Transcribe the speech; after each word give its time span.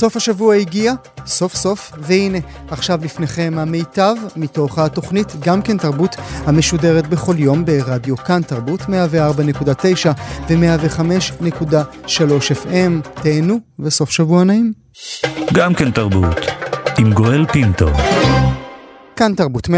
סוף 0.00 0.16
השבוע 0.16 0.54
הגיע, 0.54 0.92
סוף 1.26 1.54
סוף, 1.54 1.92
והנה, 1.98 2.38
עכשיו 2.70 3.00
לפניכם 3.02 3.54
המיטב 3.56 4.14
מתוך 4.36 4.78
התוכנית 4.78 5.32
גם 5.40 5.62
כן 5.62 5.78
תרבות 5.78 6.16
המשודרת 6.46 7.06
בכל 7.06 7.34
יום 7.38 7.64
ברדיו 7.64 8.16
כאן 8.16 8.42
תרבות 8.42 8.80
104.9 8.80 8.86
ו-105.3 10.48 12.08
FM. 12.64 13.08
תהנו 13.22 13.58
וסוף 13.78 14.10
שבוע 14.10 14.44
נעים. 14.44 14.72
גם 15.52 15.74
כן 15.74 15.90
תרבות, 15.90 16.38
עם 16.98 17.12
גואל 17.12 17.46
פינטו. 17.52 17.88
כאן 19.20 19.34
תרבות, 19.34 19.66
104.9, 19.66 19.70
105.3 19.70 19.72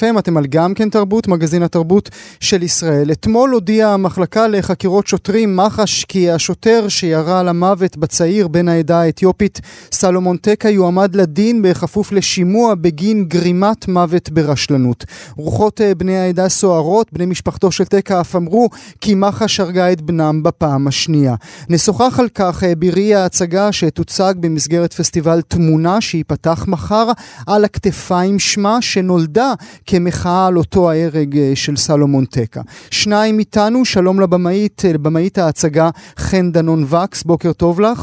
FM, 0.00 0.18
אתם 0.18 0.36
על 0.36 0.46
גם 0.46 0.74
כן 0.74 0.90
תרבות, 0.90 1.28
מגזין 1.28 1.62
התרבות 1.62 2.10
של 2.40 2.62
ישראל. 2.62 3.12
אתמול 3.12 3.50
הודיעה 3.50 3.94
המחלקה 3.94 4.48
לחקירות 4.48 5.06
שוטרים, 5.06 5.56
מח"ש, 5.56 6.04
כי 6.04 6.30
השוטר 6.30 6.88
שירה 6.88 7.42
למוות 7.42 7.96
בצעיר 7.96 8.48
בן 8.48 8.68
העדה 8.68 9.00
האתיופית, 9.00 9.60
סלומון 9.92 10.36
טקה, 10.36 10.70
יועמד 10.70 11.16
לדין 11.16 11.62
בכפוף 11.62 12.12
לשימוע 12.12 12.74
בגין 12.74 13.24
גרימת 13.24 13.88
מוות 13.88 14.30
ברשלנות. 14.30 15.04
רוחות 15.36 15.80
אה, 15.80 15.94
בני 15.94 16.18
העדה 16.18 16.48
סוערות, 16.48 17.12
בני 17.12 17.26
משפחתו 17.26 17.72
של 17.72 17.84
טקה 17.84 18.20
אף 18.20 18.36
אמרו 18.36 18.68
כי 19.00 19.14
מח"ש 19.14 19.60
הרגה 19.60 19.92
את 19.92 20.00
בנם 20.00 20.42
בפעם 20.42 20.88
השנייה. 20.88 21.34
נשוחח 21.68 22.20
על 22.20 22.28
כך 22.34 22.64
אה, 22.64 22.74
בראי 22.74 23.14
ההצגה 23.14 23.72
שתוצג 23.72 24.34
במסגרת 24.40 24.92
פסטיבל 24.92 25.40
תמונה 25.40 26.00
שייפתח 26.00 26.64
מחר. 26.68 26.97
מחר 27.04 27.12
על 27.46 27.64
הכתפיים 27.64 28.38
שמה, 28.38 28.82
שנולדה 28.82 29.52
כמחאה 29.86 30.46
על 30.46 30.56
אותו 30.56 30.90
ההרג 30.90 31.38
אה, 31.38 31.52
של 31.54 31.76
סלומון 31.76 32.24
טקה. 32.24 32.60
שניים 32.90 33.38
איתנו, 33.38 33.84
שלום 33.84 34.20
לבמאית, 34.20 34.82
אה, 34.84 34.92
לבמאית 34.92 35.38
ההצגה 35.38 35.90
חן 36.18 36.52
דנון 36.52 36.84
וקס, 36.84 37.22
בוקר 37.22 37.52
טוב 37.52 37.80
לך. 37.80 38.00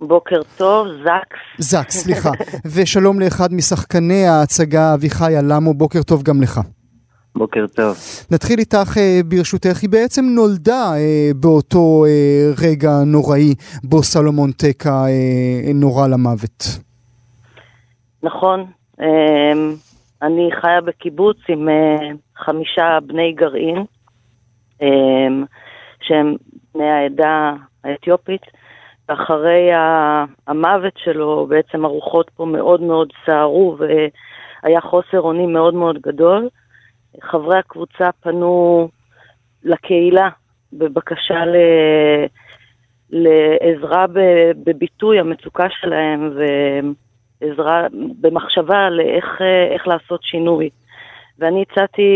בוקר 0.00 0.40
טוב, 0.56 0.86
זקס. 1.02 1.70
זקס, 1.70 1.96
סליחה. 1.96 2.30
ושלום 2.74 3.20
לאחד 3.20 3.52
משחקני 3.52 4.26
ההצגה, 4.26 4.94
אביחי 4.94 5.38
אלמו, 5.38 5.74
בוקר 5.74 6.02
טוב 6.02 6.22
גם 6.22 6.42
לך. 6.42 6.60
בוקר 7.34 7.66
טוב. 7.74 7.96
נתחיל 8.30 8.58
איתך 8.58 8.98
אה, 8.98 9.20
ברשותך, 9.24 9.82
היא 9.82 9.90
בעצם 9.90 10.24
נולדה 10.24 10.92
באותו 11.36 12.04
רגע 12.62 12.90
נוראי 13.06 13.54
בו 13.84 14.02
סלומון 14.02 14.52
טקה 14.52 15.04
נורה 15.74 16.08
למוות. 16.08 16.89
נכון. 18.22 18.66
אמ, 19.00 19.74
אני 20.22 20.50
חיה 20.60 20.80
בקיבוץ 20.80 21.36
עם 21.48 21.68
אה, 21.68 21.96
חמישה 22.36 22.98
בני 23.06 23.32
גרעין, 23.32 23.84
אמ, 24.82 25.44
שהם 26.02 26.36
בני 26.74 26.90
העדה 26.90 27.52
האתיופית, 27.84 28.42
ואחרי 29.08 29.70
המוות 30.46 30.92
שלו 30.96 31.46
בעצם 31.48 31.84
הרוחות 31.84 32.30
פה 32.36 32.44
מאוד 32.44 32.80
מאוד 32.80 33.08
סערו 33.26 33.76
והיה 33.78 34.80
חוסר 34.80 35.20
אונים 35.20 35.52
מאוד 35.52 35.74
מאוד 35.74 35.98
גדול. 36.00 36.48
חברי 37.22 37.58
הקבוצה 37.58 38.10
פנו 38.20 38.88
לקהילה 39.64 40.28
בבקשה 40.72 41.44
ל... 41.44 41.56
לעזרה 43.10 44.06
בביטוי 44.64 45.20
המצוקה 45.20 45.66
שלהם, 45.70 46.30
והם 46.36 46.94
עזרה 47.40 47.86
במחשבה 48.20 48.86
על 48.86 49.00
איך, 49.00 49.42
איך 49.74 49.88
לעשות 49.88 50.22
שינוי. 50.22 50.70
ואני 51.38 51.64
הצעתי 51.70 52.10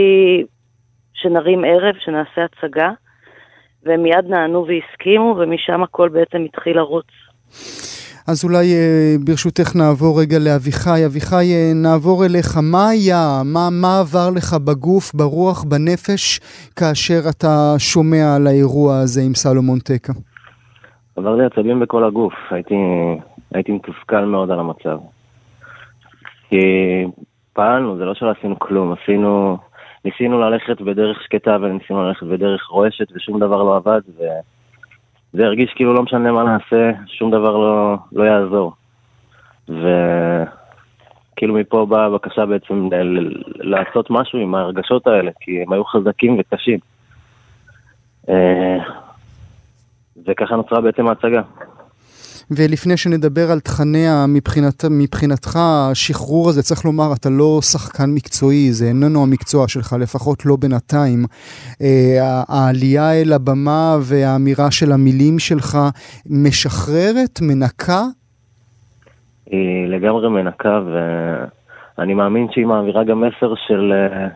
שנרים 1.14 1.64
ערב, 1.64 1.94
שנעשה 1.98 2.44
הצגה, 2.44 2.90
והם 3.84 4.02
מיד 4.02 4.24
נענו 4.28 4.66
והסכימו, 4.66 5.36
ומשם 5.38 5.82
הכל 5.82 6.08
בעצם 6.08 6.44
התחיל 6.44 6.76
לרוץ. 6.76 7.06
אז 8.28 8.44
אולי 8.44 8.74
אה, 8.74 9.14
ברשותך 9.24 9.76
נעבור 9.76 10.20
רגע 10.20 10.38
לאביחי. 10.38 11.06
אביחי, 11.06 11.46
אה, 11.54 11.72
נעבור 11.74 12.24
אליך. 12.24 12.58
מה 12.62 12.88
היה, 12.88 13.42
מה, 13.44 13.68
מה 13.70 14.00
עבר 14.00 14.30
לך 14.36 14.54
בגוף, 14.66 15.14
ברוח, 15.14 15.64
בנפש, 15.64 16.40
כאשר 16.76 17.20
אתה 17.30 17.74
שומע 17.78 18.36
על 18.36 18.46
האירוע 18.46 18.98
הזה 18.98 19.20
עם 19.26 19.34
סלומון 19.34 19.78
טקה? 19.78 20.12
עבר 21.16 21.36
לי 21.36 21.44
עצבים 21.44 21.80
בכל 21.80 22.04
הגוף. 22.04 22.34
הייתי, 22.50 22.74
הייתי 23.54 23.72
מתוסכל 23.72 24.24
מאוד 24.24 24.50
על 24.50 24.58
המצב. 24.58 24.98
כי 26.48 26.56
פעלנו, 27.52 27.96
זה 27.96 28.04
לא 28.04 28.14
שלא 28.14 28.30
עשינו 28.38 28.58
כלום, 28.58 28.92
עשינו, 28.92 29.58
ניסינו 30.04 30.40
ללכת 30.40 30.80
בדרך 30.80 31.22
שקטה 31.22 31.56
וניסינו 31.60 32.08
ללכת 32.08 32.22
בדרך 32.22 32.66
רועשת 32.66 33.06
ושום 33.14 33.40
דבר 33.40 33.62
לא 33.62 33.76
עבד 33.76 34.00
וזה 34.08 35.44
הרגיש 35.44 35.72
כאילו 35.74 35.94
לא 35.94 36.02
משנה 36.02 36.32
מה 36.32 36.42
נעשה, 36.42 36.90
שום 37.06 37.30
דבר 37.30 37.56
לא, 37.56 37.96
לא 38.12 38.24
יעזור. 38.24 38.72
וכאילו 39.68 41.54
מפה 41.54 41.86
באה 41.86 42.04
הבקשה 42.04 42.46
בעצם 42.46 42.88
ל- 42.92 43.42
לעשות 43.56 44.10
משהו 44.10 44.38
עם 44.38 44.54
ההרגשות 44.54 45.06
האלה, 45.06 45.30
כי 45.40 45.62
הם 45.62 45.72
היו 45.72 45.84
חזקים 45.84 46.36
וקשים. 46.38 46.78
אה, 48.28 48.78
וככה 50.26 50.56
נוצרה 50.56 50.80
בעצם 50.80 51.08
ההצגה. 51.08 51.42
ולפני 52.50 52.96
שנדבר 52.96 53.50
על 53.50 53.60
תכניה 53.60 54.24
מבחינת, 54.28 54.84
מבחינתך, 54.90 55.58
השחרור 55.62 56.48
הזה, 56.48 56.62
צריך 56.62 56.84
לומר, 56.84 57.12
אתה 57.20 57.30
לא 57.30 57.58
שחקן 57.62 58.10
מקצועי, 58.14 58.72
זה 58.72 58.86
איננו 58.86 59.22
המקצוע 59.22 59.68
שלך, 59.68 59.96
לפחות 60.00 60.46
לא 60.46 60.56
בינתיים. 60.56 61.24
אה, 61.82 62.42
העלייה 62.48 63.12
אל 63.12 63.32
הבמה 63.32 63.96
והאמירה 64.00 64.70
של 64.70 64.92
המילים 64.92 65.38
שלך 65.38 65.78
משחררת, 66.30 67.40
מנקה? 67.42 68.02
היא 69.46 69.86
לגמרי 69.86 70.28
מנקה, 70.28 70.80
ואני 71.98 72.14
מאמין 72.14 72.46
שהיא 72.52 72.66
מעבירה 72.66 73.04
גם 73.04 73.20
מסר 73.20 73.54
של, 73.66 73.92
אה, 73.92 74.28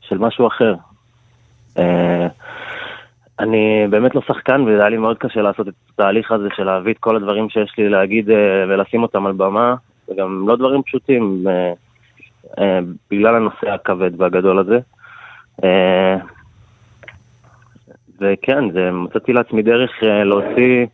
של 0.00 0.18
משהו 0.18 0.46
אחר. 0.46 0.74
אני 3.40 3.86
באמת 3.90 4.14
לא 4.14 4.20
שחקן 4.26 4.60
והיה 4.60 4.88
לי 4.88 4.96
מאוד 4.96 5.18
קשה 5.18 5.42
לעשות 5.42 5.68
את 5.68 5.74
התהליך 5.94 6.32
הזה 6.32 6.48
של 6.56 6.64
להביא 6.64 6.92
את 6.92 6.98
כל 6.98 7.16
הדברים 7.16 7.48
שיש 7.48 7.74
לי 7.78 7.88
להגיד 7.88 8.30
אה, 8.30 8.64
ולשים 8.68 9.02
אותם 9.02 9.26
על 9.26 9.32
במה, 9.32 9.74
וגם 10.08 10.48
לא 10.48 10.56
דברים 10.56 10.82
פשוטים 10.82 11.44
אה, 11.48 11.72
אה, 12.58 12.78
בגלל 13.10 13.34
הנושא 13.34 13.70
הכבד 13.70 14.20
והגדול 14.20 14.58
הזה. 14.58 14.78
וכן, 18.20 18.70
זה, 18.70 18.90
מצאתי 18.92 19.32
לעצמי 19.32 19.62
דרך 19.62 19.90
להוציא, 20.02 20.86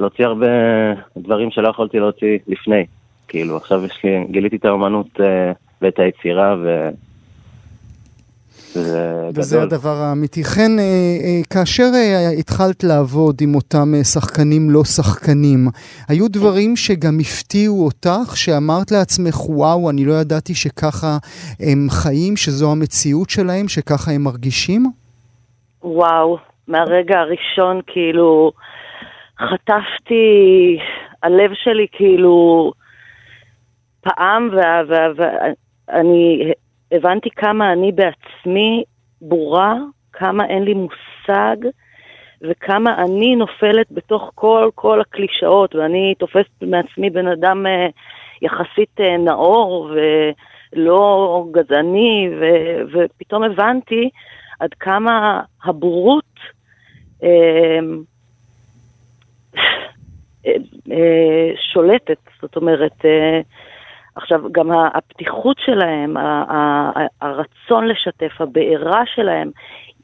להוציא 0.00 0.26
הרבה 0.26 0.46
דברים 1.16 1.50
שלא 1.50 1.68
יכולתי 1.68 1.98
להוציא 1.98 2.38
לפני. 2.48 2.86
כאילו, 3.28 3.56
עכשיו 3.56 3.84
יש 3.84 4.04
לי, 4.04 4.24
גיליתי 4.30 4.56
את 4.56 4.64
האמנות 4.64 5.20
ואת 5.82 5.98
היצירה, 5.98 6.56
ו... 6.62 6.88
וזה 8.76 9.62
הדבר 9.62 9.96
האמיתי. 9.96 10.44
חן, 10.44 10.78
אה, 10.78 10.84
אה, 11.24 11.40
כאשר 11.50 11.90
אה, 11.94 12.30
התחלת 12.38 12.84
לעבוד 12.84 13.34
עם 13.42 13.54
אותם 13.54 13.92
שחקנים 14.02 14.70
לא 14.70 14.84
שחקנים, 14.84 15.68
היו 16.08 16.28
דברים 16.28 16.76
שגם 16.76 17.18
הפתיעו 17.20 17.84
אותך, 17.84 18.36
שאמרת 18.36 18.90
לעצמך, 18.90 19.50
וואו, 19.50 19.90
אני 19.90 20.04
לא 20.04 20.12
ידעתי 20.12 20.54
שככה 20.54 21.16
הם 21.60 21.86
חיים, 21.90 22.36
שזו 22.36 22.72
המציאות 22.72 23.30
שלהם, 23.30 23.68
שככה 23.68 24.10
הם 24.10 24.22
מרגישים? 24.22 24.82
וואו, 25.82 26.38
מהרגע 26.68 27.18
הראשון 27.18 27.80
כאילו 27.86 28.52
חטפתי, 29.38 30.78
הלב 31.22 31.50
שלי 31.54 31.86
כאילו 31.92 32.72
פעם, 34.00 34.50
ואני 35.88 36.52
הבנתי 36.92 37.30
כמה 37.30 37.72
אני 37.72 37.92
בעצמי 37.92 38.84
בורה, 39.20 39.74
כמה 40.12 40.44
אין 40.46 40.62
לי 40.64 40.74
מושג, 40.74 41.56
וכמה 42.42 43.02
אני 43.02 43.36
נופלת 43.36 43.86
בתוך 43.90 44.30
כל 44.34 44.70
כל 44.74 45.00
הקלישאות, 45.00 45.74
ואני 45.74 46.14
תופסת 46.18 46.62
מעצמי 46.62 47.10
בן 47.10 47.26
אדם 47.26 47.66
אה, 47.66 47.86
יחסית 48.42 49.00
אה, 49.00 49.16
נאור 49.16 49.90
ולא 50.72 51.44
גזעני, 51.52 52.28
ו, 52.40 52.44
ופתאום 52.92 53.42
הבנתי 53.42 54.10
עד 54.60 54.74
כמה 54.74 55.42
הבורות 55.64 56.24
שולטת, 61.72 62.18
זאת 62.42 62.56
אומרת, 62.56 63.04
עכשיו, 64.20 64.40
גם 64.52 64.70
הפתיחות 64.94 65.56
שלהם, 65.64 66.16
הרצון 67.20 67.86
לשתף, 67.88 68.40
הבעירה 68.40 69.02
שלהם, 69.14 69.50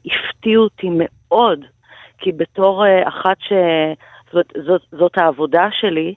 הפתיעו 0.05 0.63
אותי 0.63 0.89
מאוד, 0.91 1.65
כי 2.17 2.31
בתור 2.31 2.83
אחת 3.07 3.37
ש... 3.39 3.53
זאת, 4.33 4.45
זאת, 4.65 4.81
זאת 4.91 5.17
העבודה 5.17 5.67
שלי, 5.71 6.13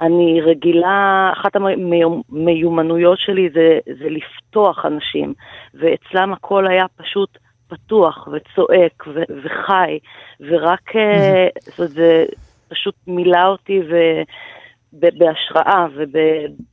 אני 0.00 0.40
רגילה, 0.40 1.30
אחת 1.32 1.56
המיומנויות 1.56 3.18
שלי 3.18 3.48
זה, 3.54 3.78
זה 3.98 4.08
לפתוח 4.10 4.86
אנשים, 4.86 5.34
ואצלם 5.74 6.32
הכל 6.32 6.66
היה 6.66 6.86
פשוט 6.96 7.38
פתוח 7.68 8.28
וצועק 8.32 9.04
ו, 9.06 9.22
וחי, 9.42 9.98
ורק, 10.40 10.88
mm-hmm. 10.88 11.60
זאת 11.60 11.78
אומרת, 11.78 11.90
זה 11.90 12.24
פשוט 12.68 12.94
מילא 13.06 13.46
אותי 13.46 13.80
ו... 13.90 13.96
בהשראה, 14.92 15.86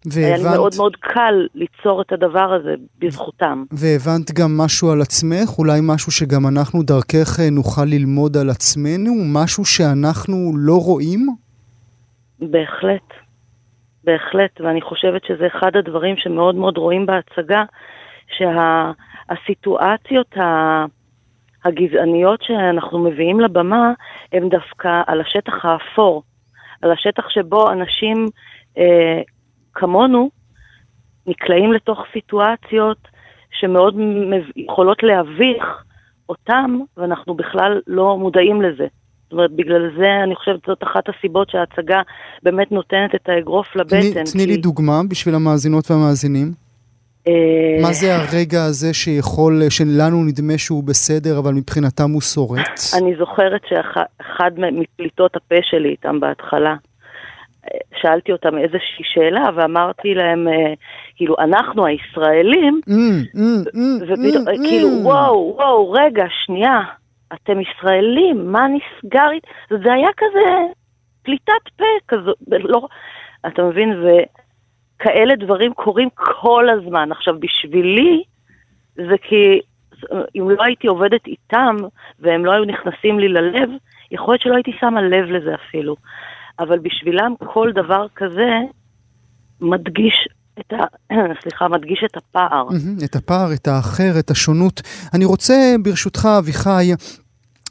והיה 0.06 0.38
לי 0.38 0.44
מאוד 0.44 0.74
מאוד 0.78 0.96
קל 0.96 1.48
ליצור 1.56 2.02
את 2.02 2.12
הדבר 2.12 2.54
הזה 2.54 2.76
בזכותם. 3.00 3.64
והבנת 3.72 4.32
גם 4.32 4.58
משהו 4.58 4.92
על 4.92 5.02
עצמך? 5.02 5.60
אולי 5.60 5.80
משהו 5.84 6.12
שגם 6.12 6.48
אנחנו 6.48 6.84
דרכך 6.84 7.40
אה, 7.40 7.50
נוכל 7.52 7.86
ללמוד 7.86 8.38
על 8.38 8.50
עצמנו? 8.50 9.12
משהו 9.34 9.66
שאנחנו 9.66 10.52
לא 10.56 10.78
רואים? 10.86 11.28
בהחלט, 12.40 13.14
בהחלט, 14.04 14.62
ואני 14.62 14.82
חושבת 14.82 15.22
שזה 15.28 15.48
אחד 15.48 15.76
הדברים 15.76 16.16
שמאוד 16.18 16.56
מאוד 16.56 16.78
רואים 16.78 17.06
בהצגה, 17.06 17.64
שהסיטואציות 18.38 20.28
שה, 20.36 20.86
הגזעניות 21.66 22.40
שאנחנו 22.44 23.00
מביאים 23.00 23.40
לבמה, 23.40 23.94
הן 24.32 24.50
דווקא 24.50 25.02
על 25.08 25.22
השטח 25.22 25.66
האפור. 25.66 26.24
על 26.82 26.92
השטח 26.92 27.30
שבו 27.30 27.72
אנשים 27.72 28.28
אה, 28.78 29.22
כמונו 29.74 30.30
נקלעים 31.28 31.74
לתוך 31.74 32.00
סיטואציות 32.14 32.98
שמאוד 33.60 33.96
יכולות 34.56 35.04
להביך 35.04 35.84
אותם, 36.30 36.80
ואנחנו 36.98 37.36
בכלל 37.36 37.82
לא 37.88 38.18
מודעים 38.18 38.62
לזה. 38.62 38.88
זאת 39.24 39.32
אומרת, 39.32 39.52
בגלל 39.52 39.92
זה 39.98 40.24
אני 40.24 40.36
חושבת 40.36 40.60
שזאת 40.66 40.84
אחת 40.84 41.04
הסיבות 41.10 41.50
שההצגה 41.50 42.02
באמת 42.44 42.72
נותנת 42.72 43.16
את 43.16 43.30
האגרוף 43.30 43.76
לבטן. 43.76 44.00
תני, 44.00 44.24
תני 44.34 44.44
כי... 44.44 44.46
לי 44.46 44.58
דוגמה 44.58 45.02
בשביל 45.10 45.36
המאזינות 45.36 45.92
והמאזינים. 45.92 46.65
אה, 47.28 47.82
מה 47.82 47.94
זה 47.94 48.16
הרגע 48.16 48.64
הזה 48.64 48.94
שיכול, 48.94 49.62
שלנו 49.70 50.24
נדמה 50.24 50.58
שהוא 50.58 50.84
בסדר, 50.84 51.40
אבל 51.40 51.54
מבחינתם 51.54 52.12
הוא 52.12 52.22
שורט? 52.22 52.80
אני 52.98 53.16
זוכרת 53.16 53.62
שאחד 53.70 54.52
מפליטות 54.58 55.36
הפה 55.36 55.56
שלי 55.62 55.90
איתם 55.90 56.20
בהתחלה, 56.20 56.76
שאלתי 58.02 58.32
אותם 58.32 58.58
איזושהי 58.58 59.04
שאלה 59.04 59.44
ואמרתי 59.56 60.14
להם, 60.14 60.48
אה, 60.48 60.74
כאילו, 61.16 61.36
אנחנו 61.40 61.86
הישראלים, 61.86 62.82
mm, 62.90 63.38
mm, 63.38 63.76
mm, 63.76 64.68
כאילו, 64.68 64.88
וואו, 65.02 65.54
וואו, 65.58 65.92
רגע, 65.92 66.26
שנייה, 66.46 66.80
אתם 67.34 67.62
ישראלים, 67.62 68.52
מה 68.52 68.66
נסגר? 68.68 69.30
זה 69.70 69.94
היה 69.94 70.10
כזה 70.18 70.74
פליטת 71.24 71.70
פה 71.78 71.86
כזו, 72.08 72.32
לא, 72.48 72.88
אתה 73.48 73.64
מבין, 73.64 73.90
ו... 73.92 74.08
כאלה 75.00 75.36
דברים 75.36 75.74
קורים 75.74 76.10
כל 76.16 76.66
הזמן. 76.70 77.12
עכשיו, 77.12 77.40
בשבילי, 77.40 78.24
זה 78.96 79.16
כי 79.30 79.60
אם 80.36 80.50
לא 80.50 80.64
הייתי 80.64 80.88
עובדת 80.88 81.28
איתם, 81.28 81.76
והם 82.20 82.46
לא 82.46 82.52
היו 82.52 82.66
נכנסים 82.66 83.20
לי 83.20 83.28
ללב, 83.28 83.70
יכול 84.12 84.34
להיות 84.34 84.42
שלא 84.42 84.56
הייתי 84.56 84.72
שמה 84.80 85.02
לב 85.02 85.26
לזה 85.26 85.56
אפילו. 85.56 85.96
אבל 86.60 86.80
בשבילם 86.80 87.34
כל 87.54 87.72
דבר 87.76 88.06
כזה 88.16 88.50
מדגיש 89.62 90.28
את 90.60 90.74
ה... 90.74 91.14
סליחה, 91.42 91.68
מדגיש 91.68 92.04
את 92.06 92.18
הפער. 92.18 92.68
את 93.06 93.16
הפער, 93.16 93.54
את 93.54 93.68
האחר, 93.68 94.20
את 94.20 94.32
השונות. 94.32 94.82
אני 95.14 95.26
רוצה, 95.26 95.76
ברשותך, 95.84 96.28
אביחי, 96.40 96.92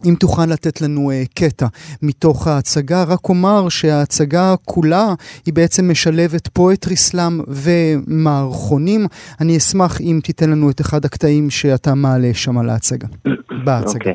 אם 0.08 0.14
תוכל 0.20 0.46
לתת 0.52 0.80
לנו 0.82 1.10
uh, 1.10 1.14
קטע 1.34 1.66
מתוך 2.02 2.46
ההצגה, 2.46 3.04
רק 3.08 3.28
אומר 3.28 3.68
שההצגה 3.68 4.54
כולה 4.64 5.06
היא 5.46 5.54
בעצם 5.54 5.90
משלבת 5.90 6.48
פואטרי 6.48 6.96
סלאם 6.96 7.40
ומערכונים. 7.48 9.00
אני 9.40 9.56
אשמח 9.56 10.00
אם 10.00 10.20
תיתן 10.24 10.50
לנו 10.50 10.70
את 10.70 10.80
אחד 10.80 11.04
הקטעים 11.04 11.50
שאתה 11.50 11.94
מעלה 11.94 12.30
שם 12.34 12.58
על 12.58 12.70
ההצגה, 12.70 13.08
בהצגה. 13.64 13.90
Okay. 13.90 14.14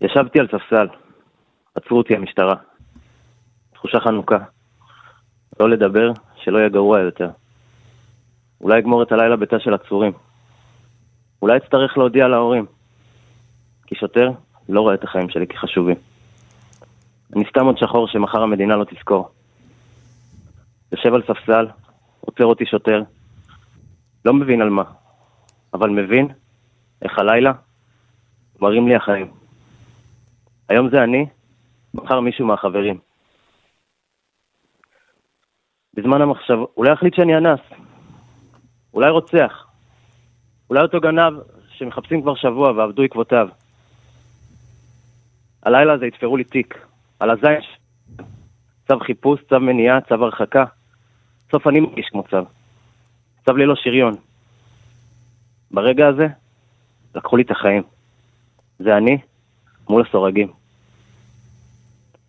ישבתי 0.00 0.40
על 0.40 0.46
ספסל, 0.46 0.86
עצרו 1.74 1.98
אותי 1.98 2.14
המשטרה. 2.16 2.54
תחושה 3.74 4.00
חנוכה. 4.00 4.38
לא 5.60 5.70
לדבר, 5.70 6.12
שלא 6.36 6.58
יהיה 6.58 6.68
גרוע 6.68 7.00
יותר. 7.00 7.30
אולי 8.60 8.78
אגמור 8.78 9.02
את 9.02 9.12
הלילה 9.12 9.36
בתא 9.36 9.58
של 9.58 9.74
עצורים. 9.74 10.12
אולי 11.42 11.56
אצטרך 11.56 11.98
להודיע 11.98 12.28
להורים. 12.28 12.66
כי 13.86 13.94
שוטר 13.94 14.30
לא 14.68 14.80
רואה 14.80 14.94
את 14.94 15.04
החיים 15.04 15.30
שלי 15.30 15.46
כחשובים. 15.46 15.96
אני 17.36 17.44
סתם 17.48 17.66
עוד 17.66 17.78
שחור 17.78 18.08
שמחר 18.08 18.42
המדינה 18.42 18.76
לא 18.76 18.84
תזכור. 18.84 19.28
יושב 20.92 21.14
על 21.14 21.22
ספסל, 21.22 21.66
עוצר 22.20 22.44
אותי 22.44 22.66
שוטר, 22.66 23.02
לא 24.24 24.32
מבין 24.34 24.60
על 24.60 24.70
מה, 24.70 24.82
אבל 25.74 25.90
מבין 25.90 26.28
איך 27.02 27.18
הלילה 27.18 27.52
מראים 28.60 28.88
לי 28.88 28.94
החיים. 28.94 29.30
היום 30.68 30.90
זה 30.90 31.02
אני, 31.02 31.26
מחר 31.94 32.20
מישהו 32.20 32.46
מהחברים. 32.46 32.98
בזמן 35.94 36.22
המחשב, 36.22 36.58
אולי 36.76 36.92
יחליט 36.92 37.14
שאני 37.14 37.36
אנס, 37.36 37.60
אולי 38.94 39.10
רוצח, 39.10 39.66
אולי 40.70 40.82
אותו 40.82 41.00
גנב 41.00 41.32
שמחפשים 41.68 42.22
כבר 42.22 42.34
שבוע 42.34 42.72
ועבדו 42.72 43.02
עקבותיו. 43.02 43.48
הלילה 45.64 45.92
הזה 45.92 46.06
יתפרו 46.06 46.36
לי 46.36 46.44
תיק. 46.44 46.86
על 47.20 47.30
הזין, 47.30 47.60
צו 48.88 49.00
חיפוש, 49.00 49.40
צו 49.48 49.60
מניעה, 49.60 50.00
צו 50.00 50.14
הרחקה. 50.14 50.64
בסוף 51.48 51.66
אני 51.66 51.80
מרגיש 51.80 52.08
כמו 52.10 52.22
צו. 52.22 52.44
צו 53.46 53.56
ללא 53.56 53.74
שריון. 53.76 54.14
ברגע 55.70 56.08
הזה, 56.08 56.26
לקחו 57.14 57.36
לי 57.36 57.42
את 57.42 57.50
החיים. 57.50 57.82
זה 58.78 58.96
אני 58.96 59.18
מול 59.88 60.02
הסורגים. 60.08 60.52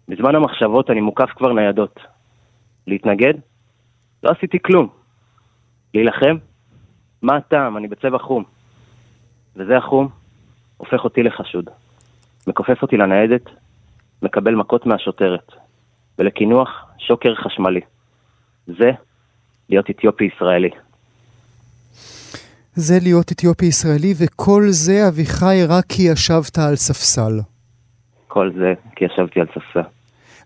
בזמן 0.08 0.36
המחשבות 0.36 0.90
אני 0.90 1.02
מוקף 1.02 1.30
כבר 1.30 1.54
ניידות. 1.54 2.00
להתנגד? 2.88 3.34
לא 4.24 4.32
עשיתי 4.32 4.60
כלום. 4.60 4.88
להילחם? 5.94 6.38
מה 7.22 7.36
הטעם? 7.36 7.78
אני 7.78 7.88
בצבע 7.88 8.18
חום. 8.18 8.44
וזה 9.56 9.78
החום 9.78 10.10
הופך 10.78 11.04
אותי 11.04 11.24
לחשוד. 11.24 11.70
מכופף 12.48 12.82
אותי 12.82 12.98
לניידת, 12.98 13.50
מקבל 14.22 14.56
מכות 14.56 14.86
מהשוטרת, 14.86 15.52
ולקינוח 16.20 16.86
שוקר 16.98 17.36
חשמלי. 17.36 17.82
זה 18.68 18.92
להיות 19.70 19.90
אתיופי 19.90 20.30
ישראלי. 20.36 20.70
זה 22.76 22.98
להיות 23.02 23.32
אתיופי 23.32 23.66
ישראלי, 23.66 24.14
וכל 24.18 24.64
זה, 24.68 25.08
אביחי, 25.08 25.66
רק 25.68 25.86
כי 25.90 26.04
ישבת 26.04 26.58
על 26.58 26.76
ספסל. 26.76 27.40
כל 28.28 28.52
זה 28.58 28.74
כי 28.96 29.06
ישבתי 29.06 29.40
על 29.40 29.48
ספסל. 29.48 29.90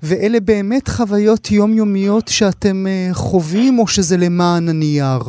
ואלה 0.04 0.40
באמת 0.40 0.88
חוויות 0.88 1.52
יומיומיות 1.52 2.28
שאתם 2.28 2.86
uh, 2.86 3.16
חווים, 3.16 3.80
או 3.80 3.88
שזה 3.88 4.18
למען 4.18 4.70
הנייר? 4.70 5.20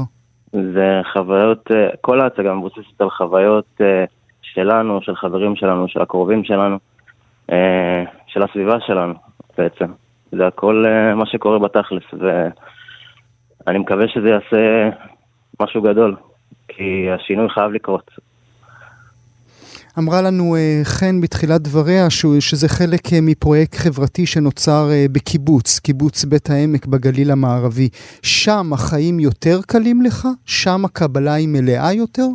זה 0.53 1.01
חוויות, 1.13 1.71
uh, 1.71 1.97
כל 2.01 2.21
ההצגה 2.21 2.55
מבוססת 2.55 3.01
על 3.01 3.11
חוויות 3.11 3.81
uh, 3.81 3.85
שלנו, 4.55 5.03
של 5.03 5.17
חברים 5.17 5.57
שלנו, 5.57 5.89
של 5.89 6.03
הקרובים 6.03 6.45
שלנו, 6.45 6.79
אה, 7.51 8.05
של 8.27 8.43
הסביבה 8.43 8.77
שלנו 8.87 9.15
בעצם. 9.59 9.87
זה 10.33 10.47
הכל 10.47 10.85
אה, 10.87 11.15
מה 11.15 11.27
שקורה 11.27 11.59
בתכלס, 11.59 12.03
ואני 13.67 13.79
מקווה 13.79 14.09
שזה 14.09 14.29
יעשה 14.29 14.89
משהו 15.61 15.83
גדול, 15.83 16.17
כי 16.69 17.11
השינוי 17.11 17.49
חייב 17.49 17.73
לקרות. 17.73 18.11
אמרה 19.99 20.23
לנו 20.23 20.57
uh, 20.57 20.85
חן 20.85 21.21
בתחילת 21.21 21.61
דבריה 21.61 22.11
שזה 22.41 22.69
חלק 22.69 23.01
מפרויקט 23.23 23.75
חברתי 23.75 24.27
שנוצר 24.27 24.89
בקיבוץ, 25.13 25.79
קיבוץ 25.79 26.25
בית 26.25 26.51
העמק 26.51 26.87
בגליל 26.87 27.31
המערבי. 27.31 27.89
שם 28.23 28.73
החיים 28.73 29.21
יותר 29.21 29.61
קלים 29.67 30.03
לך? 30.03 30.29
שם 30.45 30.85
הקבלה 30.85 31.35
היא 31.35 31.49
מלאה 31.49 31.93
יותר? 31.93 32.27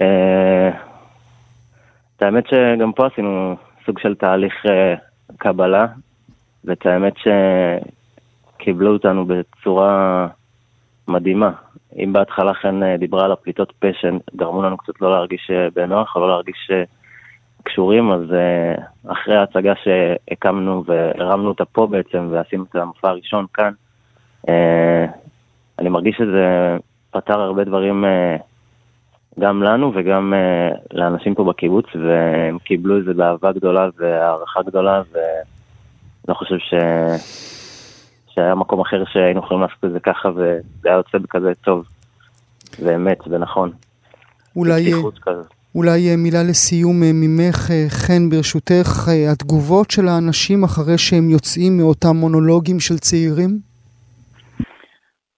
אה, 0.00 0.70
את 2.16 2.22
האמת 2.22 2.44
שגם 2.46 2.92
פה 2.92 3.06
עשינו 3.06 3.56
סוג 3.86 3.98
של 3.98 4.14
תהליך 4.14 4.66
אה, 4.66 4.94
קבלה, 5.36 5.86
ואת 6.64 6.86
האמת 6.86 7.14
שקיבלו 8.56 8.92
אותנו 8.92 9.26
בצורה 9.26 10.26
מדהימה. 11.08 11.50
אם 11.96 12.12
בהתחלה 12.12 12.52
אה, 12.82 12.96
דיברה 12.96 13.24
על 13.24 13.32
הפליטות 13.32 13.72
פה 13.72 13.88
שגרמו 13.92 14.62
לנו 14.62 14.76
קצת 14.76 15.00
לא 15.00 15.10
להרגיש 15.10 15.50
אה, 15.50 15.68
בנוח 15.74 16.16
או 16.16 16.20
לא 16.20 16.28
להרגיש 16.28 16.68
אה, 16.72 16.82
קשורים, 17.62 18.12
אז 18.12 18.32
אה, 18.32 18.74
אחרי 19.12 19.36
ההצגה 19.36 19.72
שהקמנו 19.84 20.84
והרמנו 20.86 21.48
אותה 21.48 21.64
פה 21.64 21.86
בעצם 21.86 22.28
ועשינו 22.30 22.64
את 22.70 22.76
המופע 22.76 23.08
הראשון 23.08 23.46
כאן, 23.54 23.72
אה, 24.48 25.06
אני 25.78 25.88
מרגיש 25.88 26.16
שזה 26.16 26.76
פתר 27.10 27.40
הרבה 27.40 27.64
דברים 27.64 28.04
אה, 28.04 28.36
גם 29.40 29.62
לנו 29.62 29.92
וגם 29.94 30.34
אה, 30.34 30.76
לאנשים 30.92 31.34
פה 31.34 31.44
בקיבוץ, 31.44 31.86
והם 31.94 32.58
קיבלו 32.58 32.98
את 32.98 33.04
זה 33.04 33.14
באהבה 33.14 33.52
גדולה 33.52 33.88
והערכה 33.98 34.62
גדולה, 34.62 35.02
ואני 35.12 36.28
לא 36.28 36.34
חושב 36.34 36.58
ש... 36.58 36.74
שהיה 38.28 38.54
מקום 38.54 38.80
אחר 38.80 39.04
שהיינו 39.12 39.40
יכולים 39.40 39.62
לעשות 39.62 39.84
את 39.84 39.92
זה 39.92 40.00
ככה, 40.00 40.28
וזה 40.28 40.60
היה 40.84 40.94
יוצא 40.94 41.18
בכזה 41.18 41.52
טוב, 41.64 41.84
ואמת 42.82 43.18
ונכון. 43.26 43.72
אולי. 44.56 44.92
אולי 45.74 46.10
אה, 46.10 46.16
מילה 46.16 46.42
לסיום 46.42 47.02
אה, 47.02 47.10
ממך, 47.14 47.70
חן, 47.88 48.30
ברשותך, 48.30 49.08
התגובות 49.32 49.90
של 49.90 50.08
האנשים 50.08 50.64
אחרי 50.64 50.98
שהם 50.98 51.30
יוצאים 51.30 51.76
מאותם 51.76 52.16
מונולוגים 52.16 52.80
של 52.80 52.98
צעירים? 52.98 53.67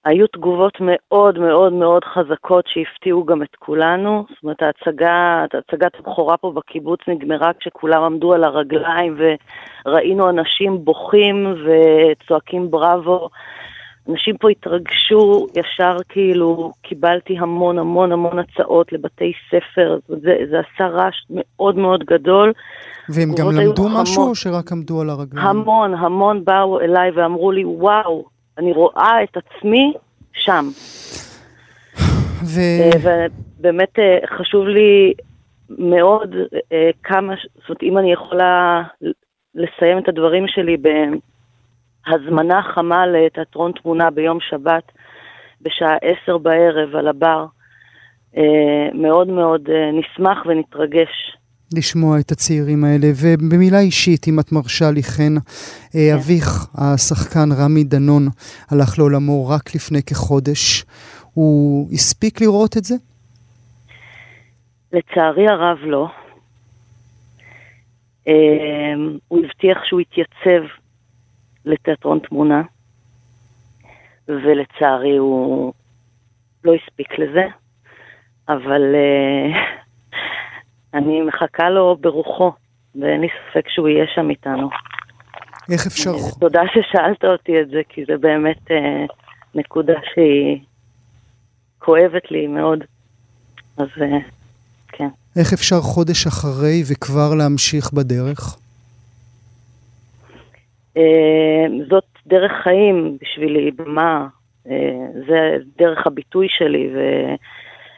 היו 0.04 0.26
תגובות 0.26 0.72
מאוד 0.80 1.38
מאוד 1.38 1.72
מאוד 1.72 2.04
חזקות 2.04 2.64
שהפתיעו 2.68 3.24
גם 3.24 3.42
את 3.42 3.56
כולנו. 3.58 4.24
זאת 4.28 4.42
אומרת, 4.42 4.62
ההצגה, 4.62 5.44
הצגת 5.44 5.94
הבכורה 5.98 6.36
פה 6.36 6.52
בקיבוץ 6.52 7.00
נגמרה 7.08 7.50
כשכולם 7.60 8.02
עמדו 8.02 8.32
על 8.32 8.44
הרגליים 8.44 9.16
וראינו 9.86 10.30
אנשים 10.30 10.84
בוכים 10.84 11.54
וצועקים 11.64 12.70
בראבו. 12.70 13.28
אנשים 14.08 14.36
פה 14.36 14.50
התרגשו, 14.50 15.46
ישר 15.56 15.96
כאילו 16.08 16.72
קיבלתי 16.82 17.38
המון 17.38 17.78
המון 17.78 18.12
המון 18.12 18.38
הצעות 18.38 18.92
לבתי 18.92 19.32
ספר, 19.50 19.98
זה, 20.08 20.36
זה 20.50 20.56
עשה 20.60 20.86
רעש 20.86 21.14
מאוד 21.30 21.76
מאוד 21.76 22.04
גדול. 22.04 22.52
והם 23.08 23.34
גם 23.38 23.46
למדו 23.50 23.88
משהו 23.88 24.14
חכמות. 24.14 24.28
או 24.28 24.34
שרק 24.34 24.72
עמדו 24.72 25.00
על 25.00 25.10
הרגליים? 25.10 25.46
המון, 25.46 25.94
המון 25.94 26.44
באו 26.44 26.80
אליי 26.80 27.10
ואמרו 27.10 27.52
לי, 27.52 27.64
וואו, 27.64 28.24
אני 28.58 28.72
רואה 28.72 29.22
את 29.22 29.36
עצמי 29.36 29.92
שם. 30.32 30.68
ו... 32.44 32.60
אה, 32.60 33.26
ובאמת 33.58 33.98
אה, 33.98 34.18
חשוב 34.38 34.66
לי 34.66 35.12
מאוד 35.78 36.34
אה, 36.72 36.90
כמה, 37.02 37.34
זאת 37.54 37.68
אומרת, 37.68 37.82
אם 37.82 37.98
אני 37.98 38.12
יכולה 38.12 38.82
לסיים 39.54 39.98
את 39.98 40.08
הדברים 40.08 40.48
שלי 40.48 40.76
בהזמנה 42.06 42.62
חמה 42.62 43.06
לתיאטרון 43.06 43.72
תמונה 43.72 44.10
ביום 44.10 44.38
שבת 44.40 44.92
בשעה 45.62 45.96
עשר 46.02 46.38
בערב 46.38 46.96
על 46.96 47.08
הבר, 47.08 47.46
מאוד 48.94 49.28
מאוד 49.28 49.68
נשמח 49.92 50.38
ונתרגש. 50.46 51.36
לשמוע 51.76 52.20
את 52.20 52.32
הצעירים 52.32 52.84
האלה, 52.84 53.06
ובמילה 53.22 53.80
אישית, 53.80 54.28
אם 54.28 54.40
את 54.40 54.52
מרשה 54.52 54.90
לי, 54.90 55.02
חן, 55.02 55.34
אה, 55.94 56.14
אביך, 56.14 56.66
השחקן 56.74 57.48
רמי 57.52 57.84
דנון, 57.84 58.28
הלך 58.70 58.98
לעולמו 58.98 59.48
רק 59.48 59.74
לפני 59.74 60.02
כחודש. 60.02 60.84
הוא 61.34 61.88
הספיק 61.92 62.40
לראות 62.40 62.76
את 62.76 62.84
זה? 62.84 62.94
לצערי 64.92 65.48
הרב 65.48 65.78
לא. 65.82 66.08
אה, 68.28 68.34
הוא 69.28 69.44
הבטיח 69.44 69.84
שהוא 69.84 70.00
יתייצב 70.00 70.66
לתיאטרון 71.64 72.18
תמונה, 72.18 72.62
ולצערי 74.28 75.16
הוא 75.16 75.72
לא 76.64 76.72
הספיק 76.74 77.18
לזה, 77.18 77.46
אבל 78.48 78.94
אה, 78.94 79.60
אני 80.94 81.22
מחכה 81.22 81.70
לו 81.70 81.96
ברוחו, 82.00 82.52
ואין 83.00 83.20
לי 83.20 83.28
ספק 83.28 83.68
שהוא 83.68 83.88
יהיה 83.88 84.04
שם 84.14 84.30
איתנו. 84.30 84.68
איך 85.72 85.86
אפשר... 85.86 86.12
תודה 86.40 86.62
ששאלת 86.72 87.24
אותי 87.24 87.60
את 87.60 87.68
זה, 87.68 87.80
כי 87.88 88.04
זה 88.04 88.16
באמת 88.16 88.70
אה, 88.70 89.04
נקודה 89.54 89.94
שהיא 90.14 90.58
כואבת 91.78 92.30
לי 92.30 92.46
מאוד. 92.46 92.84
אז 93.76 93.88
אה, 94.00 94.18
כן. 94.88 95.08
איך 95.36 95.52
אפשר 95.52 95.80
חודש 95.80 96.26
אחרי 96.26 96.82
וכבר 96.92 97.34
להמשיך 97.38 97.92
בדרך? 97.92 98.58
אה, 100.96 101.66
זאת 101.90 102.04
דרך 102.26 102.52
חיים 102.62 103.18
בשבילי, 103.22 103.70
במה, 103.70 104.26
אה, 104.70 105.06
זה 105.28 105.56
דרך 105.78 106.06
הביטוי 106.06 106.46
שלי, 106.50 106.90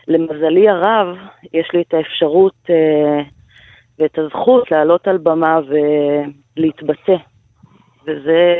ולמזלי 0.09 0.69
הרב, 0.69 1.17
יש 1.53 1.71
לי 1.75 1.83
את 1.89 1.95
האפשרות 1.95 2.55
אה, 2.71 3.23
ואת 3.99 4.19
הזכות 4.19 4.71
לעלות 4.71 5.09
על 5.09 5.19
במה 5.19 5.59
ולהתבטא. 6.57 7.17
וזה 8.07 8.55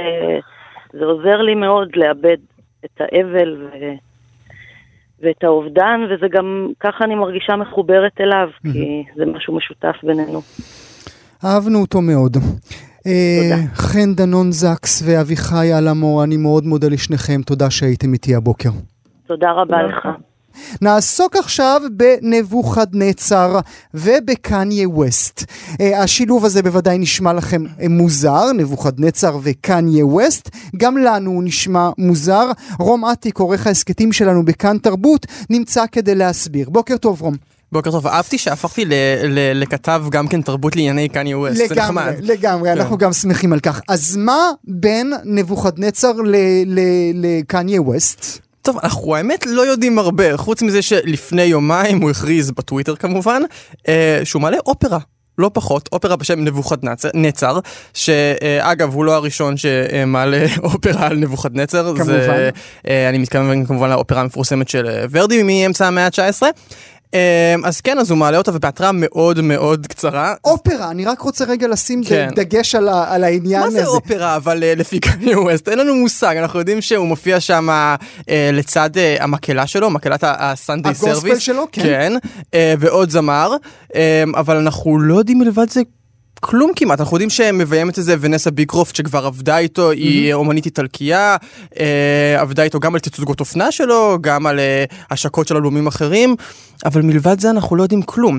זה 0.93 1.05
עוזר 1.05 1.43
לי 1.43 1.55
מאוד 1.55 1.89
לאבד 1.97 2.37
את 2.85 3.01
האבל 3.01 3.57
ו, 3.63 3.69
ואת 5.23 5.45
האובדן, 5.45 6.01
וזה 6.11 6.27
גם, 6.31 6.69
ככה 6.81 7.05
אני 7.05 7.15
מרגישה 7.15 7.57
מחוברת 7.57 8.21
אליו, 8.21 8.49
כי 8.73 9.05
זה 9.17 9.27
משהו 9.27 9.57
משותף 9.57 9.97
בינינו. 10.03 10.41
אהבנו 11.45 11.81
אותו 11.81 12.01
מאוד. 12.01 12.37
אה, 13.07 13.39
תודה. 13.43 13.63
חן 13.75 14.15
דנון 14.15 14.53
זקס 14.53 15.03
ואביחי 15.07 15.79
אלמור, 15.79 16.25
אני 16.25 16.37
מאוד 16.37 16.65
מודה 16.65 16.89
לשניכם, 16.89 17.43
תודה 17.47 17.71
שהייתם 17.71 18.13
איתי 18.13 18.35
הבוקר. 18.35 18.71
תודה 19.27 19.53
רבה 19.53 19.83
לך. 19.83 20.09
נעסוק 20.83 21.37
עכשיו 21.37 21.81
בנבוכדנצר 21.97 23.59
ובקניה 23.95 24.89
ווסט. 24.89 25.45
אה, 25.81 26.03
השילוב 26.03 26.45
הזה 26.45 26.63
בוודאי 26.63 26.99
נשמע 26.99 27.33
לכם 27.33 27.65
אה, 27.81 27.89
מוזר, 27.89 28.53
נבוכדנצר 28.53 29.39
וקניה 29.43 30.07
ווסט. 30.07 30.49
גם 30.77 30.99
לנו 30.99 31.31
הוא 31.31 31.43
נשמע 31.45 31.91
מוזר. 31.99 32.51
רום 32.79 33.05
אטיק, 33.05 33.39
עורך 33.39 33.67
ההסכתים 33.67 34.13
שלנו 34.13 34.45
בכאן 34.45 34.79
תרבות, 34.79 35.27
נמצא 35.51 35.85
כדי 35.93 36.15
להסביר. 36.15 36.71
בוקר 36.71 36.97
טוב, 36.97 37.21
רום. 37.21 37.35
בוקר 37.73 37.91
טוב, 37.91 38.07
אהבתי 38.07 38.39
שהפכתי 38.39 38.85
ל- 38.85 38.93
ל- 39.25 39.61
לכתב 39.63 40.05
גם 40.11 40.29
כן 40.29 40.43
תרבות 40.43 40.77
לענייני 40.77 41.09
קניה 41.09 41.39
ווסט, 41.39 41.57
זה 41.57 41.65
לגמרי, 41.71 42.05
נחמד. 42.05 42.15
לגמרי, 42.21 42.71
כן. 42.75 42.79
אנחנו 42.81 42.99
גם 42.99 43.13
שמחים 43.13 43.53
על 43.53 43.61
כך. 43.61 43.81
אז 43.89 44.17
מה 44.17 44.39
בין 44.65 45.13
נבוכדנצר 45.25 46.13
ל- 46.13 46.37
ל- 46.67 46.81
לקניה 47.15 47.83
ווסט? 47.83 48.39
טוב, 48.63 48.79
אנחנו 48.83 49.17
האמת 49.17 49.47
לא 49.47 49.63
יודעים 49.63 49.99
הרבה, 49.99 50.37
חוץ 50.37 50.63
מזה 50.63 50.83
שלפני 50.83 51.43
יומיים 51.43 52.03
הוא 52.03 52.11
הכריז 52.11 52.51
בטוויטר 52.51 52.97
כמובן, 52.97 53.43
אה, 53.89 54.21
שהוא 54.25 54.43
מעלה 54.43 54.57
אופרה. 54.67 54.99
לא 55.39 55.51
פחות, 55.55 55.89
אופרה 55.93 56.17
בשם 56.17 56.45
נבוכדנצר, 56.45 57.59
שאגב 57.95 58.95
הוא 58.95 59.05
לא 59.05 59.15
הראשון 59.15 59.55
שמעלה 59.57 60.47
אופרה 60.63 61.07
על 61.07 61.17
נבוכדנצר, 61.17 61.85
כמובן. 61.85 62.05
זה, 62.05 62.51
אה, 62.89 63.09
אני 63.09 63.19
מתכוון 63.19 63.67
כמובן 63.67 63.91
לאופרה 63.91 64.21
המפורסמת 64.21 64.69
של 64.69 65.05
ורדי 65.11 65.43
מאמצע 65.43 65.87
המאה 65.87 66.05
ה-19. 66.07 66.43
אה, 67.15 67.55
אז 67.65 67.81
כן, 67.81 67.99
אז 67.99 68.11
הוא 68.11 68.19
מעלה 68.19 68.39
אותה 68.39 68.51
ובהתראה 68.55 68.91
מאוד 68.95 69.41
מאוד 69.41 69.87
קצרה. 69.87 70.35
אופרה, 70.45 70.91
אני 70.91 71.05
רק 71.05 71.21
רוצה 71.21 71.45
רגע 71.45 71.69
לשים 71.69 72.05
כן. 72.05 72.29
דגש 72.37 72.75
על, 72.75 72.89
ה- 72.89 73.15
על 73.15 73.25
העניין 73.25 73.61
מה 73.61 73.67
הזה. 73.67 73.81
זה 73.81 73.87
אופרה 73.87 74.37
אבל 74.37 74.63
אה, 74.65 74.75
לפי 74.75 75.01
קניה 75.01 75.41
ווסט? 75.41 75.69
אין 75.69 75.79
לנו 75.79 75.95
מושג, 75.95 76.37
אנחנו 76.37 76.59
יודעים 76.59 76.81
שהוא 76.81 77.07
מופיע 77.07 77.41
שם 77.41 77.71
אה, 77.71 77.97
לצד 78.53 78.91
אה, 78.97 79.17
המקהלה 79.21 79.67
שלו, 79.67 79.91
מקהלת 79.91 80.25
ה 80.27 80.36
Sunday 80.36 80.91
ה 80.91 80.94
gospel 80.94 81.15
service. 81.15 81.39
שלו, 81.39 81.67
כן. 81.73 81.83
כן, 81.83 82.13
אה, 82.55 82.75
ועוד 82.79 83.11
זמר, 83.11 83.53
אה, 83.95 84.25
אבל 84.37 84.57
אנחנו 84.57 84.99
לא 85.01 85.15
יודעים 85.19 85.39
מלבד 85.39 85.69
זה. 85.71 85.81
כלום 86.45 86.73
כמעט, 86.77 87.01
אנחנו 87.01 87.17
יודעים 87.17 87.31
שמביימת 87.31 87.99
את 87.99 88.05
זה 88.05 88.17
ונסה 88.21 88.51
ביקרופט 88.51 88.95
שכבר 88.97 89.27
עבדה 89.27 89.59
איתו, 89.59 89.91
היא 89.91 90.35
אומנית 90.35 90.67
איטלקייה, 90.67 91.37
אה, 91.81 92.37
עבדה 92.41 92.63
איתו 92.63 92.81
גם 92.81 92.95
על 92.95 93.01
תצוגות 93.01 93.41
אופנה 93.41 93.73
שלו, 93.73 94.19
גם 94.21 94.47
על 94.47 94.59
אה, 94.59 94.85
השקות 95.11 95.49
של 95.49 95.57
אלבומים 95.57 95.87
אחרים, 95.87 96.37
אבל 96.85 97.03
מלבד 97.03 97.41
זה 97.41 97.51
אנחנו 97.51 97.77
לא 97.77 97.83
יודעים 97.83 98.03
כלום. 98.03 98.39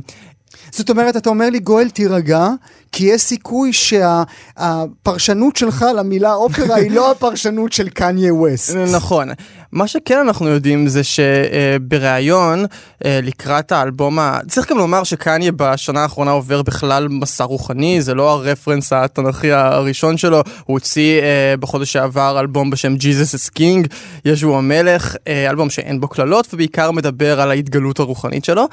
זאת 0.72 0.90
אומרת, 0.90 1.18
אתה 1.18 1.30
אומר 1.30 1.50
לי, 1.50 1.60
גואל, 1.60 1.90
תירגע, 1.90 2.48
כי 2.96 3.04
יש 3.06 3.22
סיכוי 3.22 3.72
שהפרשנות 3.74 5.56
שלך 5.56 5.86
למילה 5.98 6.34
אופרה 6.34 6.76
היא 6.76 6.92
לא 6.92 7.12
הפרשנות 7.12 7.74
של 7.74 7.90
קניה 7.90 8.34
ווסט. 8.34 8.76
נכון. 8.76 9.30
מה 9.72 9.88
שכן 9.88 10.18
אנחנו 10.18 10.48
יודעים 10.48 10.88
זה 10.88 11.02
שבריאיון 11.04 12.66
לקראת 13.06 13.72
האלבום, 13.72 14.20
ה- 14.20 14.40
צריך 14.48 14.70
גם 14.72 14.78
לומר 14.78 15.04
שקניה 15.04 15.52
בשנה 15.56 16.02
האחרונה 16.02 16.32
עובר 16.32 16.62
בכלל 16.62 17.08
מסע 17.08 17.44
רוחני, 17.44 18.02
זה 18.02 18.14
לא 18.14 18.30
הרפרנס 18.32 18.94
התנ"כי 18.94 19.52
הראשון 19.52 20.18
שלו, 20.18 20.38
הוא 20.38 20.44
הוציא 20.74 21.22
אה, 21.22 21.54
בחודש 21.60 21.94
שעבר 21.94 22.40
אלבום 22.40 22.70
בשם 22.70 22.94
Jesus 22.96 23.36
is 23.36 23.60
King, 23.60 23.88
ישו 24.26 24.58
המלך, 24.58 25.16
אה, 25.28 25.50
אלבום 25.50 25.70
שאין 25.70 26.00
בו 26.00 26.08
קללות 26.08 26.48
ובעיקר 26.54 26.92
מדבר 26.92 27.42
על 27.42 27.52
ההתגלות 27.52 28.00
הרוחנית 28.00 28.46
שלו. 28.46 28.66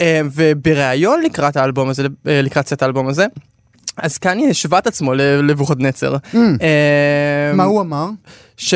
אה, 0.00 0.20
ובריאיון 0.34 1.22
לקראת 1.22 1.56
האלבום 1.56 1.88
הזה, 1.88 2.02
אה, 2.26 2.42
לקראת 2.42 2.64
צאת 2.64 2.82
האלבום 2.82 3.08
הזה, 3.08 3.26
אז 4.02 4.18
קניה 4.18 4.50
השווה 4.50 4.78
את 4.78 4.86
עצמו 4.86 5.14
לנבוכדנצר. 5.14 6.16
אה, 6.34 7.52
מה 7.54 7.64
הוא 7.64 7.80
אמר? 7.80 8.08
ש... 8.56 8.74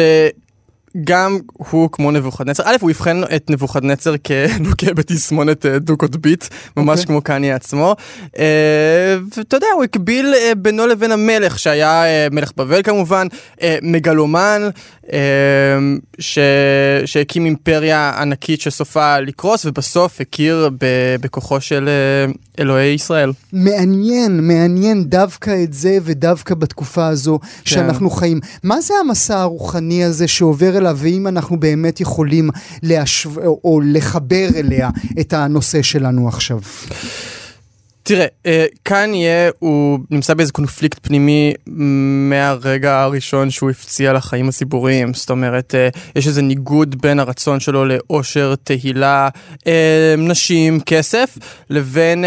גם 1.04 1.38
הוא 1.52 1.88
כמו 1.92 2.11
נבוכדנצר, 2.11 2.62
א' 2.66 2.76
הוא 2.80 2.90
אבחן 2.90 3.20
את 3.37 3.50
נבוכדנצר 3.50 4.14
כלוקה 4.16 4.94
בתסמונת 4.96 5.66
אה, 5.66 5.78
דו-קוטבית, 5.78 6.49
ממש 6.76 6.99
okay. 6.99 7.02
אוקיי. 7.02 7.06
כמו 7.06 7.22
קניה 7.22 7.56
עצמו. 7.56 7.96
אה, 8.38 9.16
ואתה 9.37 9.56
יודע, 9.56 9.66
הוא 9.75 9.84
הקביל 9.84 10.34
אה, 10.34 10.54
בינו 10.54 10.87
לבין 10.87 11.12
המלך, 11.12 11.58
שהיה 11.58 12.04
מלך 12.30 12.52
בבל 12.56 12.82
כמובן, 12.82 13.26
מגלומן, 13.82 14.62
ש... 16.18 16.38
שהקים 17.06 17.44
אימפריה 17.44 18.12
ענקית 18.18 18.61
שסופה 18.61 19.18
לקרוס, 19.18 19.66
ובסוף 19.66 20.20
הכיר 20.20 20.70
בכוחו 21.20 21.61
של 21.61 21.88
אלוהי 22.58 22.94
ישראל. 22.94 23.32
מעניין, 23.52 24.40
מעניין 24.40 25.04
דווקא 25.04 25.62
את 25.64 25.72
זה 25.72 25.99
ודווקא 26.02 26.54
בתקופה 26.54 27.06
הזו 27.06 27.38
כן. 27.42 27.49
שאנחנו 27.64 28.11
חיים. 28.11 28.40
מה 28.62 28.80
זה 28.80 28.94
המסע 29.04 29.40
הרוחני 29.40 30.04
הזה 30.04 30.28
שעובר 30.28 30.76
אליו, 30.82 30.98
ואם 31.00 31.26
אנחנו 31.26 31.60
באמת 31.60 32.00
יכולים 32.00 32.50
להשו... 32.82 33.30
או 33.64 33.80
לחבר 33.84 34.48
אליה 34.56 34.90
את 35.20 35.32
הנושא 35.32 35.82
שלנו 35.82 36.28
עכשיו? 36.28 36.60
תראה, 38.02 38.26
אה, 38.47 38.66
קניה 38.82 39.50
הוא 39.59 39.99
נמצא 40.11 40.35
באיזה 40.35 40.52
קונפליקט 40.52 40.99
פנימי 41.02 41.52
מהרגע 41.66 43.00
הראשון 43.00 43.50
שהוא 43.50 43.71
הפציע 43.71 44.12
לחיים 44.12 44.49
הציבוריים. 44.49 45.14
זאת 45.14 45.30
אומרת, 45.30 45.75
אה, 45.75 45.88
יש 46.16 46.26
איזה 46.26 46.42
ניגוד 46.42 47.02
בין 47.02 47.21
הרצון 47.21 47.61
שלו 47.61 47.85
לאושר, 47.85 48.54
תהילה, 48.64 49.28
אה, 49.66 50.14
נשים, 50.18 50.80
כסף, 50.80 51.38
לבין 51.71 52.25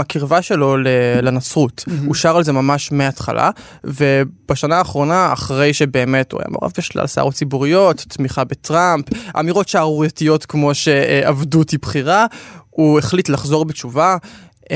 הקרבה 0.00 0.42
שלו 0.42 0.76
לנצרות. 1.22 1.84
Mm-hmm. 1.88 2.06
הוא 2.06 2.14
שר 2.14 2.36
על 2.36 2.44
זה 2.44 2.52
ממש 2.52 2.92
מההתחלה, 2.92 3.50
ובשנה 3.84 4.78
האחרונה, 4.78 5.32
אחרי 5.32 5.74
שבאמת 5.74 6.32
הוא 6.32 6.40
היה 6.40 6.48
מעורב 6.50 6.72
בשלל 6.78 7.06
שערות 7.06 7.34
ציבוריות, 7.34 8.04
תמיכה 8.08 8.44
בטראמפ, 8.44 9.04
אמירות 9.38 9.68
שערורייתיות 9.68 10.46
כמו 10.46 10.74
שעבדות 10.74 11.70
היא 11.70 11.78
בחירה, 11.82 12.26
הוא 12.78 12.98
החליט 12.98 13.28
לחזור 13.28 13.64
בתשובה. 13.64 14.16
Um, 14.68 14.72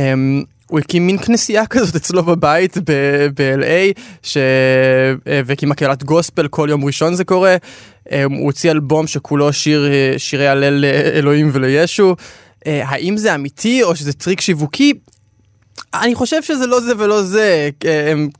הוא 0.66 0.78
הקים 0.78 1.06
מין 1.06 1.18
כנסייה 1.18 1.66
כזאת 1.66 1.96
אצלו 1.96 2.22
בבית 2.22 2.76
ב-LA, 3.34 4.00
ש... 4.22 4.36
אה, 5.26 5.40
והקים 5.46 5.68
מקהלת 5.68 6.04
גוספל, 6.04 6.48
כל 6.48 6.66
יום 6.70 6.84
ראשון 6.84 7.14
זה 7.14 7.24
קורה. 7.24 7.56
Um, 8.08 8.10
הוא 8.24 8.44
הוציא 8.44 8.70
אלבום 8.70 9.06
שכולו 9.06 9.52
שיר, 9.52 9.86
אה, 9.92 10.14
שירי 10.18 10.48
הלל 10.48 10.74
לאלוהים 10.74 11.50
ולישו. 11.52 12.16
Uh, 12.60 12.68
האם 12.84 13.16
זה 13.16 13.34
אמיתי 13.34 13.82
או 13.82 13.96
שזה 13.96 14.12
טריק 14.12 14.40
שיווקי? 14.40 14.94
אני 15.94 16.14
חושב 16.14 16.42
שזה 16.42 16.66
לא 16.66 16.80
זה 16.80 16.92
ולא 16.98 17.22
זה. 17.22 17.70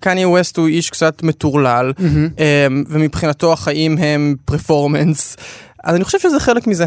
קניה 0.01 0.29
ווסט 0.29 0.57
הוא 0.57 0.69
איש 0.69 0.91
קצת 0.91 1.23
מטורלל, 1.23 1.93
mm-hmm. 1.99 2.43
ומבחינתו 2.89 3.53
החיים 3.53 3.99
הם 3.99 4.35
פרפורמנס. 4.45 5.37
אז 5.85 5.95
אני 5.95 6.05
חושב 6.05 6.19
שזה 6.19 6.41
חלק 6.41 6.67
מזה. 6.67 6.87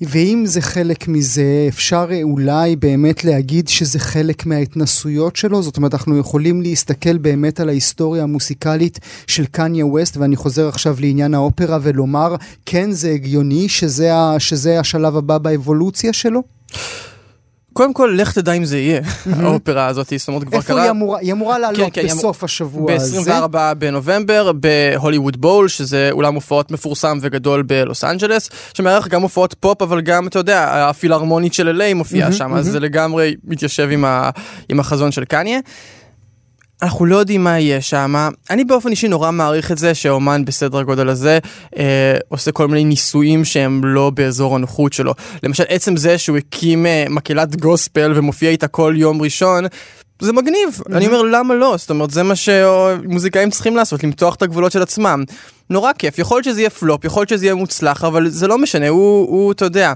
ואם 0.00 0.42
זה 0.46 0.60
חלק 0.60 1.08
מזה, 1.08 1.64
אפשר 1.68 2.08
אולי 2.22 2.76
באמת 2.76 3.24
להגיד 3.24 3.68
שזה 3.68 3.98
חלק 3.98 4.46
מההתנסויות 4.46 5.36
שלו? 5.36 5.62
זאת 5.62 5.76
אומרת, 5.76 5.94
אנחנו 5.94 6.18
יכולים 6.18 6.62
להסתכל 6.62 7.18
באמת 7.18 7.60
על 7.60 7.68
ההיסטוריה 7.68 8.22
המוסיקלית 8.22 8.98
של 9.26 9.46
קניה 9.46 9.86
ווסט, 9.86 10.16
ואני 10.16 10.36
חוזר 10.36 10.68
עכשיו 10.68 10.96
לעניין 11.00 11.34
האופרה 11.34 11.78
ולומר, 11.82 12.34
כן, 12.66 12.90
זה 12.92 13.10
הגיוני 13.10 13.68
שזה, 13.68 14.10
שזה 14.38 14.80
השלב 14.80 15.16
הבא 15.16 15.38
באבולוציה 15.38 16.12
שלו? 16.12 16.42
קודם 17.76 17.92
כל, 17.92 18.14
לך 18.16 18.32
תדע 18.32 18.52
אם 18.52 18.64
זה 18.64 18.78
יהיה, 18.78 19.00
האופרה 19.40 19.86
הזאת, 19.86 20.12
זאת 20.16 20.28
אומרת, 20.28 20.44
כבר 20.44 20.62
קרה... 20.62 20.76
איפה 20.76 20.82
היא 20.82 20.90
אמורה? 20.90 21.18
היא 21.20 21.32
אמורה 21.32 21.58
לעלות 21.58 21.76
כן, 21.76 21.88
כן, 21.92 22.06
בסוף 22.06 22.44
השבוע 22.44 22.92
הזה. 22.92 23.20
ב-24 23.20 23.74
בנובמבר, 23.78 24.52
בהוליווד 24.52 25.40
בול, 25.40 25.68
שזה 25.68 26.08
אולם 26.12 26.34
הופעות 26.34 26.70
מפורסם 26.70 27.18
וגדול 27.22 27.62
בלוס 27.62 28.04
אנג'לס, 28.04 28.50
שמארח 28.74 29.08
גם 29.08 29.22
הופעות 29.22 29.54
פופ, 29.60 29.82
אבל 29.82 30.00
גם, 30.00 30.26
אתה 30.26 30.38
יודע, 30.38 30.88
הפילהרמונית 30.88 31.54
של 31.54 31.68
אל.איי 31.68 31.94
מופיעה 31.94 32.32
שם, 32.32 32.54
אז 32.54 32.66
זה 32.66 32.80
לגמרי 32.80 33.34
מתיישב. 33.44 33.88
עם 34.68 34.80
החזון 34.80 35.12
של 35.12 35.24
קניה. 35.24 35.58
אנחנו 36.82 37.06
לא 37.06 37.16
יודעים 37.16 37.44
מה 37.44 37.58
יהיה 37.58 37.80
שם. 37.80 38.14
אני 38.50 38.64
באופן 38.64 38.88
אישי 38.90 39.08
נורא 39.08 39.30
מעריך 39.30 39.72
את 39.72 39.78
זה 39.78 39.94
שאומן 39.94 40.44
בסדר 40.44 40.78
הגודל 40.78 41.08
הזה 41.08 41.38
אה, 41.78 42.16
עושה 42.28 42.52
כל 42.52 42.68
מיני 42.68 42.84
ניסויים 42.84 43.44
שהם 43.44 43.80
לא 43.84 44.10
באזור 44.10 44.56
הנוחות 44.56 44.92
שלו. 44.92 45.14
למשל, 45.42 45.64
עצם 45.68 45.96
זה 45.96 46.18
שהוא 46.18 46.36
הקים 46.36 46.86
אה, 46.86 47.04
מקהלת 47.10 47.56
גוספל 47.56 48.12
ומופיע 48.16 48.50
איתה 48.50 48.68
כל 48.68 48.94
יום 48.96 49.22
ראשון, 49.22 49.64
זה 50.20 50.32
מגניב. 50.32 50.68
Mm-hmm. 50.78 50.96
אני 50.96 51.06
אומר, 51.06 51.22
למה 51.22 51.54
לא? 51.54 51.74
זאת 51.78 51.90
אומרת, 51.90 52.10
זה 52.10 52.22
מה 52.22 52.36
שמוזיקאים 52.36 53.50
צריכים 53.50 53.76
לעשות, 53.76 54.04
למתוח 54.04 54.34
את 54.34 54.42
הגבולות 54.42 54.72
של 54.72 54.82
עצמם. 54.82 55.24
נורא 55.70 55.92
כיף, 55.92 56.18
יכול 56.18 56.36
להיות 56.36 56.44
שזה 56.44 56.60
יהיה 56.60 56.70
פלופ, 56.70 57.04
יכול 57.04 57.20
להיות 57.20 57.28
שזה 57.28 57.44
יהיה 57.46 57.54
מוצלח, 57.54 58.04
אבל 58.04 58.28
זה 58.28 58.46
לא 58.46 58.58
משנה, 58.58 58.88
הוא, 58.88 59.28
הוא 59.28 59.52
אתה 59.52 59.64
יודע, 59.64 59.92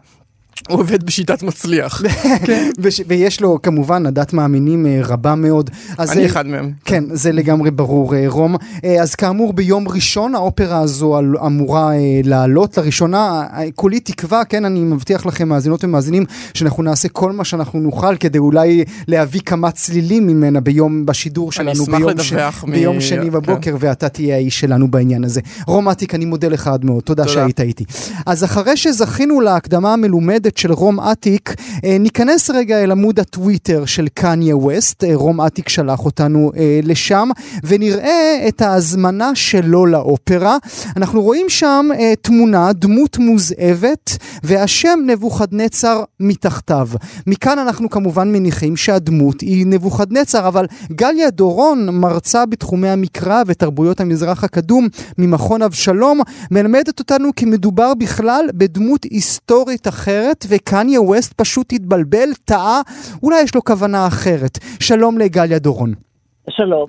הוא 0.68 0.80
עובד 0.80 1.04
בשיטת 1.04 1.42
מצליח. 1.42 2.02
כן. 2.46 2.70
ויש 3.06 3.40
לו 3.40 3.58
כמובן 3.62 4.06
עדת 4.06 4.32
מאמינים 4.32 4.86
אה, 4.86 5.00
רבה 5.04 5.34
מאוד. 5.34 5.70
אני 5.98 6.26
אחד 6.26 6.46
מהם. 6.46 6.72
כן, 6.84 7.04
זה 7.12 7.32
לגמרי 7.32 7.70
ברור, 7.70 8.14
אה, 8.14 8.24
רום. 8.26 8.56
אה, 8.84 9.02
אז 9.02 9.14
כאמור, 9.14 9.52
ביום 9.52 9.88
ראשון 9.88 10.34
האופרה 10.34 10.80
הזו 10.80 11.18
אמורה 11.46 11.92
לעלות. 12.24 12.78
לראשונה, 12.78 13.46
כולי 13.74 14.00
תקווה, 14.00 14.44
כן, 14.44 14.64
אני 14.64 14.80
מבטיח 14.80 15.26
לכם, 15.26 15.48
מאזינות 15.48 15.84
ומאזינים, 15.84 16.24
שאנחנו 16.54 16.82
נעשה 16.82 17.08
כל 17.08 17.32
מה 17.32 17.44
שאנחנו 17.44 17.80
נוכל 17.80 18.16
כדי 18.16 18.38
אולי 18.38 18.84
להביא 19.08 19.40
כמה 19.40 19.70
צלילים 19.70 20.26
ממנה 20.26 20.60
ביום, 20.60 21.06
בשידור 21.06 21.52
שלנו 21.52 21.84
ביום, 21.84 22.18
ש... 22.18 22.32
מ... 22.32 22.70
ביום 22.70 23.00
שני 23.00 23.24
כן. 23.24 23.30
בבוקר, 23.30 23.76
ואתה 23.80 24.08
תהיה 24.08 24.34
האיש 24.36 24.60
שלנו 24.60 24.90
בעניין 24.90 25.24
הזה. 25.24 25.40
רום 25.66 25.88
אטיק, 25.88 26.14
אני 26.14 26.24
מודה 26.24 26.48
לך 26.48 26.68
עד 26.68 26.84
מאוד, 26.84 27.02
תודה, 27.02 27.22
תודה. 27.22 27.34
שהיית 27.34 27.60
איתי. 27.60 27.84
אז 28.26 28.44
אחרי 28.44 28.76
שזכינו 28.76 29.40
להקדמה 29.40 29.92
המלומדת 29.92 30.49
מיוחדת 30.50 30.56
של 30.56 30.72
רום 30.72 31.00
אטיק, 31.00 31.54
אה, 31.84 31.96
ניכנס 32.00 32.50
רגע 32.50 32.82
אל 32.82 32.90
עמוד 32.90 33.20
הטוויטר 33.20 33.84
של 33.84 34.08
קניה 34.14 34.56
ווסט, 34.56 35.04
אה, 35.04 35.10
רום 35.14 35.40
אטיק 35.40 35.68
שלח 35.68 36.04
אותנו 36.04 36.52
אה, 36.56 36.80
לשם, 36.82 37.28
ונראה 37.64 38.44
את 38.48 38.62
ההזמנה 38.62 39.34
שלו 39.34 39.86
לאופרה. 39.86 40.56
אנחנו 40.96 41.22
רואים 41.22 41.46
שם 41.48 41.88
תמונה, 42.22 42.72
דמות 42.72 43.18
מוזאבת, 43.18 44.16
והשם 44.42 44.98
נבוכדנצר 45.06 46.02
מתחתיו. 46.20 46.88
מכאן 47.26 47.58
אנחנו 47.58 47.90
כמובן 47.90 48.32
מניחים 48.32 48.76
שהדמות 48.76 49.40
היא 49.40 49.66
נבוכדנצר, 49.66 50.48
אבל 50.48 50.66
גליה 50.92 51.30
דורון, 51.30 51.88
מרצה 51.88 52.46
בתחומי 52.46 52.88
המקרא 52.88 53.42
ותרבויות 53.46 54.00
המזרח 54.00 54.44
הקדום 54.44 54.88
ממכון 55.18 55.62
אבשלום, 55.62 56.20
מלמדת 56.50 56.98
אותנו 56.98 57.28
כי 57.36 57.44
מדובר 57.44 57.94
בכלל 57.94 58.44
בדמות 58.54 59.04
היסטורית 59.04 59.88
אחרת. 59.88 60.39
אחרת, 60.40 60.60
וקניה 60.60 61.02
ווסט 61.02 61.32
פשוט 61.40 61.72
התבלבל, 61.72 62.28
טעה, 62.44 62.80
אולי 63.22 63.40
יש 63.42 63.54
לו 63.54 63.64
כוונה 63.64 64.06
אחרת. 64.06 64.58
שלום 64.80 65.18
לגליה 65.18 65.58
דורון. 65.58 65.92
שלום. 66.50 66.86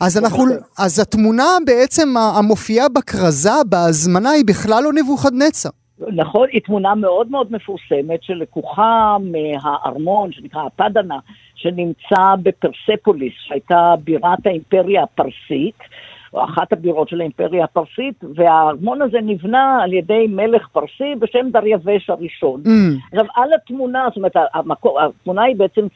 אז 0.00 0.18
אנחנו, 0.18 0.44
אז 0.78 1.00
התמונה 1.00 1.44
בעצם 1.66 2.08
המופיעה 2.16 2.88
בכרזה, 2.88 3.50
בהזמנה, 3.66 4.30
היא 4.30 4.44
בכלל 4.46 4.82
לא 4.84 4.90
נבוכדנצר. 4.92 5.68
נכון, 6.16 6.46
היא 6.52 6.60
תמונה 6.60 6.94
מאוד 6.94 7.30
מאוד 7.30 7.52
מפורסמת 7.52 8.22
שלקוחה 8.22 9.16
מהארמון 9.20 10.32
שנקרא 10.32 10.62
הפדנה, 10.66 11.18
שנמצא 11.54 12.24
בפרספוליס, 12.42 13.32
שהייתה 13.48 13.94
בירת 14.04 14.46
האימפריה 14.46 15.02
הפרסית. 15.02 15.78
אחת 16.34 16.72
הבירות 16.72 17.08
של 17.08 17.20
האימפריה 17.20 17.64
הפרסית, 17.64 18.24
והארמון 18.34 19.02
הזה 19.02 19.18
נבנה 19.22 19.82
על 19.82 19.92
ידי 19.92 20.26
מלך 20.28 20.68
פרסי 20.72 21.14
בשם 21.18 21.50
דריווש 21.50 22.10
הראשון. 22.10 22.62
Mm. 22.64 22.68
עכשיו, 23.12 23.26
על 23.34 23.48
התמונה, 23.54 24.04
זאת 24.08 24.16
אומרת, 24.16 24.36
המקור, 24.54 25.00
התמונה 25.00 25.42
היא 25.42 25.56
בעצם 25.56 25.86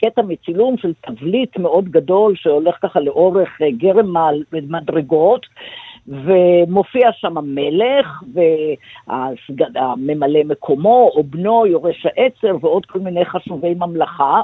קטע 0.00 0.22
מצילום 0.22 0.76
של 0.78 0.92
תבליט 1.00 1.58
מאוד 1.58 1.88
גדול 1.88 2.34
שהולך 2.36 2.74
ככה 2.82 3.00
לאורך 3.00 3.48
אה, 3.62 3.70
גרם 3.70 4.14
מדרגות. 4.52 5.46
ומופיע 6.08 7.08
שם 7.12 7.38
המלך 7.38 8.22
והממלא 9.08 10.44
מקומו 10.44 11.10
או 11.16 11.24
בנו 11.24 11.66
יורש 11.66 12.06
העצר 12.06 12.56
ועוד 12.60 12.86
כל 12.86 12.98
מיני 12.98 13.24
חשובי 13.24 13.74
ממלכה, 13.74 14.40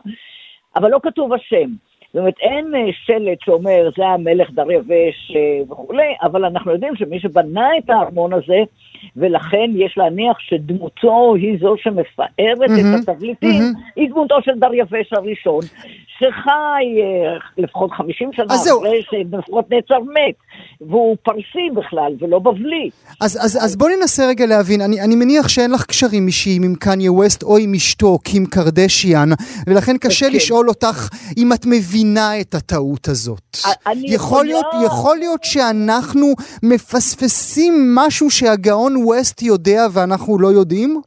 אבל 0.76 0.90
לא 0.90 0.98
כתוב 1.02 1.32
השם. 1.32 1.70
זאת 2.12 2.18
אומרת, 2.20 2.34
אין 2.40 2.74
אה, 2.74 2.80
שלט 2.92 3.40
שאומר, 3.44 3.90
זה 3.96 4.06
המלך 4.06 4.50
דריווש 4.50 5.32
אה, 5.36 5.64
וכולי, 5.70 6.14
אבל 6.22 6.44
אנחנו 6.44 6.72
יודעים 6.72 6.96
שמי 6.96 7.20
שבנה 7.20 7.68
את 7.78 7.90
הארמון 7.90 8.32
הזה, 8.32 8.58
ולכן 9.16 9.70
יש 9.74 9.98
להניח 9.98 10.38
שדמותו 10.38 11.34
היא 11.34 11.58
זו 11.60 11.74
שמפארת 11.78 12.30
mm-hmm, 12.38 13.02
את 13.02 13.08
התבליטים, 13.08 13.60
mm-hmm. 13.60 13.92
היא 13.96 14.10
דמותו 14.10 14.42
של 14.42 14.58
דריווש 14.58 15.12
הראשון, 15.12 15.60
שחי 16.22 16.84
לפחות 17.58 17.90
50 17.92 18.30
שנה. 18.32 18.46
אחרי 18.46 19.02
שנבוכדנצר 19.10 19.98
מת, 19.98 20.34
והוא 20.80 21.16
פרסי 21.22 21.70
בכלל 21.74 22.12
ולא 22.20 22.38
בבלי. 22.38 22.90
אז, 23.20 23.38
אז, 23.44 23.64
אז 23.64 23.76
בוא 23.76 23.88
ננסה 23.88 24.26
רגע 24.28 24.46
להבין, 24.46 24.80
אני, 24.80 25.00
אני 25.00 25.16
מניח 25.16 25.48
שאין 25.48 25.70
לך 25.70 25.86
קשרים 25.86 26.26
אישיים 26.26 26.62
עם 26.62 26.74
קניה 26.74 27.12
ווסט 27.12 27.42
או 27.42 27.56
עם 27.58 27.74
אשתו, 27.74 28.18
קים 28.18 28.46
קרדשיאן, 28.46 29.28
ולכן 29.66 29.98
קשה 29.98 30.26
כן. 30.26 30.32
לשאול 30.36 30.68
אותך 30.68 31.08
אם 31.38 31.52
את 31.52 31.66
מבינה 31.66 32.40
את 32.40 32.54
הטעות 32.54 33.08
הזאת. 33.08 33.56
אני 33.86 34.14
יכול 34.14 34.44
להיות, 34.44 34.66
יכול 34.86 35.16
להיות 35.16 35.44
שאנחנו 35.44 36.26
מפספסים 36.62 37.74
משהו 37.94 38.30
שהגאון 38.30 38.96
ווסט 38.96 39.42
יודע 39.42 39.82
ואנחנו 39.92 40.38
לא 40.38 40.48
יודעים? 40.48 41.00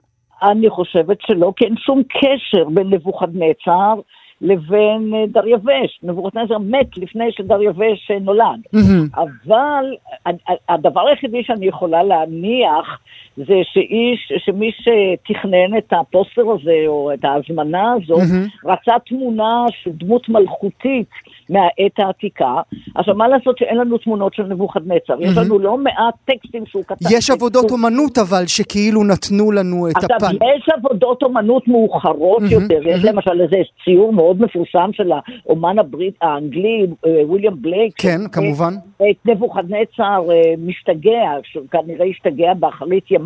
אני 0.43 0.69
חושבת 0.69 1.17
שלא, 1.21 1.53
כי 1.57 1.65
אין 1.65 1.75
שום 1.77 2.01
קשר 2.03 2.69
בין 2.69 2.87
נבוכדנצר 2.89 3.93
לבין 4.41 5.13
אה, 5.13 5.23
דריווש. 5.27 5.99
נבוכדנצר 6.03 6.57
מת 6.57 6.97
לפני 6.97 7.31
שדריווש 7.31 8.11
אה, 8.11 8.19
נולד. 8.19 8.59
מהמם. 8.73 9.07
אבל 9.15 9.85
ה- 10.25 10.29
ה- 10.51 10.73
הדבר 10.73 11.07
היחידי 11.07 11.43
שאני 11.43 11.65
יכולה 11.65 12.03
להניח 12.03 12.99
זה 13.37 13.53
שאיש, 13.73 14.31
שמי 14.45 14.71
שתכנן 14.71 15.77
את 15.77 15.93
הפוסטר 15.93 16.41
הזה 16.41 16.83
או 16.87 17.13
את 17.13 17.25
ההזמנה 17.25 17.93
הזאת, 17.93 18.19
מהמם. 18.31 18.47
רצה 18.65 18.93
תמונה 19.05 19.65
של 19.83 19.91
דמות 19.93 20.29
מלכותית 20.29 21.09
מהעת 21.49 21.99
העתיקה. 21.99 22.61
עכשיו, 22.95 23.15
מה 23.15 23.27
לעשות 23.27 23.57
שאין 23.57 23.77
לנו 23.77 23.97
תמונות 23.97 24.33
של 24.33 24.43
נבוכדנצר? 24.43 25.21
יש 25.21 25.37
לנו 25.37 25.59
לא 25.59 25.77
מעט 25.77 26.15
טקסטים 26.25 26.65
שהוא 26.65 26.83
כתב. 26.87 27.05
יש 27.11 27.29
עבודות 27.29 27.71
אומנות 27.71 28.17
אבל 28.17 28.47
שכאילו 28.47 29.03
נתנו 29.03 29.51
לנו 29.51 29.87
את 29.89 29.95
עכשיו, 29.95 30.09
הפן. 30.17 30.35
יש 30.35 30.69
עבודות 30.77 31.23
אומנות 31.23 31.67
מאוחרות 31.67 32.41
מהמם, 32.41 32.51
יותר, 32.53 32.87
יש 32.87 33.03
מהמם. 33.03 33.15
למשל 33.15 33.41
איזה 33.41 33.55
ציור 33.83 34.13
מאוד 34.13 34.41
מפורסם 34.41 34.89
של 34.93 35.11
האומן 35.45 35.79
הברית, 35.79 36.13
האנגלי, 36.21 36.85
אה, 37.05 37.11
וויליאם 37.25 37.61
בלייק. 37.61 37.93
כן, 37.97 38.21
אה, 38.21 38.29
כמובן. 38.29 38.73
את 38.97 39.25
נבוכדנצר 39.25 40.23
אה, 40.31 40.53
משתגע, 40.57 41.31
שכנראה 41.43 42.05
השתגע 42.05 42.53
באחרית 42.53 43.11
ימיו, 43.11 43.24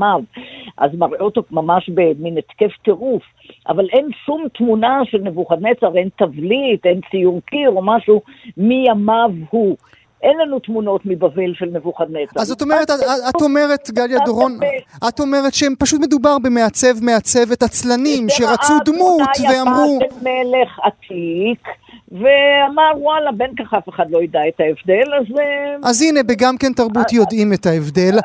אז 0.77 0.91
מראה 0.93 1.21
אותו 1.21 1.43
ממש 1.51 1.89
במין 1.89 2.37
התקף 2.37 2.77
טירוף, 2.83 3.23
אבל 3.67 3.87
אין 3.93 4.09
שום 4.25 4.43
תמונה 4.57 4.99
של 5.05 5.17
נבוכדנצר, 5.17 5.97
אין 5.97 6.09
תבליט, 6.17 6.85
אין 6.85 7.01
ציור 7.11 7.41
קיר 7.45 7.69
או 7.69 7.81
משהו 7.85 8.21
מימיו 8.57 9.31
הוא. 9.49 9.77
אין 10.23 10.37
לנו 10.37 10.59
תמונות 10.59 11.01
מבבל 11.05 11.53
של 11.53 11.65
נבוכדנצר. 11.65 12.41
אז 12.41 12.47
זאת 12.47 12.61
אומרת, 12.61 12.89
את, 12.89 12.99
את 13.29 13.41
אומרת, 13.41 13.89
גליה 13.91 14.19
דורון. 14.25 14.59
את 15.07 15.19
אומרת 15.19 15.53
שהם 15.53 15.73
פשוט 15.79 16.01
מדובר 16.01 16.37
במעצב 16.43 17.03
מעצבת 17.03 17.63
עצלנים 17.63 18.29
שרצו 18.29 18.73
דמות 18.85 19.29
ואמרו... 19.49 19.99
מלך 20.21 20.79
עתיק, 20.83 21.67
ואמר 22.11 22.91
וואלה, 23.01 23.31
בין 23.31 23.51
כך 23.59 23.73
אף 23.73 23.89
אחד 23.89 24.03
לא 24.09 24.23
ידע 24.23 24.39
את 24.47 24.59
ההבדל, 24.59 25.13
אז... 25.19 25.39
אה, 25.39 25.89
אז 25.89 26.01
הנה, 26.01 26.23
בגם 26.23 26.57
כן 26.57 26.73
תרבות 26.73 27.13
יודעים 27.13 27.53
את 27.53 27.65
ההבדל. 27.65 28.17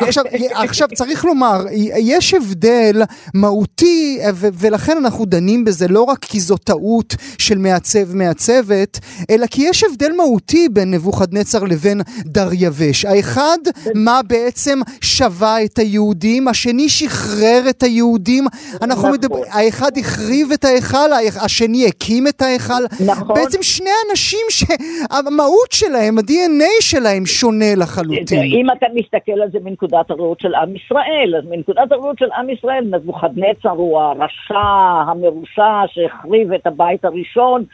עכשיו, 0.00 0.24
עכשיו, 0.54 0.88
צריך 0.94 1.24
לומר, 1.24 1.64
יש 1.98 2.34
הבדל 2.34 3.02
מהותי, 3.34 4.18
ולכן 4.34 4.96
אנחנו 4.96 5.24
דנים 5.24 5.64
בזה 5.64 5.88
לא 5.88 6.02
רק 6.02 6.18
כי 6.18 6.40
זו 6.40 6.56
טעות 6.56 7.14
של 7.38 7.58
מעצב 7.58 8.14
מעצבת, 8.14 8.98
אלא 9.30 9.46
כי 9.46 9.62
יש 9.62 9.84
הבדל 9.84 10.12
מהותי 10.16 10.68
בין 10.68 10.94
נבוכדנצר 10.94 11.64
לבין 11.64 12.00
דריווש. 12.24 13.04
האחד, 13.04 13.58
מה 13.94 14.20
בעצם 14.26 14.78
שווה 15.00 15.64
את 15.64 15.78
היהודים, 15.78 16.48
השני 16.48 16.88
שחרר 16.88 17.62
את 17.70 17.82
היהודים. 17.82 18.46
אנחנו 18.82 19.02
נכון. 19.02 19.12
מדברים, 19.12 19.44
האחד 19.50 19.98
החריב 19.98 20.52
את 20.52 20.64
ההיכל, 20.64 21.12
השני 21.40 21.86
הקים 21.86 22.28
את 22.28 22.42
ההיכל. 22.42 22.85
נכון. 23.06 23.36
בעצם 23.36 23.62
שני 23.62 23.90
אנשים 24.10 24.46
שהמהות 24.50 25.72
שלהם, 25.72 26.18
ה-DNA 26.18 26.80
שלהם 26.80 27.26
שונה 27.26 27.74
לחלוטין. 27.76 28.42
אם 28.42 28.66
אתה 28.70 28.86
מסתכל 28.94 29.40
על 29.42 29.50
זה 29.52 29.58
מנקודת 29.64 30.10
הראות 30.10 30.40
של 30.40 30.54
עם 30.54 30.76
ישראל, 30.76 31.34
אז 31.38 31.44
מנקודת 31.50 31.92
הראות 31.92 32.18
של 32.18 32.32
עם 32.38 32.50
ישראל, 32.50 32.84
נבוכדנצר 32.90 33.70
הוא 33.70 34.00
הרשע 34.00 34.58
המרושע 35.06 35.82
שהחריב 35.86 36.52
את 36.52 36.66
הבית 36.66 37.04
הראשון 37.04 37.64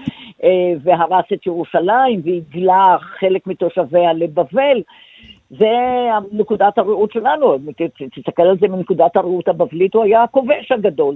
אה, 0.45 0.49
והרס 0.83 1.25
את 1.33 1.47
ירושלים 1.47 2.23
והגלה 2.25 2.97
חלק 3.21 3.47
מתושביה 3.47 4.13
לבבל. 4.13 4.83
זה 5.59 5.67
נקודת 6.33 6.79
הראות 6.79 7.13
שלנו, 7.13 7.57
תסתכל 8.15 8.43
על 8.43 8.57
זה 8.61 8.69
מנקודת 8.69 9.17
הראות 9.17 9.49
הבבלית, 9.49 9.95
הוא 9.95 10.05
היה 10.05 10.23
הכובש 10.23 10.73
הגדול. 10.73 11.15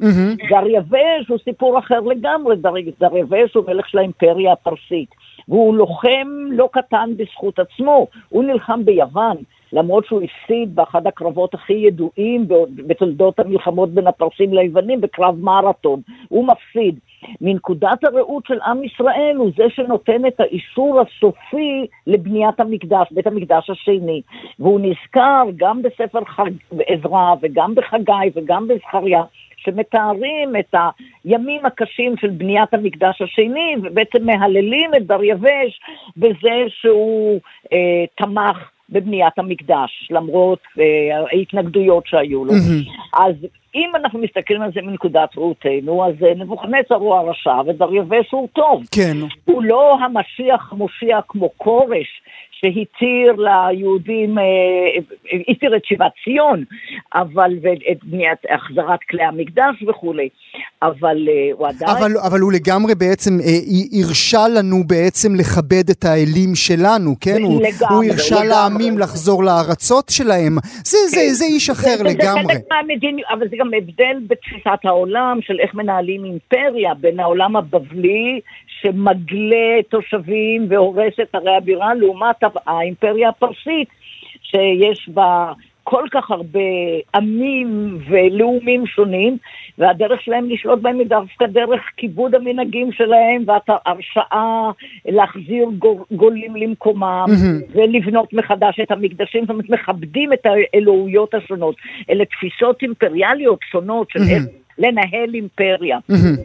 דריווש 0.50 1.28
הוא 1.28 1.38
סיפור 1.44 1.78
אחר 1.78 2.00
לגמרי, 2.00 2.56
דר- 2.56 2.74
דריווש 3.00 3.54
הוא 3.54 3.64
מלך 3.68 3.88
של 3.88 3.98
האימפריה 3.98 4.52
הפרסית, 4.52 5.10
והוא 5.48 5.74
לוחם 5.76 6.28
לא 6.50 6.68
קטן 6.72 7.10
בזכות 7.16 7.58
עצמו, 7.58 8.06
הוא 8.28 8.44
נלחם 8.44 8.84
ביוון. 8.84 9.36
למרות 9.72 10.06
שהוא 10.06 10.22
הפסיד 10.22 10.74
באחד 10.74 11.06
הקרבות 11.06 11.54
הכי 11.54 11.72
ידועים 11.72 12.48
בתולדות 12.76 13.38
המלחמות 13.38 13.90
בין 13.90 14.06
הפרסים 14.06 14.54
ליוונים, 14.54 15.00
בקרב 15.00 15.34
מרתון. 15.40 16.00
הוא 16.28 16.46
מפסיד. 16.46 16.98
מנקודת 17.40 18.04
הראות 18.04 18.46
של 18.46 18.60
עם 18.66 18.84
ישראל 18.84 19.34
הוא 19.36 19.50
זה 19.56 19.64
שנותן 19.68 20.26
את 20.26 20.40
האישור 20.40 21.00
הסופי 21.00 21.86
לבניית 22.06 22.60
המקדש, 22.60 23.08
בית 23.10 23.26
המקדש 23.26 23.70
השני. 23.70 24.22
והוא 24.58 24.80
נזכר 24.80 25.42
גם 25.56 25.82
בספר 25.82 26.24
חג, 26.24 26.50
עזרא 26.86 27.34
וגם 27.40 27.74
בחגי 27.74 28.30
וגם 28.34 28.68
בזכריה, 28.68 29.22
שמתארים 29.56 30.56
את 30.56 30.74
הימים 31.24 31.66
הקשים 31.66 32.16
של 32.16 32.28
בניית 32.28 32.74
המקדש 32.74 33.22
השני, 33.22 33.76
ובעצם 33.82 34.26
מהללים 34.26 34.90
את 34.96 35.06
דריווש 35.06 35.80
בזה 36.16 36.64
שהוא 36.68 37.40
אה, 37.72 38.04
תמך 38.14 38.70
בבניית 38.96 39.38
המקדש, 39.38 40.08
למרות 40.10 40.62
אה, 40.80 40.84
ההתנגדויות 41.32 42.06
שהיו 42.06 42.44
לו. 42.44 42.52
אז 43.12 43.34
אם 43.74 43.90
אנחנו 43.96 44.18
מסתכלים 44.18 44.62
על 44.62 44.70
זה 44.74 44.80
מנקודת 44.82 45.28
ראותנו, 45.36 46.06
אז 46.06 46.14
אה, 46.22 46.34
נבוכדנצר 46.34 46.94
הוא 46.94 47.14
הרשע 47.14 47.60
ודריווש 47.66 48.30
הוא 48.30 48.48
טוב. 48.52 48.82
כן. 48.90 49.16
הוא 49.44 49.62
לא 49.62 49.98
המשיח 50.00 50.72
המושיע 50.72 51.18
כמו 51.28 51.50
כורש, 51.56 52.22
שהתיר 52.60 53.32
ליהודים, 53.38 54.38
אה, 54.38 54.44
התיר 55.48 55.76
את 55.76 55.84
שיבת 55.84 56.12
ציון, 56.24 56.64
אבל, 57.14 57.50
ואת 57.62 57.76
בניית, 58.04 58.38
החזרת 58.50 58.98
כלי 59.10 59.22
המקדש 59.24 59.82
וכולי, 59.88 60.28
אבל 60.82 61.28
אה, 61.28 61.50
הוא 61.52 61.66
עדיין... 61.68 61.90
אבל, 61.96 62.12
אבל 62.26 62.40
הוא 62.40 62.52
לגמרי 62.52 62.94
בעצם 62.94 63.30
אה, 63.40 63.46
ה- 63.46 64.04
הרשה 64.06 64.48
לנו 64.58 64.76
בעצם 64.86 65.34
לכבד 65.34 65.90
את 65.90 66.04
האלים 66.04 66.54
שלנו, 66.54 67.14
כן? 67.20 67.42
הוא, 67.42 67.62
לגמרי, 67.62 67.94
הוא 67.94 68.12
הרשה. 68.12 68.44
לעמים 68.44 68.98
לחזור 68.98 69.44
לארצות 69.44 70.08
שלהם. 70.08 70.56
זה, 70.84 70.98
זה, 71.08 71.20
זה 71.32 71.44
איש 71.44 71.70
אחר 71.70 71.82
זה- 71.90 71.96
זה 71.96 72.04
לגמרי. 72.04 72.54
חלק 72.54 72.62
מהמדיניות, 72.70 73.28
אבל 73.32 73.48
זה 73.50 73.56
גם 73.58 73.70
הבדל 73.78 74.16
בתפיסת 74.26 74.84
העולם 74.84 75.38
של 75.42 75.60
איך 75.60 75.74
מנהלים 75.74 76.24
אימפריה 76.24 76.94
בין 76.94 77.20
העולם 77.20 77.56
הבבלי 77.56 78.40
שמגלה 78.86 79.82
תושבים 79.88 80.66
והורס 80.68 81.14
את 81.22 81.34
ערי 81.34 81.56
הבירה 81.56 81.94
לעומת 81.94 82.36
האימפריה 82.66 83.28
הפרסית 83.28 83.88
שיש 84.42 85.08
בה 85.08 85.52
כל 85.84 86.04
כך 86.10 86.30
הרבה 86.30 86.60
עמים 87.14 87.98
ולאומים 88.08 88.86
שונים 88.86 89.36
והדרך 89.78 90.20
שלהם 90.22 90.50
לשלוט 90.50 90.78
בהם 90.82 90.98
היא 90.98 91.06
דווקא 91.06 91.46
דרך 91.46 91.80
כיבוד 91.96 92.34
המנהגים 92.34 92.92
שלהם 92.92 93.44
והרשאה 93.46 94.70
להחזיר 95.06 95.68
גו- 95.78 96.04
גולים 96.10 96.56
למקומם 96.56 97.26
ולבנות 97.74 98.32
מחדש 98.32 98.80
את 98.82 98.90
המקדשים, 98.90 99.40
זאת 99.40 99.50
אומרת 99.50 99.70
מכבדים 99.70 100.32
את 100.32 100.46
האלוהויות 100.46 101.34
השונות. 101.34 101.76
אלה 102.10 102.24
תפיסות 102.24 102.82
אימפריאליות 102.82 103.60
שונות 103.70 104.10
של 104.10 104.18
איך 104.30 104.42
לנהל 104.78 105.34
אימפריה. 105.34 105.98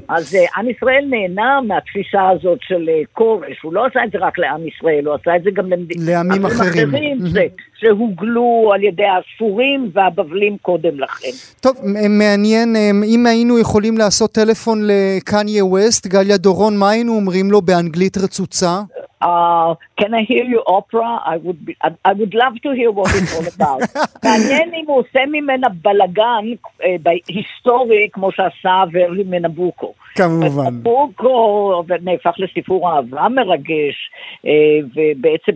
אז 0.10 0.36
אה, 0.36 0.46
עם 0.58 0.70
ישראל 0.70 1.06
נהנה 1.10 1.60
מהתפיסה 1.68 2.30
הזאת 2.30 2.60
של 2.62 2.90
אה, 2.90 3.02
כורש, 3.14 3.62
הוא 3.64 3.74
לא 3.74 3.86
עשה 3.86 4.00
את 4.04 4.12
זה 4.12 4.18
רק 4.22 4.40
לעם 4.40 4.68
ישראל, 4.68 5.06
הוא 5.06 5.14
עשה 5.22 5.36
את 5.36 5.44
זה 5.44 5.50
גם 5.54 5.70
לעמים 5.98 6.46
אחרים. 6.46 6.92
ש- 7.34 7.38
שהוגלו 7.80 8.72
על 8.74 8.84
ידי 8.84 9.04
הסורים 9.04 9.92
והבבלים 9.94 10.58
קודם 10.62 11.00
לכן. 11.00 11.28
טוב, 11.62 11.76
מעניין, 12.10 12.76
אה, 12.76 12.90
אם 13.06 13.26
היינו 13.26 13.60
יכולים 13.60 13.98
לעשות 13.98 14.32
טלפון 14.32 14.82
לקניה 14.88 15.66
ווסט, 15.66 16.08
גליה 16.08 16.38
דורון, 16.38 16.78
מה 16.78 16.90
היינו 16.90 17.16
אומרים 17.16 17.52
לו 17.52 17.62
באנגלית 17.62 18.18
רצוצה? 18.18 18.80
Uh, 19.21 19.75
can 20.01 20.15
I 20.15 20.23
hear 20.23 20.45
you 20.45 20.63
opera? 20.67 21.09
I 21.25 21.37
would 21.45 21.61
be, 21.67 21.77
I, 21.83 21.89
I 22.05 22.13
would 22.13 22.35
love 22.43 22.55
to 22.63 22.71
hear 22.79 22.91
what 22.91 23.15
it's 23.15 23.33
all 23.37 23.47
about. 23.57 23.81
מעניין 24.25 24.75
אם 24.75 24.85
הוא 24.87 24.99
עושה 24.99 25.21
ממנה 25.27 25.69
בלאגן 25.83 26.45
אה, 26.85 26.97
ב- 27.03 27.09
היסטורי 27.29 28.09
כמו 28.13 28.33
שעשה 28.33 28.85
ורלי 28.93 29.25
מנבוקו. 29.27 29.93
כמובן. 30.16 30.68
נבוקו 30.68 31.84
נהפך 32.02 32.34
לסיפור 32.38 32.92
אהבה 32.92 33.30
מרגש, 33.30 34.12
אה, 34.46 34.52
ובעצם 34.96 35.52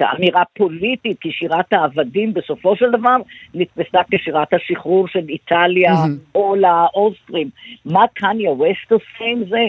לאמירה 0.00 0.42
פוליטית, 0.56 1.16
כי 1.20 1.32
שירת 1.32 1.72
העבדים 1.72 2.34
בסופו 2.34 2.76
של 2.76 2.90
דבר 2.90 3.16
נתפסה 3.54 3.98
כשירת 4.10 4.54
השחרור 4.54 5.08
של 5.08 5.28
איטליה 5.28 5.94
או 6.34 6.54
לאוסטרים. 6.56 7.50
מה 7.84 8.04
קניה 8.14 8.50
ווסט 8.50 8.92
עושה 8.92 9.24
עם 9.32 9.44
זה? 9.48 9.60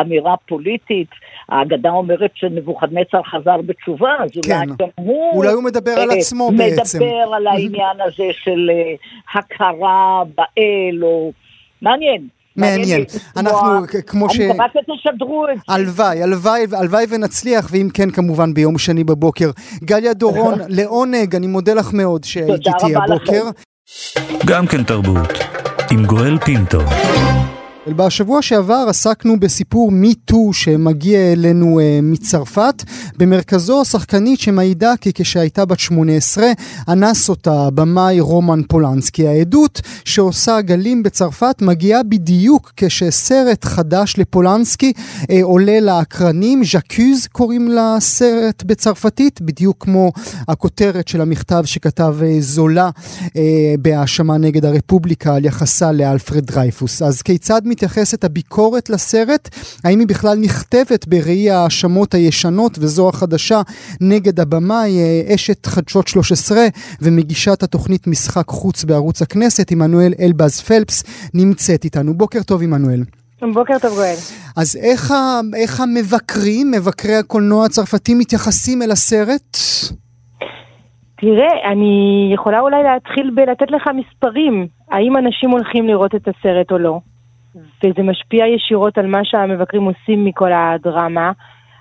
אמירה 0.00 0.36
פוליטית. 0.48 1.10
האגדה 1.48 1.90
אומרת 1.90 2.30
שנבוכדנצר 2.34 3.22
חזר 3.22 3.56
בתשובה, 3.66 4.14
אז 4.18 4.30
כן. 4.30 4.52
אולי 4.52 4.66
גם 4.78 4.88
הוא... 4.94 5.32
אולי 5.36 5.52
הוא 5.52 5.64
מדבר 5.64 5.90
על 5.90 6.10
עצמו 6.10 6.50
בעצם. 6.58 6.98
מדבר 6.98 7.34
על 7.34 7.46
העניין 7.46 8.00
הזה 8.04 8.24
של 8.32 8.70
אה, 8.70 8.94
הכרה 9.34 10.22
באל, 10.34 11.04
או... 11.04 11.32
מעניין. 11.82 12.35
מעניין. 12.56 13.04
אנחנו, 13.36 13.68
כמו 14.06 14.30
ש... 14.30 14.40
אני 14.40 14.48
מקווה 14.48 14.66
שתשדרו 14.68 15.46
את 15.52 15.56
זה. 15.56 15.74
הלוואי, 15.74 16.22
הלוואי, 16.22 16.66
הלוואי 16.72 17.04
ונצליח, 17.08 17.68
ואם 17.70 17.88
כן, 17.94 18.10
כמובן 18.10 18.54
ביום 18.54 18.78
שני 18.78 19.04
בבוקר. 19.04 19.50
גליה 19.84 20.14
דורון, 20.14 20.58
לעונג, 20.78 21.36
אני 21.36 21.46
מודה 21.46 21.74
לך 21.74 21.92
מאוד 21.92 22.24
שהיית 22.24 22.46
תודה 22.46 22.70
איתי 22.82 22.96
הבוקר. 22.96 23.44
גם 24.46 24.66
כן 24.66 24.82
תרבות, 24.84 25.32
עם 25.90 26.06
גואל 26.06 26.38
פינטו. 26.38 26.80
בשבוע 27.94 28.42
שעבר 28.42 28.86
עסקנו 28.88 29.40
בסיפור 29.40 29.90
מיטו 29.90 30.52
שמגיע 30.52 31.32
אלינו 31.32 31.80
uh, 31.80 31.82
מצרפת. 32.02 32.82
במרכזו 33.16 33.84
שחקנית 33.84 34.40
שמעידה 34.40 34.94
כי 35.00 35.10
כשהייתה 35.14 35.64
בת 35.64 35.80
18 35.80 36.46
אנס 36.88 37.28
אותה 37.28 37.52
הבמאי 37.52 38.20
רומן 38.20 38.60
פולנסקי. 38.68 39.28
העדות 39.28 39.80
שעושה 40.04 40.60
גלים 40.60 41.02
בצרפת 41.02 41.62
מגיעה 41.62 42.02
בדיוק 42.02 42.72
כשסרט 42.76 43.64
חדש 43.64 44.14
לפולנסקי 44.18 44.92
uh, 45.22 45.26
עולה 45.42 45.80
לאקרנים. 45.80 46.62
ז'קוז 46.64 47.26
קוראים 47.32 47.68
לסרט 47.68 48.62
בצרפתית, 48.62 49.40
בדיוק 49.40 49.76
כמו 49.84 50.12
הכותרת 50.48 51.08
של 51.08 51.20
המכתב 51.20 51.62
שכתב 51.64 52.16
uh, 52.20 52.24
זולה 52.40 52.90
uh, 53.24 53.30
בהאשמה 53.78 54.38
נגד 54.38 54.64
הרפובליקה 54.64 55.34
על 55.34 55.44
יחסה 55.44 55.92
לאלפרד 55.92 56.46
דרייפוס. 56.46 57.02
אז 57.02 57.22
כיצד 57.22 57.62
מתייחסת 57.76 58.24
הביקורת 58.24 58.90
לסרט? 58.90 59.48
האם 59.84 59.98
היא 59.98 60.08
בכלל 60.08 60.38
נכתבת 60.38 61.08
בראי 61.08 61.50
ההאשמות 61.50 62.14
הישנות 62.14 62.78
וזו 62.78 63.08
החדשה 63.08 63.60
נגד 64.00 64.40
הבמאי 64.40 64.98
אה, 64.98 65.34
אשת 65.34 65.66
חדשות 65.66 66.08
13 66.08 66.58
ומגישת 67.02 67.62
התוכנית 67.62 68.06
משחק 68.06 68.48
חוץ 68.48 68.84
בערוץ 68.84 69.22
הכנסת, 69.22 69.70
עמנואל 69.70 70.12
אלבז 70.20 70.60
פלפס, 70.60 71.04
נמצאת 71.34 71.84
איתנו. 71.84 72.14
בוקר 72.14 72.42
טוב 72.42 72.62
עמנואל. 72.62 73.02
בוקר 73.54 73.78
טוב 73.82 73.94
גואל. 73.94 74.16
אז 74.56 74.76
איך, 74.76 75.10
ה, 75.10 75.40
איך 75.56 75.80
המבקרים, 75.80 76.70
מבקרי 76.70 77.16
הקולנוע 77.16 77.64
הצרפתי, 77.64 78.14
מתייחסים 78.14 78.82
אל 78.82 78.90
הסרט? 78.90 79.56
תראה, 81.20 81.72
אני 81.72 82.30
יכולה 82.34 82.60
אולי 82.60 82.82
להתחיל 82.82 83.30
בלתת 83.34 83.70
לך 83.70 83.82
מספרים. 83.96 84.66
האם 84.90 85.16
אנשים 85.16 85.50
הולכים 85.50 85.86
לראות 85.86 86.14
את 86.14 86.28
הסרט 86.28 86.72
או 86.72 86.78
לא? 86.78 87.00
וזה 87.84 88.02
משפיע 88.02 88.46
ישירות 88.46 88.98
על 88.98 89.06
מה 89.06 89.24
שהמבקרים 89.24 89.82
עושים 89.82 90.24
מכל 90.24 90.52
הדרמה. 90.52 91.32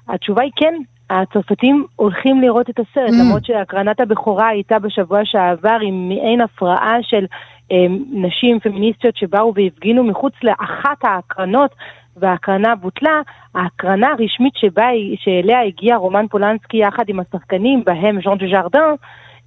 התשובה 0.08 0.44
היא 0.44 0.52
כן, 0.56 0.74
הצרפתים 1.10 1.86
הולכים 1.96 2.42
לראות 2.42 2.70
את 2.70 2.80
הסרט, 2.80 3.10
Mm. 3.10 3.24
למרות 3.26 3.46
שהקרנת 3.46 4.00
הבכורה 4.00 4.48
הייתה 4.48 4.80
בשבוע 4.80 5.20
שעבר 5.24 5.78
עם 5.82 6.10
מעין 6.10 6.42
הפרעה 6.42 6.98
של 7.02 7.26
אה, 7.72 7.86
נשים 8.12 8.60
פמיניסטיות 8.60 9.18
שבאו 9.18 9.54
והפגינו 9.56 10.04
מחוץ 10.04 10.34
לאחת 10.44 11.04
ההקרנות, 11.04 11.72
וההקרנה 12.18 12.76
בוטלה. 12.76 13.22
ההקרנה 13.56 14.08
הרשמית 14.08 14.54
שבה, 14.56 14.88
שאליה 15.16 15.62
הגיע 15.62 15.96
רומן 15.96 16.28
פולנסקי 16.28 16.78
יחד 16.78 17.04
עם 17.08 17.20
השחקנים, 17.20 17.84
בהם 17.86 18.22
ז'אן 18.22 18.38
דה 18.38 18.46
ז'רדן, 18.52 18.94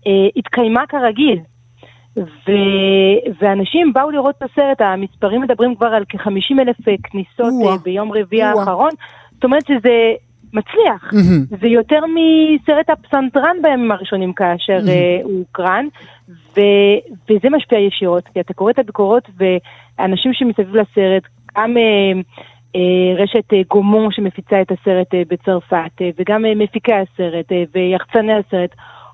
אה, 0.07 0.29
התקיימה 0.37 0.87
כרגיל. 0.89 1.39
ו... 2.19 2.53
ואנשים 3.41 3.93
באו 3.93 4.11
לראות 4.11 4.35
את 4.39 4.43
הסרט, 4.43 4.81
המספרים 4.81 5.43
מדברים 5.43 5.75
כבר 5.75 5.87
על 5.87 6.05
כ-50 6.09 6.61
אלף 6.61 6.77
כניסות 7.03 7.53
או-אה. 7.63 7.73
אה, 7.73 7.79
ביום 7.85 8.13
רביעי. 8.13 8.43
האחרון, 8.43 8.91
זאת 9.35 9.45
אומרת 9.45 9.67
שזה 9.67 10.13
מצליח. 10.53 11.13
מהמם. 11.13 11.45
זה 11.61 11.67
יותר 11.67 12.01
מסרט 12.07 12.91
הפסנתרן 12.91 13.57
בימים 13.63 13.91
הראשונים 13.91 14.33
כאשר 14.33 14.79
אה, 14.89 15.21
הוא 15.23 15.39
הוקרן, 15.39 15.87
ו... 16.29 16.61
וזה 17.31 17.51
משפיע 17.51 17.79
ישירות, 17.79 18.29
כי 18.35 18.41
אתה 18.41 18.55
קורא 18.55 18.71
את 18.71 18.79
הביקורות 18.79 19.29
ואנשים 19.39 20.33
שמסביב 20.35 20.77
לסרט, 20.77 21.23
גם 21.57 21.77
אה, 21.77 22.21
אה, 22.77 23.23
רשת 23.23 23.53
אה, 23.53 23.63
גומו 23.69 24.13
שמפיצה 24.13 24.63
את 24.63 24.71
הסרט 24.71 25.15
אה, 25.15 25.23
בצרפת, 25.29 26.03
אה, 26.03 26.11
וגם 26.19 26.45
אה, 26.45 26.55
מפיקי 26.55 26.93
הסרט 26.93 27.53
אה, 27.53 27.63
ויחצני 27.75 28.33
הסרט, 28.33 28.71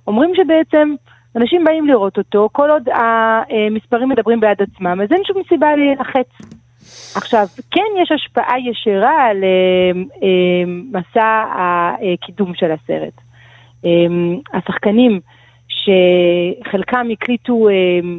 אומרים 0.06 0.30
שבעצם 0.34 0.94
אנשים 1.37 1.64
באים 1.64 1.87
לראות 1.87 2.18
אותו, 2.18 2.49
כל 2.53 2.70
עוד 2.70 2.88
המספרים 2.88 4.09
מדברים 4.09 4.40
בעד 4.40 4.62
עצמם, 4.62 5.01
אז 5.01 5.12
אין 5.12 5.23
שום 5.25 5.42
סיבה 5.49 5.77
להילחץ. 5.77 6.29
עכשיו, 7.16 7.47
כן 7.70 8.03
יש 8.03 8.12
השפעה 8.12 8.61
ישירה 8.61 9.25
על 9.25 9.44
אה, 9.44 10.01
אה, 10.23 10.64
מסע 10.66 11.44
הקידום 12.14 12.55
של 12.55 12.70
הסרט. 12.70 13.12
אה, 13.85 13.90
השחקנים 14.59 15.20
שחלקם 15.68 17.07
הקליטו 17.12 17.68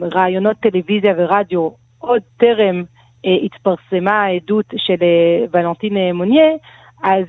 ראיונות 0.02 0.58
טלוויזיה 0.58 1.14
ורדיו 1.18 1.70
עוד 2.00 2.22
טרם 2.38 2.84
התפרסמה 3.44 4.24
העדות 4.24 4.66
של 4.78 4.96
ולנטין 5.52 6.12
מוניה, 6.14 6.52
אז 7.04 7.26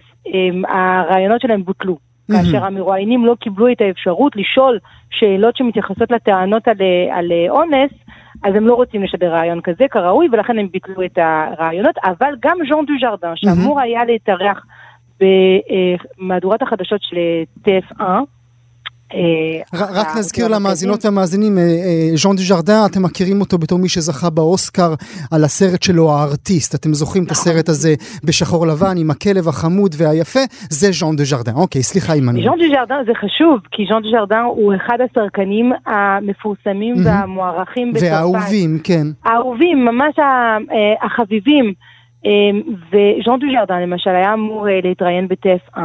הראיונות 0.68 1.40
שלהם 1.40 1.64
בוטלו. 1.64 2.05
כאשר 2.32 2.64
המרואיינים 2.64 3.26
לא 3.26 3.34
קיבלו 3.40 3.72
את 3.72 3.80
האפשרות 3.80 4.36
לשאול 4.36 4.78
שאלות 5.10 5.56
שמתייחסות 5.56 6.10
לטענות 6.10 6.68
על, 6.68 6.76
אה, 6.80 7.18
על 7.18 7.32
אה, 7.32 7.50
אונס, 7.50 7.90
אז 8.44 8.54
הם 8.54 8.66
לא 8.66 8.74
רוצים 8.74 9.02
לשדר 9.02 9.32
רעיון 9.32 9.60
כזה 9.60 9.84
כראוי, 9.90 10.28
ולכן 10.32 10.58
הם 10.58 10.68
ביטלו 10.72 11.04
את 11.04 11.18
הרעיונות, 11.18 11.94
אבל 12.04 12.34
גם 12.42 12.56
ז'אן 12.68 12.84
דו 12.86 12.92
ז'רדן, 13.00 13.32
שאמור 13.36 13.80
היה 13.80 14.04
להתארח 14.04 14.66
במהדורת 15.20 16.62
החדשות 16.62 17.00
של 17.02 17.16
TF1, 17.64 18.00
אה, 18.00 18.18
ר- 18.18 18.35
רק 19.74 20.06
אתה 20.10 20.18
נזכיר 20.18 20.48
למאזינות 20.48 21.04
והמאזינים, 21.04 21.58
אה, 21.58 21.62
אה, 21.62 22.16
ז'אן 22.16 22.36
דוז'רדן, 22.36 22.80
אתם 22.90 23.02
מכירים 23.02 23.40
אותו 23.40 23.58
בתור 23.58 23.78
מי 23.78 23.88
שזכה 23.88 24.30
באוסקר 24.30 24.94
על 25.32 25.44
הסרט 25.44 25.82
שלו, 25.82 26.10
הארטיסט. 26.10 26.74
אתם 26.74 26.94
זוכרים 26.94 27.24
את 27.24 27.30
הסרט 27.30 27.68
הזה 27.68 27.94
בשחור 28.24 28.66
לבן 28.66 28.96
עם 28.98 29.10
הכלב 29.10 29.48
החמוד 29.48 29.94
והיפה? 29.98 30.40
זה 30.70 30.92
ז'אן 30.92 31.16
דוז'רדן. 31.16 31.54
אוקיי, 31.54 31.82
סליחה 31.82 32.12
עמנואל. 32.14 32.44
ז'אן 32.44 32.58
דוז'רדן 32.58 33.02
זה 33.06 33.12
חשוב, 33.14 33.60
כי 33.70 33.82
ז'אן 33.88 34.02
דוז'רדן 34.02 34.42
הוא 34.46 34.74
אחד 34.74 34.98
השחקנים 35.04 35.72
המפורסמים 35.86 36.94
והמוערכים 37.04 37.92
בצרפת. 37.92 38.12
והאהובים, 38.12 38.78
כן. 38.84 39.06
האהובים, 39.24 39.84
ממש 39.84 40.18
אה, 40.18 41.06
החביבים. 41.06 41.72
אה, 42.26 42.30
וז'אן 42.90 43.38
דו 43.38 43.46
ז'רדן 43.52 43.82
למשל 43.82 44.10
היה 44.10 44.34
אמור 44.34 44.68
אה, 44.68 44.80
להתראיין 44.84 45.28
ב-TF1 45.28 45.78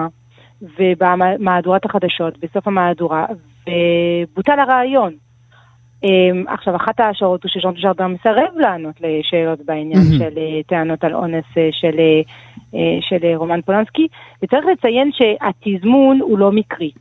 ובמהדורת 0.61 1.85
החדשות, 1.85 2.37
בסוף 2.37 2.67
המהדורה, 2.67 3.25
ובוטל 3.67 4.59
הרעיון. 4.59 5.13
אה, 6.03 6.53
עכשיו, 6.53 6.75
אחת 6.75 6.99
ההשערות 6.99 7.43
הוא 7.43 7.49
שז'אן 7.49 7.71
דו 7.71 7.81
ז'רדן 7.81 8.05
מסרב 8.05 8.57
לענות 8.57 8.95
לשאלות 9.01 9.59
בעניין. 9.65 10.01
של 10.17 10.37
אה, 10.37 10.63
טענות 10.67 11.03
על 11.03 11.15
אונס 11.15 11.45
אה, 11.57 11.69
של, 11.71 11.99
אה, 12.75 12.97
של 13.01 13.35
רומן 13.35 13.61
פולנסקי, 13.61 14.07
וצריך 14.43 14.65
לציין 14.65 15.11
שהתזמון 15.11 16.19
הוא 16.21 16.39
לא 16.39 16.51
מקרי. 16.51 16.91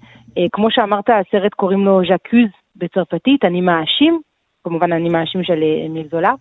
כמו 0.53 0.71
שאמרת, 0.71 1.11
הסרט 1.11 1.55
קוראים 1.55 1.85
לו 1.85 2.01
ז'קוז 2.05 2.51
בצרפתית, 2.77 3.45
אני 3.45 3.61
מאשים, 3.61 4.21
כמובן 4.65 4.93
אני 4.93 5.09
מאשים 5.09 5.45
של 5.45 5.63
אמיל 5.87 6.07
זולה. 6.11 6.33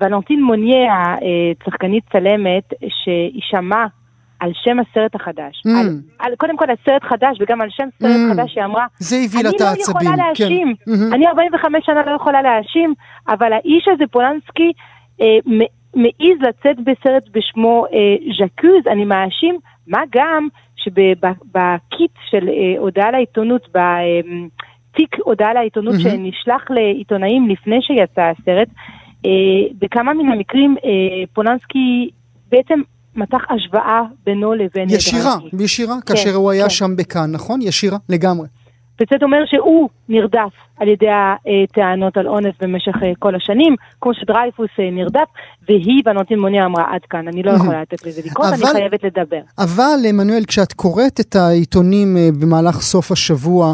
ולנטין 0.00 0.42
מוניה, 0.42 1.16
הצרכנית 1.52 2.04
צלמת, 2.12 2.74
שהיא 2.88 3.42
שמעה 3.42 3.86
על 4.40 4.50
שם 4.64 4.76
הסרט 4.80 5.14
החדש. 5.14 5.62
Mm. 5.66 5.70
על, 5.80 5.88
על, 6.18 6.36
קודם 6.36 6.56
כל 6.56 6.64
הסרט 6.70 7.02
חדש 7.04 7.36
וגם 7.40 7.60
על 7.60 7.68
שם 7.70 7.88
סרט 7.98 8.10
Mm. 8.10 8.32
חדש, 8.32 8.56
היא 8.56 8.64
אמרה, 8.64 8.86
זה 8.98 9.16
הביא 9.16 9.40
אני 9.40 9.44
לה 9.44 9.50
את 9.50 9.60
לא 9.60 9.66
העצבים. 9.66 9.96
יכולה 9.96 10.16
כן. 10.16 10.22
להאשים, 10.22 10.74
מהמם. 10.86 11.12
אני 11.14 11.26
45 11.28 11.86
שנה 11.86 12.02
לא 12.06 12.16
יכולה 12.16 12.42
להאשים, 12.42 12.94
אבל 13.28 13.52
האיש 13.52 13.88
הזה, 13.88 14.04
פולנסקי, 14.10 14.72
אה, 15.20 15.26
מעז 15.94 16.38
לצאת 16.48 16.76
בסרט 16.84 17.24
בשמו 17.32 17.84
אה, 17.92 18.16
ז'קוז, 18.38 18.86
אני 18.92 19.04
מאשים, 19.04 19.58
מה 19.86 20.00
גם 20.14 20.48
שבקיט 20.76 22.10
של 22.30 22.48
אה, 22.48 22.78
הודעה 22.78 23.10
לעיתונות, 23.10 23.68
בתיק 23.68 25.16
הודעה 25.24 25.52
לעיתונות 25.54 25.94
מהמם. 25.94 26.10
שנשלח 26.10 26.70
לעיתונאים 26.70 27.48
לפני 27.48 27.82
שיצא 27.82 28.22
הסרט, 28.22 28.68
אה, 29.26 29.30
בכמה 29.78 30.12
מן 30.14 30.32
המקרים 30.32 30.76
אה, 30.84 30.90
פולנסקי 31.32 32.10
בעצם 32.50 32.80
מתח 33.18 33.38
השוואה 33.50 34.02
בינו 34.26 34.54
לבין... 34.54 34.90
ישירה, 34.90 35.36
דרנסקי. 35.40 35.64
ישירה, 35.64 35.96
כאשר 36.06 36.34
הוא 36.34 36.50
היה 36.50 36.64
כן. 36.64 36.70
שם 36.70 36.96
בכאן, 36.96 37.32
נכון? 37.32 37.62
ישירה, 37.62 37.98
לגמרי. 38.08 38.46
וצאת 39.00 39.22
אומר 39.22 39.38
שהוא 39.46 39.88
נרדף 40.08 40.52
על 40.80 40.88
ידי 40.88 41.06
הטענות 41.10 42.16
על 42.16 42.28
אונס 42.28 42.54
במשך 42.60 42.92
אה, 43.02 43.12
כל 43.18 43.34
השנים, 43.34 43.76
כמו 44.00 44.14
שדרייפוס 44.14 44.70
אה, 44.78 44.90
נרדף, 44.90 45.28
והיא, 45.68 46.04
בנוטין 46.04 46.38
מוני 46.38 46.64
אמרה, 46.64 46.84
עד 46.94 47.00
כאן, 47.10 47.28
אני 47.28 47.42
לא 47.42 47.50
יכולה 47.50 47.82
לתת 47.82 48.06
לזה 48.06 48.20
לקרות, 48.24 48.46
אני 48.52 48.66
חייבת 48.66 49.04
לדבר. 49.04 49.40
אבל, 49.58 49.98
עמנואל, 50.08 50.44
כשאת 50.48 50.72
קוראת 50.72 51.20
את 51.20 51.36
העיתונים 51.36 52.16
אה, 52.16 52.28
במהלך 52.40 52.80
סוף 52.80 53.12
השבוע 53.12 53.72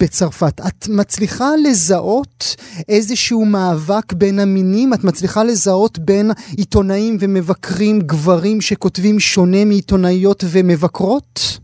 בצרפת, 0.00 0.60
את 0.60 0.88
מצליחה 0.88 1.48
לזהות 1.64 2.56
איזשהו 2.88 3.44
מאבק 3.44 4.12
בין 4.12 4.38
המינים? 4.38 4.94
את 4.94 5.04
מצליחה 5.04 5.44
לזהות 5.44 5.98
בין 5.98 6.30
עיתונאים 6.56 7.16
ומבקרים 7.20 8.00
גברים 8.00 8.60
שכותבים 8.60 9.20
שונה 9.20 9.64
מעיתונאיות 9.64 10.44
ומבקרות? 10.52 11.58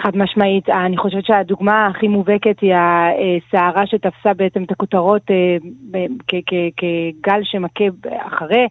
חד 0.00 0.16
משמעית. 0.16 0.68
אני 0.68 0.96
חושבת 0.96 1.26
שהדוגמה 1.26 1.86
הכי 1.86 2.08
מובהקת 2.08 2.60
היא 2.60 2.74
הסערה 2.74 3.86
שתפסה 3.86 4.34
בעצם 4.34 4.62
את 4.62 4.70
הכותרות 4.70 5.22
אה, 5.30 5.56
כגל 6.76 7.40
שמכה 7.42 7.84
אחרי. 8.26 8.66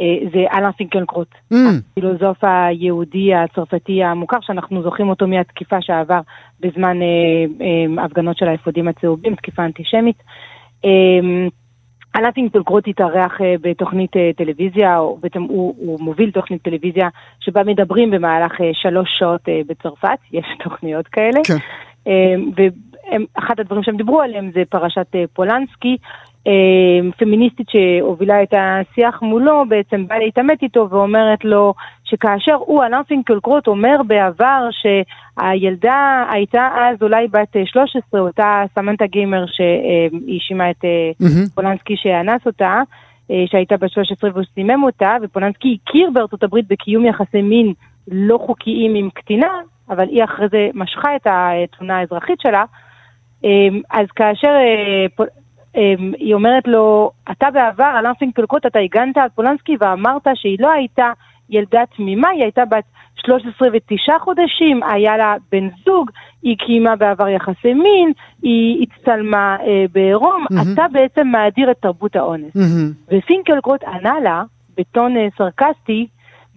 אה, 0.00 0.28
זה 0.32 0.44
אלן 0.52 0.72
פינקלקרוט, 0.72 1.28
mm. 1.52 1.56
הפילוסוף 1.92 2.38
היהודי 2.42 3.34
הצרפתי 3.34 4.04
המוכר, 4.04 4.36
שאנחנו 4.40 4.82
זוכרים 4.82 5.08
אותו 5.08 5.26
מהתקיפה 5.26 5.76
שעבר 5.80 6.20
בזמן 6.60 6.96
אה, 7.02 8.04
הפגנות 8.04 8.36
של 8.36 8.48
האפודים 8.48 8.88
הצהובים, 8.88 9.34
תקיפה 9.34 9.64
אנטישמית. 9.64 10.22
אלן 12.16 12.52
פינקלקראוט 12.52 12.88
התארח 12.88 13.40
אה, 13.40 13.54
בתוכנית 13.60 14.16
אה, 14.16 14.30
טלוויזיה, 14.36 14.98
או 14.98 15.18
בעצם 15.20 15.42
הוא, 15.42 15.74
הוא 15.78 15.98
מוביל 16.00 16.30
תוכנית 16.30 16.62
טלוויזיה 16.62 17.08
שבה 17.40 17.64
מדברים 17.64 18.10
במהלך 18.10 18.60
אה, 18.60 18.70
שלוש 18.72 19.08
שעות 19.18 19.40
בצרפת, 19.66 20.18
יש 20.32 20.46
תוכניות 20.64 21.08
כאלה. 21.08 21.40
כן. 21.46 21.56
ואחד 22.56 23.60
הדברים 23.60 23.82
שהם 23.82 23.96
דיברו 23.96 24.20
עליהם 24.20 24.50
זה 24.54 24.62
פרשת 24.68 25.06
פולנסקי, 25.32 25.96
פמיניסטית 27.18 27.66
שהובילה 27.70 28.42
את 28.42 28.54
השיח 28.56 29.22
מולו, 29.22 29.64
בעצם 29.68 30.06
באה 30.06 30.18
להתעמת 30.18 30.62
איתו 30.62 30.88
ואומרת 30.90 31.44
לו 31.44 31.74
שכאשר 32.04 32.54
הוא, 32.54 32.84
אלן 32.84 33.02
פינקלקרוט, 33.08 33.66
אומר 33.66 33.96
בעבר 34.06 34.68
שהילדה 34.70 36.24
הייתה 36.32 36.68
אז 36.76 37.02
אולי 37.02 37.28
בת 37.28 37.56
13, 37.64 38.20
אותה 38.20 38.62
סמנטה 38.74 39.06
גיימר 39.06 39.44
שהאשימה 39.46 40.70
את 40.70 40.84
mm-hmm. 40.84 41.54
פולנסקי 41.54 41.96
שאנס 41.96 42.46
אותה, 42.46 42.82
אה, 43.30 43.44
שהייתה 43.46 43.76
בת 43.76 43.90
13 43.90 44.30
והוא 44.30 44.44
סימם 44.54 44.82
אותה, 44.82 45.16
ופולנסקי 45.22 45.78
הכיר 45.82 46.10
בארצות 46.10 46.42
הברית 46.42 46.68
בקיום 46.68 47.06
יחסי 47.06 47.42
מין 47.42 47.72
לא 48.08 48.38
חוקיים 48.46 48.94
עם 48.94 49.10
קטינה, 49.10 49.60
אבל 49.90 50.08
היא 50.08 50.24
אחרי 50.24 50.48
זה 50.48 50.68
משכה 50.74 51.16
את 51.16 51.26
התלונה 51.26 51.98
האזרחית 51.98 52.40
שלה. 52.40 52.64
אה, 53.44 53.68
אז 53.90 54.06
כאשר 54.16 54.50
היא 55.74 56.34
אומרת 56.34 56.68
לו, 56.68 57.10
אתה 57.30 57.50
בעבר, 57.50 57.98
אלן 57.98 58.14
פינקלקרוט, 58.18 58.66
אתה 58.66 58.78
הגנת 58.78 59.16
על 59.16 59.28
פולנסקי 59.34 59.76
ואמרת 59.80 60.26
שהיא 60.34 60.56
לא 60.60 60.70
הייתה 60.70 61.12
ילדה 61.50 61.82
תמימה, 61.96 62.28
היא 62.28 62.42
הייתה 62.42 62.64
בת 62.64 62.84
13 63.14 63.68
ותשעה 63.72 64.18
חודשים, 64.18 64.80
היה 64.82 65.16
לה 65.16 65.34
בן 65.52 65.68
זוג, 65.84 66.10
היא 66.42 66.56
קיימה 66.58 66.96
בעבר 66.96 67.28
יחסי 67.28 67.74
מין, 67.74 68.12
היא 68.42 68.86
הצטלמה 68.86 69.56
אה, 69.60 69.84
בעירום, 69.92 70.44
mm-hmm. 70.52 70.72
אתה 70.74 70.86
בעצם 70.92 71.28
מאדיר 71.28 71.70
את 71.70 71.76
תרבות 71.76 72.16
האונס. 72.16 72.56
Mm-hmm. 72.56 73.14
ופינקלקרוט 73.16 73.84
ענה 73.84 74.20
לה, 74.20 74.42
בטון 74.76 75.16
אה, 75.16 75.28
סרקסטי, 75.38 76.06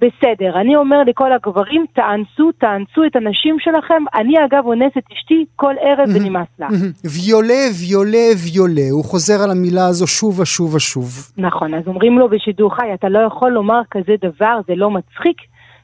בסדר, 0.03 0.61
אני 0.61 0.75
אומר 0.75 1.03
לכל 1.03 1.31
הגברים, 1.31 1.85
תאנסו, 1.93 2.51
תאנסו 2.51 3.05
את 3.05 3.15
הנשים 3.15 3.59
שלכם. 3.59 4.03
אני 4.15 4.33
אגב 4.45 4.65
אונס 4.65 4.91
את 4.97 5.03
אשתי 5.13 5.45
כל 5.55 5.73
ערב 5.81 6.07
ונמאס 6.15 6.47
לה. 6.59 6.67
ויולה, 7.13 7.63
ויולה, 7.79 8.27
ויולה. 8.43 8.89
הוא 8.91 9.05
חוזר 9.05 9.43
על 9.43 9.51
המילה 9.51 9.87
הזו 9.87 10.07
שוב 10.07 10.39
ושוב 10.39 10.75
ושוב. 10.75 11.07
נכון, 11.37 11.73
אז 11.73 11.87
אומרים 11.87 12.19
לו 12.19 12.29
בשידור 12.29 12.75
חי, 12.75 12.93
אתה 12.93 13.09
לא 13.09 13.19
יכול 13.19 13.51
לומר 13.51 13.81
כזה 13.91 14.13
דבר, 14.21 14.59
זה 14.67 14.75
לא 14.75 14.91
מצחיק. 14.91 15.37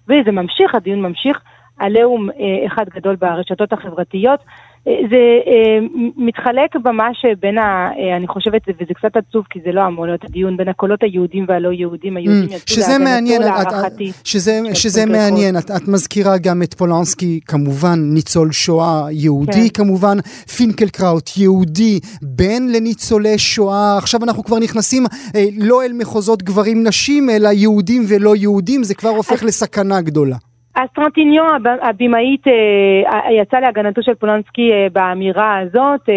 וזה 0.05 0.31
ממשיך, 0.31 0.75
הדיון 0.75 1.01
ממשיך. 1.01 1.37
עליהום 1.77 2.29
אה, 2.29 2.67
אחד 2.67 2.85
גדול 2.95 3.15
ברשתות 3.15 3.73
החברתיות. 3.73 4.39
זה 4.85 5.23
אה, 5.47 5.79
מתחלק 6.17 6.75
ממש 6.85 7.25
בין 7.39 7.57
ה... 7.57 7.89
אה, 7.99 8.17
אני 8.17 8.27
חושבת, 8.27 8.61
וזה 8.67 8.93
קצת 8.93 9.17
עצוב 9.17 9.45
כי 9.49 9.59
זה 9.65 9.71
לא 9.71 9.87
אמור 9.87 10.05
להיות 10.05 10.23
הדיון, 10.23 10.57
בין 10.57 10.67
הקולות 10.67 11.03
היהודים 11.03 11.45
והלא 11.47 11.69
יהודים, 11.71 12.17
היהודים 12.17 12.49
mm, 12.49 12.55
יצאו 12.55 12.81
להגנתו 12.99 13.39
להערכתי. 13.39 14.11
שזה, 14.23 14.61
שזה 14.73 15.05
מעניין, 15.05 15.57
את, 15.57 15.71
את 15.71 15.87
מזכירה 15.87 16.37
גם 16.37 16.63
את 16.63 16.73
פולנסקי, 16.73 17.39
כמובן 17.45 17.99
ניצול 17.99 18.51
שואה 18.51 19.07
יהודי 19.11 19.69
כן. 19.69 19.83
כמובן, 19.83 20.17
פינקלקראוט 20.57 21.29
יהודי, 21.37 21.99
בן 22.21 22.67
לניצולי 22.67 23.37
שואה, 23.37 23.97
עכשיו 23.97 24.23
אנחנו 24.23 24.43
כבר 24.43 24.59
נכנסים 24.59 25.03
אה, 25.35 25.45
לא 25.57 25.83
אל 25.83 25.91
מחוזות 25.93 26.43
גברים 26.43 26.87
נשים, 26.87 27.29
אלא 27.29 27.49
יהודים 27.49 28.05
ולא 28.07 28.35
יהודים, 28.35 28.83
זה 28.83 28.95
כבר 28.95 29.09
הופך. 29.09 29.39
לסכנה 29.49 30.01
גדולה. 30.01 30.37
אז 30.79 30.89
טרנטינו, 30.95 31.43
הבמאי, 31.81 32.47
אה, 32.47 33.31
יצא 33.31 33.59
להגנתו 33.59 34.03
של 34.03 34.15
פולנסקי 34.15 34.71
אה, 34.71 34.87
באמירה 34.93 35.59
הזאת. 35.59 36.09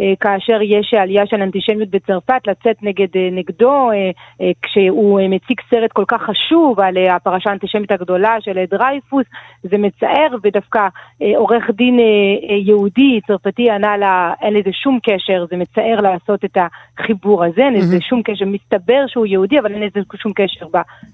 אה, 0.00 0.12
כאשר 0.20 0.62
יש 0.62 0.94
עלייה 0.94 1.26
של 1.26 1.42
אנטישמיות 1.42 1.90
בצרפת, 1.90 2.46
לצאת 2.46 2.82
נגד, 2.82 3.16
אה, 3.16 3.28
נגדו 3.32 3.90
אה, 3.90 4.50
כשהוא 4.62 5.20
מציג 5.28 5.60
סרט 5.70 5.92
כל 5.92 6.04
כך 6.08 6.22
חשוב 6.22 6.80
על 6.80 6.96
הפרשה 7.10 7.50
האנטישמית 7.50 7.92
הגדולה 7.92 8.36
של 8.40 8.64
דרייפוס, 8.70 9.26
זה 9.62 9.78
מצער, 9.78 10.36
ודווקא 10.42 10.88
עורך 11.36 11.70
דין 11.70 11.98
יהודי, 12.66 13.20
צרפתי, 13.26 13.70
ענה 13.70 13.96
לה, 13.96 14.32
אין 14.42 14.54
לזה 14.54 14.70
שום 14.72 14.98
קשר, 15.02 15.44
זה 15.50 15.56
מצער 15.56 16.00
לעשות 16.00 16.44
את 16.44 16.56
החיבור 16.98 17.44
הזה, 17.44 17.62
אין 17.62 17.74
לזה 17.74 18.00
שום 18.00 18.22
קשר, 18.22 18.44
מסתבר 18.44 19.04
שהוא 19.06 19.26
יהודי, 19.26 19.58
אבל 19.58 19.74
אין 19.74 19.82
לזה 19.82 20.00
שום 20.16 20.32
קשר. 20.32 20.66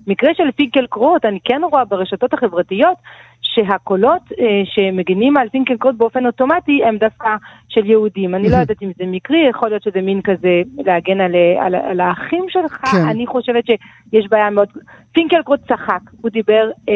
במקרה 0.07 0.31
של 0.35 0.51
פינקל 0.57 0.87
קרוט, 0.87 1.25
אני 1.25 1.39
כן 1.45 1.61
רואה 1.73 1.85
ברשתות 1.85 2.35
החברתיות 2.35 2.97
שהקולות 3.43 4.23
שמגינים 4.65 5.37
על 5.37 5.49
פינקלקרוט 5.49 5.95
באופן 5.95 6.27
אוטומטי 6.27 6.85
הם 6.85 6.97
דווקא 6.97 7.29
של 7.69 7.87
יהודים. 7.87 8.35
אני 8.35 8.51
לא 8.51 8.57
יודעת 8.57 8.83
אם 8.83 8.91
זה 8.99 9.05
מקרי, 9.07 9.39
יכול 9.51 9.69
להיות 9.69 9.83
שזה 9.83 10.01
מין 10.01 10.21
כזה 10.25 10.63
להגן 10.79 11.21
על, 11.21 11.35
על, 11.61 11.75
על 11.75 12.01
האחים 12.01 12.45
שלך. 12.49 12.73
כן. 12.73 13.09
אני 13.09 13.27
חושבת 13.27 13.65
שיש 13.67 14.27
בעיה 14.31 14.51
מאוד... 14.51 14.69
פינקלקרוט 15.13 15.61
צחק, 15.69 16.01
הוא 16.21 16.31
דיבר 16.31 16.71
אה, 16.89 16.95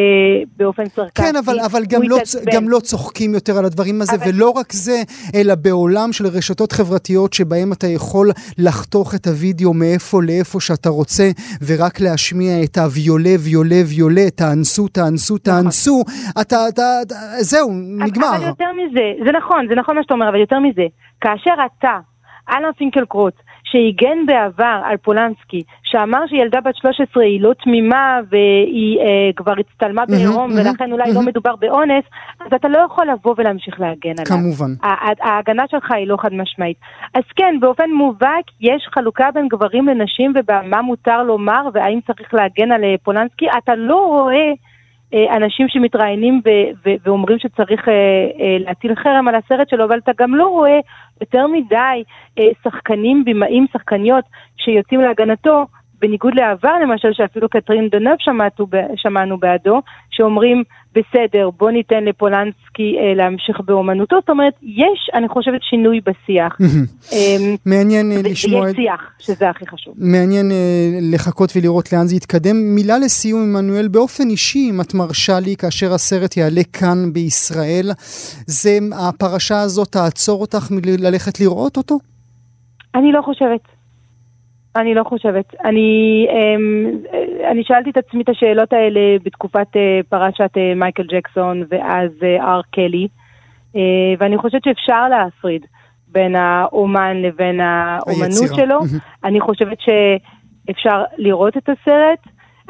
באופן 0.57 0.85
סרקסטי. 0.87 1.23
כן, 1.23 1.37
אבל, 1.45 1.61
אבל 1.61 1.83
גם, 1.89 2.03
לא, 2.03 2.17
גם 2.55 2.69
לא 2.69 2.79
צוחקים 2.79 3.35
יותר 3.35 3.59
על 3.59 3.65
הדברים 3.65 4.01
הזה, 4.01 4.17
אבל... 4.17 4.31
ולא 4.35 4.51
רק 4.51 4.73
זה, 4.73 5.03
אלא 5.35 5.55
בעולם 5.55 6.13
של 6.13 6.27
רשתות 6.27 6.73
חברתיות 6.73 7.33
שבהם 7.33 7.73
אתה 7.73 7.87
יכול 7.87 8.31
לחתוך 8.59 9.15
את 9.15 9.27
הוידאו 9.27 9.75
מאיפה 9.75 10.23
לאיפה 10.23 10.61
שאתה 10.61 10.89
רוצה, 10.89 11.31
ורק 11.67 12.01
להשמיע 12.01 12.65
את 12.65 12.79
הוויולה, 12.79 13.35
ויולה, 13.45 13.81
ויולה, 13.87 14.31
תאנסו, 14.31 14.89
תאנסו, 14.89 15.35
נכון. 15.35 15.63
תאנסו, 15.63 16.03
אתה, 16.41 16.69
אתה, 16.69 16.83
אתה, 17.03 17.15
זהו, 17.41 17.71
נגמר. 18.07 18.37
אבל 18.37 18.47
יותר 18.47 18.73
מזה, 18.73 19.25
זה 19.25 19.33
נכון, 19.33 19.67
זה 19.69 19.75
נכון 19.75 19.97
מה 19.97 20.03
שאתה 20.03 20.15
אומר, 20.15 20.29
אבל 20.29 20.41
יותר 20.41 20.59
מזה, 20.62 20.87
כאשר 21.20 21.55
אתה, 21.66 21.98
אלן 22.51 22.72
פינקלקרוט, 22.79 23.35
שהגן 23.64 24.27
בעבר 24.27 24.81
על 24.85 24.96
פולנסקי, 24.96 25.62
שאמר 25.83 26.27
שילדה 26.27 26.61
בת 26.61 26.77
13 26.77 27.25
היא 27.25 27.40
לא 27.40 27.53
תמימה 27.64 28.20
והיא 28.31 28.98
אה, 29.01 29.31
כבר 29.37 29.55
הצטלמה 29.59 30.07
בעירום 30.07 30.51
mm-hmm, 30.51 30.61
ולכן 30.61 30.85
mm-hmm, 30.85 30.92
אולי 30.92 31.05
mm-hmm. 31.05 31.14
לא 31.14 31.22
מדובר 31.22 31.57
באונס, 31.57 32.05
אז 32.40 32.46
אתה 32.55 32.68
לא 32.68 32.79
יכול 32.79 33.07
לבוא 33.11 33.35
ולהמשיך 33.38 33.81
להגן 33.81 34.14
עליו. 34.18 34.42
כמובן. 34.42 34.72
ההגנה 35.20 35.62
שלך 35.70 35.90
היא 35.90 36.07
לא 36.07 36.16
חד 36.16 36.35
משמעית. 36.35 36.77
אז 37.14 37.22
כן, 37.37 37.55
באופן 37.61 37.90
מובהק 37.90 38.44
יש 38.61 38.88
חלוקה 38.94 39.31
בין 39.35 39.48
גברים 39.48 39.87
לנשים 39.88 40.33
ובמה 40.37 40.83
מותר 40.83 41.22
לומר 41.22 41.68
והאם 41.75 42.01
צריך 42.07 42.35
להגן 42.35 42.72
על 42.72 42.85
אה, 42.85 42.94
פולנסקי. 43.03 43.46
אתה 43.59 43.75
לא 43.75 43.96
רואה... 43.96 44.53
אה, 45.14 45.37
אנשים 45.37 45.68
שמתראיינים 45.68 46.40
ואומרים 47.05 47.38
שצריך 47.38 47.88
אה, 47.88 47.94
אה, 47.94 48.57
להטיל 48.59 48.94
חרם 48.94 49.29
על 49.29 49.35
הסרט 49.35 49.68
שלו, 49.68 49.85
אבל 49.85 49.98
אתה 49.98 50.12
גם 50.18 50.35
לא 50.35 50.46
רואה 50.48 50.79
יותר 51.20 51.46
מדי 51.46 52.03
שחקנים, 52.64 53.25
במאים, 53.25 53.66
שחקניות 53.72 54.25
שיוצאים 54.57 55.01
להגנתו, 55.01 55.66
בניגוד 56.03 56.35
לעבר 56.35 56.75
למשל, 56.83 57.09
שאפילו 57.12 57.49
קטרין 57.49 57.88
דונב 57.88 58.17
שמענו 58.97 59.37
בעדו, 59.38 59.81
שאומרים, 60.11 60.62
בסדר, 60.95 61.51
בוא 61.59 61.71
ניתן 61.71 62.05
לפולנסקי 62.05 62.97
אה, 62.99 63.15
להמשיך 63.15 63.61
באומנותו. 63.61 64.17
זאת 64.21 64.31
אומרת, 64.31 64.53
יש, 64.62 65.11
אני 65.15 65.29
חושבת, 65.29 65.62
שינוי 65.62 66.01
בשיח. 66.01 66.59
אמ, 67.12 67.57
מעניין 67.67 68.12
אה, 68.12 68.17
לשמוע... 68.25 68.61
ויש 68.61 68.77
שיח, 68.77 69.01
שזה 69.19 69.51
הכי 69.51 69.67
חשוב. 69.67 69.95
מעניין 69.99 70.51
אה, 70.51 70.99
לחכות 71.12 71.53
ולראות 71.57 71.93
לאן 71.93 72.07
זה 72.07 72.17
יתקדם. 72.17 72.57
מילה 72.75 72.99
לסיום, 72.99 73.41
עמנואל, 73.43 73.88
באופן 73.88 74.29
אישי, 74.31 74.71
אם 74.71 74.81
את 74.81 74.95
מרשה 74.95 75.41
לי, 75.41 75.57
כאשר 75.57 75.93
הסרט 75.95 76.37
יעלה 76.37 76.62
כאן 76.73 77.12
בישראל, 77.12 77.91
זה, 78.47 78.79
הפרשה 79.09 79.61
הזאת 79.61 79.88
תעצור 79.88 80.41
אותך 80.41 80.71
מללכת 80.71 81.41
לראות 81.41 81.77
אותו? 81.77 81.99
אני 82.95 83.12
לא 83.12 83.23
חושבת. 83.23 83.82
אני 84.77 84.95
לא 84.95 85.05
חושבת. 85.05 85.55
אני, 85.65 86.27
אמ, 86.31 86.91
אני 87.51 87.65
שאלתי 87.65 87.91
את 87.91 87.97
עצמי 87.97 88.23
את 88.23 88.29
השאלות 88.29 88.73
האלה 88.73 89.01
בתקופת 89.23 89.77
אה, 89.77 90.01
פרשת 90.09 90.51
אה, 90.57 90.75
מייקל 90.77 91.03
ג'קסון 91.03 91.63
ואז 91.69 92.11
אה, 92.23 92.53
אר 92.53 92.61
קלי, 92.71 93.09
ואני 94.19 94.39
חושבת 94.39 94.65
שאפשר 94.65 95.09
להפריד 95.09 95.67
בין 96.09 96.37
האומן 96.37 97.23
לבין 97.23 97.61
האומנות 97.61 98.41
היצירה. 98.41 98.57
שלו. 98.57 98.81
אני 99.25 99.41
חושבת 99.41 99.79
שאפשר 99.81 101.03
לראות 101.18 101.57
את 101.57 101.68
הסרט. 101.68 102.18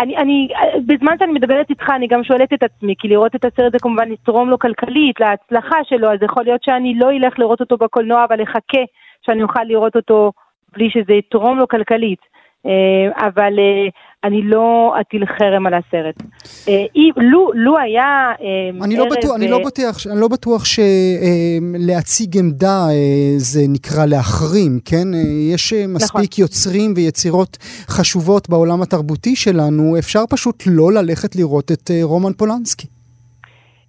אני, 0.01 0.17
אני, 0.17 0.49
בזמן 0.87 1.13
שאני 1.19 1.33
מדברת 1.33 1.71
איתך, 1.71 1.91
אני 1.97 2.07
גם 2.07 2.25
שואלת 2.25 2.53
את 2.53 2.63
עצמי, 2.63 2.95
כי 2.99 3.09
לראות 3.09 3.35
את 3.35 3.45
הסרט 3.45 3.73
זה 3.73 3.79
כמובן 3.79 4.13
יתרום 4.13 4.51
לו 4.51 4.59
כלכלית, 4.59 5.21
להצלחה 5.21 5.77
שלו, 5.85 6.13
אז 6.13 6.19
יכול 6.23 6.45
להיות 6.45 6.63
שאני 6.63 6.95
לא 6.99 7.11
אלך 7.11 7.39
לראות 7.39 7.61
אותו 7.61 7.77
בקולנוע, 7.77 8.25
אבל 8.25 8.43
אחכה 8.43 8.83
שאני 9.27 9.43
אוכל 9.43 9.65
לראות 9.65 9.97
אותו 9.97 10.33
בלי 10.73 10.91
שזה 10.91 11.13
יתרום 11.13 11.59
לו 11.59 11.69
כלכלית. 11.69 12.33
אה, 12.67 13.27
אבל 13.27 13.59
אה, 13.59 13.89
אני 14.25 14.43
לא 14.43 14.95
אטיל 15.01 15.27
חרם 15.27 15.67
על 15.67 15.75
הסרט. 15.75 16.15
אה, 16.69 16.85
לו, 17.17 17.51
לו 17.55 17.79
היה 17.79 18.33
אה, 18.41 18.85
אני 18.85 18.97
לא 18.97 19.05
בטוח, 19.11 19.37
אני 19.37 19.49
לא 19.49 19.59
בטוח, 19.67 20.07
אני 20.11 20.21
לא 20.21 20.29
בטוח 20.29 20.65
שלהציג 20.65 22.39
עמדה 22.39 22.87
זה 23.37 23.61
נקרא 23.69 24.07
להחרים, 24.07 24.81
כן? 24.85 25.09
יש 25.55 25.73
אה, 25.73 25.87
מספיק 25.87 26.39
יוצרים 26.39 26.93
ויצירות 26.97 27.59
חשובות 27.89 28.49
בעולם 28.49 28.83
התרבותי 28.83 29.37
שלנו, 29.37 29.99
אפשר 29.99 30.25
פשוט 30.31 30.63
לא 30.67 30.93
ללכת 30.93 31.37
לראות 31.37 31.73
את 31.73 31.91
רומן 32.03 32.33
פולנסקי. 32.33 32.87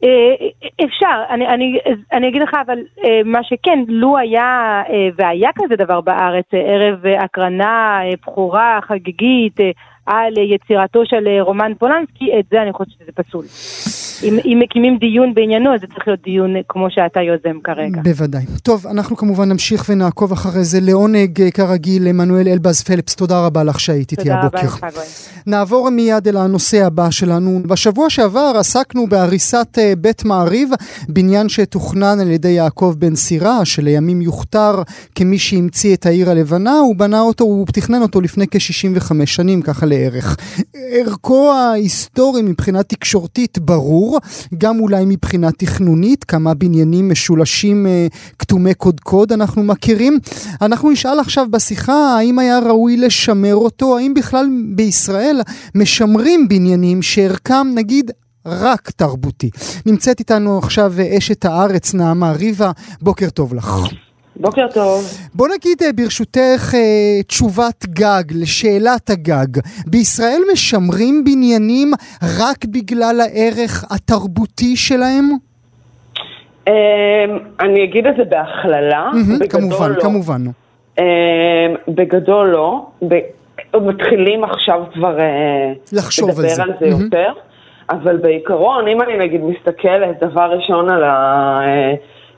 אה, 0.04 0.48
אפשר, 0.86 1.24
אני, 1.30 1.48
אני, 1.48 1.78
אני 2.12 2.28
אגיד 2.28 2.42
לך, 2.42 2.54
אבל 2.66 2.78
אה, 3.04 3.22
מה 3.26 3.44
שכן, 3.44 3.80
לו 3.88 4.18
היה, 4.18 4.82
אה, 4.90 5.08
והיה 5.16 5.50
כזה 5.56 5.76
דבר 5.76 6.02
בארץ, 6.02 6.46
ערב 6.52 7.06
הקרנה, 7.20 8.00
בכורה, 8.28 8.80
חגיגית, 8.82 9.60
על 10.06 10.34
יצירתו 10.38 11.06
של 11.06 11.28
אה, 11.28 11.42
רומן 11.42 11.72
פולנסקי, 11.80 12.26
את 12.40 12.46
זה 12.52 12.62
אני 12.62 12.74
חושבת 12.74 12.94
שזה 13.00 13.12
פסול. 13.16 13.46
אם, 14.24 14.40
אם 14.46 14.60
מקימים 14.60 14.98
דיון 14.98 15.34
בעניינו, 15.34 15.74
אז 15.74 15.82
זה 15.82 15.88
צריך 15.88 16.08
להיות 16.08 16.22
דיון 16.24 16.56
אה, 16.56 16.62
כמו 16.70 16.88
שאתה 16.90 17.22
יוזם 17.22 17.60
כרגע. 17.64 18.02
בוודאי. 18.04 18.46
טוב, 18.64 18.88
אנחנו 18.88 19.18
כמובן 19.18 19.50
נמשיך 19.50 19.86
ונעקוב 19.90 20.32
אחרי 20.32 20.64
זה. 20.64 20.80
לעונג, 20.82 21.42
אה, 21.42 21.52
כרגיל, 21.52 22.08
עמנואל 22.08 22.48
אלבז 22.48 22.84
פלפס, 22.84 23.16
תודה 23.16 23.46
רבה 23.46 23.64
לך 23.64 23.80
שהיית 23.80 24.12
איתי 24.12 24.24
תודה 24.24 24.36
רבה 24.36 24.48
הבוקר. 24.48 24.66
לך, 24.66 24.80
גואל. 24.80 25.06
נעבור 25.48 25.90
מיד 25.90 26.28
אל 26.28 26.38
הנושא 26.38 26.86
הבא 26.86 27.10
שלנו. 27.10 27.60
בשבוע 27.68 28.10
שעבר 28.10 28.54
עסקנו 28.60 29.08
בהריסת 29.08 29.78
בית 29.98 30.26
מעריב, 30.26 30.70
בניין 31.10 31.50
שתוכנן 31.50 32.20
על 32.22 32.32
ידי 32.32 32.50
יעקב 32.50 32.96
בן 32.98 33.16
סירה, 33.16 33.66
שלימים 33.66 34.22
יוכתר 34.22 34.82
כמי 35.16 35.38
שהמציא 35.38 35.96
את 35.96 36.06
העיר 36.06 36.30
הלבנה, 36.30 36.80
הוא 36.80 36.96
בנה 36.96 37.22
אותו, 37.22 37.44
הוא 37.44 37.66
תכנן 37.74 38.02
אותו 38.02 38.22
לפני 38.22 38.46
כ-65 38.48 39.26
שנים, 39.26 39.62
ככה 39.62 39.86
לערך. 39.94 40.38
ערכו 40.74 41.52
ההיסטורי 41.54 42.42
מבחינה 42.42 42.84
תקשורתית 42.84 43.60
ברור, 43.60 44.20
גם 44.58 44.80
אולי 44.80 45.06
מבחינה 45.06 45.52
תכנונית, 45.52 46.24
כמה 46.24 46.54
בניינים 46.54 47.10
משולשים 47.10 47.88
אה, 47.88 48.08
כתומי 48.40 48.74
קודקוד 48.74 49.32
אנחנו 49.32 49.64
מכירים. 49.64 50.20
אנחנו 50.62 50.92
נשאל 50.92 51.20
עכשיו 51.20 51.48
בשיחה 51.52 52.18
האם 52.18 52.40
היה 52.40 52.60
ראוי 52.60 52.98
לשמר 52.98 53.56
אותו, 53.56 53.98
האם 53.98 54.14
בכלל 54.14 54.46
בישראל 54.76 55.42
משמרים 55.76 56.48
בניינים 56.48 57.02
שערכם 57.02 57.68
נגיד 57.76 58.12
רק 58.46 58.92
תרבותי. 58.92 59.50
נמצאת 59.86 60.20
איתנו 60.20 60.58
עכשיו 60.58 60.94
אשת 61.18 61.46
הארץ 61.46 61.94
נעמה 61.94 62.32
ריבה, 62.32 62.72
בוקר 63.02 63.30
טוב 63.30 63.54
לך. 63.54 63.76
בוקר 64.36 64.68
טוב. 64.74 65.04
בוא 65.34 65.48
נגיד 65.48 65.78
אה, 65.84 65.94
ברשותך 65.96 66.74
אה, 66.74 67.24
תשובת 67.28 67.86
גג 67.86 68.24
לשאלת 68.42 69.10
הגג. 69.10 69.62
בישראל 69.88 70.42
משמרים 70.54 71.24
בניינים 71.26 71.92
רק 72.40 72.66
בגלל 72.66 73.22
הערך 73.22 73.84
התרבותי 73.92 74.76
שלהם? 74.76 75.30
אמ, 76.68 76.74
אני 77.60 77.84
אגיד 77.84 78.08
את 78.08 78.14
זה 78.18 78.24
בהכללה, 78.24 79.12
כמובן, 79.50 79.92
לא. 79.92 80.02
כמובן. 80.02 80.42
אמ, 81.00 81.04
בגדול 81.88 82.48
לא. 82.48 82.86
מתחילים 83.74 84.44
עכשיו 84.44 84.84
כבר 84.94 85.20
אה, 85.20 85.74
לחשוב 85.94 86.30
על 86.30 86.36
זה. 86.36 86.48
לדבר 86.48 86.64
על 86.64 86.72
זה 86.80 86.86
מהמם. 86.90 87.04
יותר, 87.04 87.34
אבל 87.90 88.18
בעיקרון, 88.18 88.88
אם 88.88 89.02
אני 89.02 89.18
נגיד 89.18 89.42
מסתכלת 89.44 90.24
דבר 90.24 90.52
ראשון 90.52 90.90
על 90.90 91.04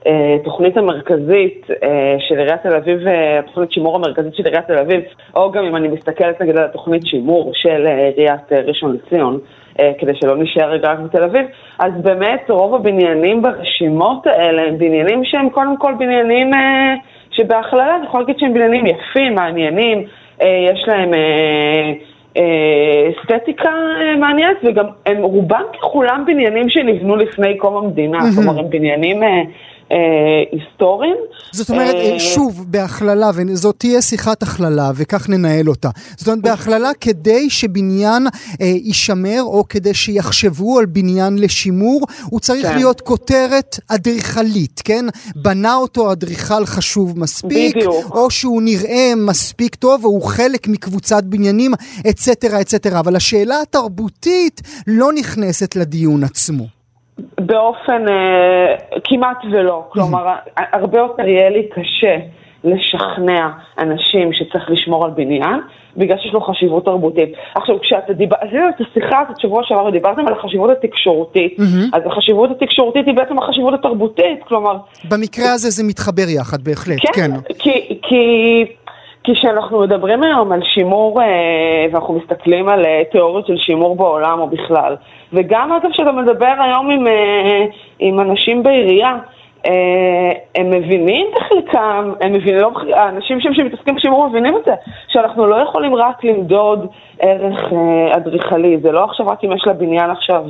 התוכנית 0.06 0.78
המרכזית 0.78 1.68
אה, 1.84 2.16
של 2.20 2.38
עיריית 2.38 2.62
תל 2.62 2.76
אביב, 2.76 3.08
אה, 3.08 3.40
התוכנית 3.40 3.72
שימור 3.72 3.96
המרכזית 3.96 4.36
של 4.36 4.44
עיריית 4.46 4.68
תל 4.68 4.78
אביב, 4.78 5.02
או 5.36 5.52
גם 5.52 5.66
אם 5.66 5.76
אני 5.76 5.88
מסתכלת 5.88 6.42
נגיד 6.42 6.58
על 6.58 6.64
התוכנית 6.64 7.06
שימור 7.06 7.52
של 7.54 7.88
אה, 7.88 8.08
עיריית 8.08 8.54
אה, 8.54 8.62
ראשון 8.62 8.98
לציון, 8.98 9.40
אה, 9.80 9.92
כדי 10.00 10.12
שלא 10.16 10.38
נשאר 10.38 10.70
רגע 10.70 10.92
רק 10.92 11.00
בתל 11.00 11.24
אביב, 11.24 11.46
אז 11.80 11.92
באמת 12.02 12.50
רוב 12.50 12.76
הבניינים 12.76 13.42
ברשימות 13.42 14.28
האלה 14.28 14.62
הם 14.62 14.78
בניינים 14.78 15.26
שהם 15.26 15.50
קודם 15.50 15.78
כל 15.78 15.94
בניינים 16.00 16.54
אה, 16.54 16.94
שבהכללה 17.32 17.96
אני 17.96 18.06
יכולה 18.06 18.24
להגיד 18.24 18.40
שהם 18.40 18.54
בניינים 18.54 18.86
יפים, 18.86 19.36
מעניינים, 19.36 20.04
אה, 20.42 20.68
יש 20.74 20.84
להם 20.88 21.14
אה, 21.14 21.94
אה, 22.38 23.10
אסתטיקה 23.10 23.70
אה, 23.70 24.16
מעניינת, 24.16 24.58
וגם 24.64 24.86
הם 25.06 25.18
רובם 25.18 25.64
ככולם 25.80 26.24
בניינים 26.28 26.70
שנבנו 26.70 27.16
לפני 27.16 27.58
קום 27.58 27.86
המדינה. 27.86 28.20
כלומר 28.36 28.60
הם 28.60 28.70
בניינים 28.70 29.24
אה, 29.92 29.98
היסטוריים. 30.52 31.16
זאת 31.52 31.70
אומרת, 31.70 31.96
אה, 31.96 32.20
שוב, 32.20 32.66
בהכללה, 32.68 33.32
וזאת 33.36 33.76
תהיה 33.78 34.02
שיחת 34.02 34.44
הכללה, 34.44 34.92
וכך 34.96 35.30
ננהל 35.30 35.70
אותה. 35.70 35.90
זאת 36.18 36.28
אומרת, 36.28 36.42
בהכללה 36.42 36.90
כדי 37.02 37.50
שבניין 37.50 38.28
אה, 38.62 38.66
יישמר, 38.66 39.42
או 39.44 39.64
כדי 39.70 39.94
שיחשבו 39.94 40.80
על 40.80 40.86
בניין 40.86 41.38
לשימור, 41.38 42.02
הוא 42.24 42.40
צריך 42.40 42.68
כן. 42.68 42.76
להיות 42.76 43.02
כותרת 43.02 43.80
אדריכלית, 43.88 44.82
כן? 44.86 45.06
בנה 45.36 45.76
אותו 45.76 46.12
אדריכל 46.12 46.66
חשוב 46.66 47.20
מספיק, 47.20 47.76
בדיוק. 47.76 48.12
או 48.12 48.32
שהוא 48.32 48.62
נראה 48.62 49.14
מספיק 49.18 49.76
טוב, 49.76 50.06
או 50.06 50.10
הוא 50.10 50.24
חלק 50.24 50.68
מקבוצת 50.68 51.24
בניינים, 51.24 51.72
אצטרה, 52.10 52.62
אצטרה. 52.62 53.00
אבל 53.00 53.16
השאלה 53.16 53.62
התרבותית 53.62 54.62
לא 54.88 55.14
נכנסת 55.14 55.76
לדיון 55.76 56.24
עצמו. 56.24 56.75
באופן 57.20 58.08
אה, 58.10 58.76
כמעט 59.04 59.38
ולא. 59.52 59.86
כלומר, 59.90 60.36
הרבה 60.58 60.98
יותר 60.98 61.28
יהיה 61.28 61.50
לי 61.50 61.64
קשה 61.70 62.18
לשכנע 62.64 63.50
אנשים 63.80 64.34
שצריך 64.34 64.70
לשמור 64.70 65.06
על 65.06 65.12
בניין, 65.12 65.60
בגלל 65.98 66.18
שיש 66.18 66.34
לו 66.34 66.42
חשיבות 66.42 66.86
תרבותית. 66.86 67.30
עכשיו, 67.56 67.80
כשאתה 67.82 68.14
דיבר, 68.14 68.36
עשינו 68.40 68.70
את 68.70 68.82
השיחה 68.82 69.20
הזאת 69.20 69.40
שבוע 69.40 69.64
שעבר 69.64 69.86
ודיברתם 69.86 70.28
על 70.28 70.34
החשיבות 70.34 70.70
התקשורתית, 70.70 71.60
מהמם. 71.60 71.90
אז 71.94 72.02
החשיבות 72.06 72.50
התקשורתית 72.52 73.08
היא 73.08 73.16
בעצם 73.16 73.40
החשיבות 73.40 73.74
התרבותית, 73.74 74.44
כלומר, 74.48 74.78
במקרה 75.10 75.54
הזה 75.54 75.70
זה 75.70 75.84
מתחבר 75.84 76.30
יחד, 76.30 76.64
בהחלט, 76.64 76.98
כן. 77.02 77.12
כן, 77.14 77.32
כי, 77.60 78.00
כי, 78.02 78.66
כשאנחנו 79.26 79.80
מדברים 79.80 80.24
היום 80.24 80.52
על 80.52 80.64
שימור, 80.64 81.22
אה, 81.22 81.86
ואנחנו 81.92 82.14
מסתכלים 82.14 82.70
על 82.70 82.86
אה, 82.86 83.02
תיאוריות 83.12 83.48
של 83.48 83.58
שימור 83.58 83.96
בעולם 83.96 84.40
או 84.40 84.48
בכלל, 84.48 84.96
וגם 85.34 85.72
אגב 85.72 85.92
כשאתה 85.92 86.12
מדבר 86.12 86.54
היום 86.60 86.90
עם, 86.92 87.08
אה, 87.08 87.66
עם 88.00 88.20
אנשים 88.20 88.64
בעירייה, 88.64 89.18
הם 90.56 90.70
מבינים 90.70 91.28
בחלקם, 91.36 92.14
הם 92.22 92.34
מבינים, 92.34 92.62
לא, 92.62 92.72
האנשים 92.94 93.40
שמתעסקים 93.42 93.96
בשימור 93.96 94.30
מבינים 94.30 94.58
את 94.58 94.66
זה, 94.66 94.74
שאנחנו 95.08 95.46
לא 95.46 95.56
יכולים 95.56 95.96
רק 95.96 96.24
למדוד 96.24 96.88
ערך 97.20 97.74
אדריכלי, 98.12 98.78
זה 98.82 98.92
לא 98.92 99.04
עכשיו 99.04 99.28
רק 99.28 99.44
אם 99.44 99.52
יש 99.52 99.68
לבניין 99.68 100.10
עכשיו 100.10 100.44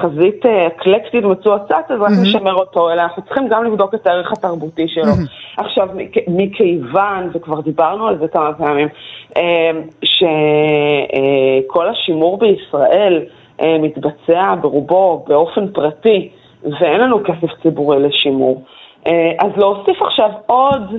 חזית 0.00 0.46
אה, 0.46 0.66
אקלקטית 0.66 1.24
מצועצעת, 1.24 1.90
אז 1.90 2.00
רק. 2.00 2.10
נשמר 2.22 2.54
אותו, 2.54 2.90
אלא 2.90 3.02
אנחנו 3.02 3.22
צריכים 3.22 3.48
גם 3.48 3.64
לבדוק 3.64 3.94
את 3.94 4.06
הערך 4.06 4.32
התרבותי 4.32 4.88
שלו. 4.88 5.12
עכשיו, 5.56 5.88
מכ- 5.94 6.28
מכיוון, 6.28 7.30
וכבר 7.32 7.60
דיברנו 7.60 8.06
על 8.08 8.18
זה 8.18 8.28
כמה 8.28 8.52
פעמים, 8.52 8.88
אה, 9.36 9.70
שכל 10.04 11.88
השימור 11.88 12.38
בישראל 12.38 13.22
אה, 13.62 13.76
מתבצע 13.78 14.54
ברובו 14.60 15.24
באופן 15.28 15.68
פרטי, 15.72 16.28
ואין 16.80 17.00
לנו 17.00 17.18
כסף 17.24 17.62
ציבורי 17.62 17.98
לשימור. 18.02 18.62
אה, 19.06 19.32
אז 19.38 19.50
להוסיף 19.56 20.02
עכשיו 20.02 20.30
עוד 20.46 20.82
אה, 20.92 20.98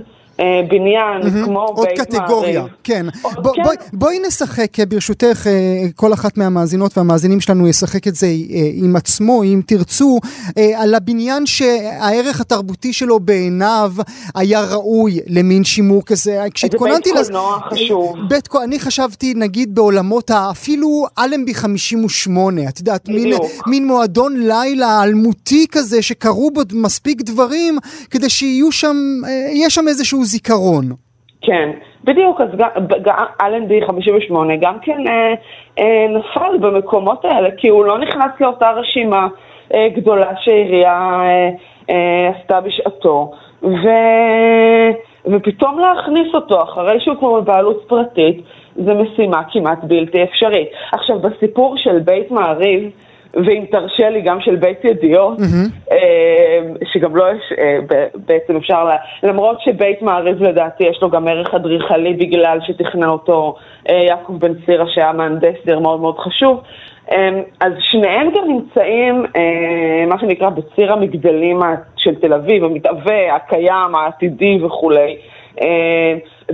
בניין 0.70 1.22
מהמם. 1.24 1.46
כמו 1.46 1.60
עוד 1.60 1.88
בית 1.88 2.00
קטגוריה, 2.00 2.60
מעריב. 2.60 2.74
כן. 2.84 3.06
בוא- 3.42 3.54
כן. 3.56 3.64
בואי- 3.64 3.76
בואי 3.94 4.18
נשחק, 4.28 4.80
אה, 4.80 4.86
ברשותך, 4.86 5.48
אה, 5.48 5.52
כל 5.96 6.14
אחת 6.14 6.38
מהמאזינות 6.38 6.98
והמאזינים 6.98 7.40
שלנו 7.42 7.68
ישחק 7.68 8.08
את 8.08 8.16
זה 8.16 8.26
אה, 8.28 8.32
עם 8.74 8.96
עצמו, 8.96 9.44
אם 9.44 9.62
תרצו, 9.66 10.20
אה, 10.58 10.82
על 10.82 10.96
הבניין 10.96 11.46
שהערך 11.46 12.42
התרבותי 12.42 12.94
שלו 12.94 13.20
בעיניו 13.20 13.94
היה 14.36 14.62
ראוי 14.66 15.20
למין 15.28 15.64
שימור 15.64 16.06
כזה. 16.06 16.44
כשהתכוננתי 16.54 17.10
בית 17.10 17.20
לזה... 17.20 17.32
קולנוע 17.34 17.60
חשוב. 17.72 18.16
בית 18.30 18.48
קולנוע, 18.48 18.68
אני 18.68 18.80
חשבתי, 18.80 19.34
נגיד, 19.36 19.76
בעולמות. 19.76 20.32
אפילו 20.32 21.06
אלנבי 21.20 21.54
58, 21.54 22.70
את 22.70 22.80
יודעת, 22.80 23.10
מין. 23.10 23.34
מין 23.68 23.88
מועדון 23.88 24.38
לילה 24.48 25.04
אלמותי 25.04 25.66
כזה, 25.72 26.02
שקרו 26.02 26.52
בו 26.52 26.62
מספיק 26.74 27.22
דברים, 27.22 27.78
כדי 28.10 28.30
שיהיו 28.30 28.72
שם, 28.72 28.98
אה, 29.28 29.50
יש 29.54 29.76
שם 29.76 29.88
איזשהו 29.88 30.26
זיכרון. 30.32 30.86
כן, 31.42 31.70
בדיוק, 32.04 32.42
אז 32.42 32.48
אלנבי 33.42 33.82
58 33.88 34.54
גם 34.62 34.80
כן 34.82 35.08
אה, 35.08 35.34
אה, 35.80 36.06
נפל 36.10 36.58
במקומות 36.58 37.26
האלה, 37.26 37.50
כי 37.58 37.68
הוא 37.68 37.86
לא 37.86 38.00
נכנס 38.00 38.32
לאותה 38.40 38.72
רשימה 38.72 39.28
אה, 39.74 39.90
גדולה 39.96 40.32
שהעירייה 40.42 41.22
אה, 41.24 41.50
אה, 41.90 42.32
עשתה 42.36 42.62
בשעתו, 42.62 43.32
ו... 43.64 43.88
ופתאום 45.26 45.80
להכניס 45.80 46.34
אותו 46.34 46.64
אחרי 46.64 47.00
שהוא 47.00 47.16
כבר 47.16 47.42
בבעלות 47.42 47.84
פרטית, 47.88 48.42
זה 48.76 48.94
משימה 48.94 49.42
כמעט 49.52 49.84
בלתי 49.84 50.24
אפשרית. 50.24 50.68
עכשיו, 50.92 51.20
בסיפור 51.20 51.78
של 51.78 52.00
בית 52.00 52.32
מעריב, 52.32 52.90
ואם 53.34 53.66
תרשה 53.72 54.10
לי, 54.10 54.22
גם 54.22 54.42
של 54.42 54.56
בית 54.56 54.86
ידיעות, 54.86 55.38
mm-hmm. 55.40 55.96
שגם 56.94 57.16
לא 57.16 57.26
יש, 57.32 57.58
אה, 57.60 57.78
בעצם 58.26 58.56
אפשר, 58.56 58.84
לה, 58.84 58.96
למרות 59.24 59.62
שבית 59.62 60.02
מעריב 60.02 60.44
לדעתי 60.44 60.84
יש 60.84 61.02
לו 61.02 61.10
גם 61.10 61.28
ערך 61.28 61.54
אדריכלי 61.54 62.14
בגלל 62.14 62.60
שתכנן 62.62 63.10
אותו 63.10 63.56
אה, 63.90 63.96
יעקב 63.96 64.34
בן 64.40 64.54
סירה 64.66 64.86
שהיה 64.88 65.14
מהנדס 65.14 65.56
עיר 65.66 65.80
מאוד 65.80 66.00
מאוד 66.00 66.18
חשוב, 66.20 66.62
אז 67.60 67.74
שניהם 67.80 68.30
גם 68.36 68.44
נמצאים, 68.48 69.26
מה 70.08 70.20
שנקרא, 70.20 70.50
בציר 70.50 70.94
המגדלים 70.94 71.60
של 71.98 72.16
תל 72.16 72.34
אביב, 72.34 72.64
המתהווה, 72.64 73.36
הקיים, 73.36 73.96
העתידי 73.96 74.60
וכולי. 74.64 75.18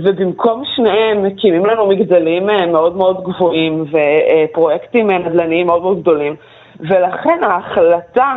ובמקום 0.02 0.62
שניהם 0.76 1.22
מקימים 1.22 1.66
לנו 1.66 1.86
מגדלים 1.86 2.46
מאוד 2.72 2.96
מאוד 2.96 3.24
גבוהים 3.24 3.84
ופרויקטים 3.90 5.10
נדל"ניים 5.10 5.66
מאוד 5.66 5.82
מאוד 5.82 6.00
גדולים. 6.00 6.36
ולכן 6.80 7.40
ההחלטה... 7.42 8.34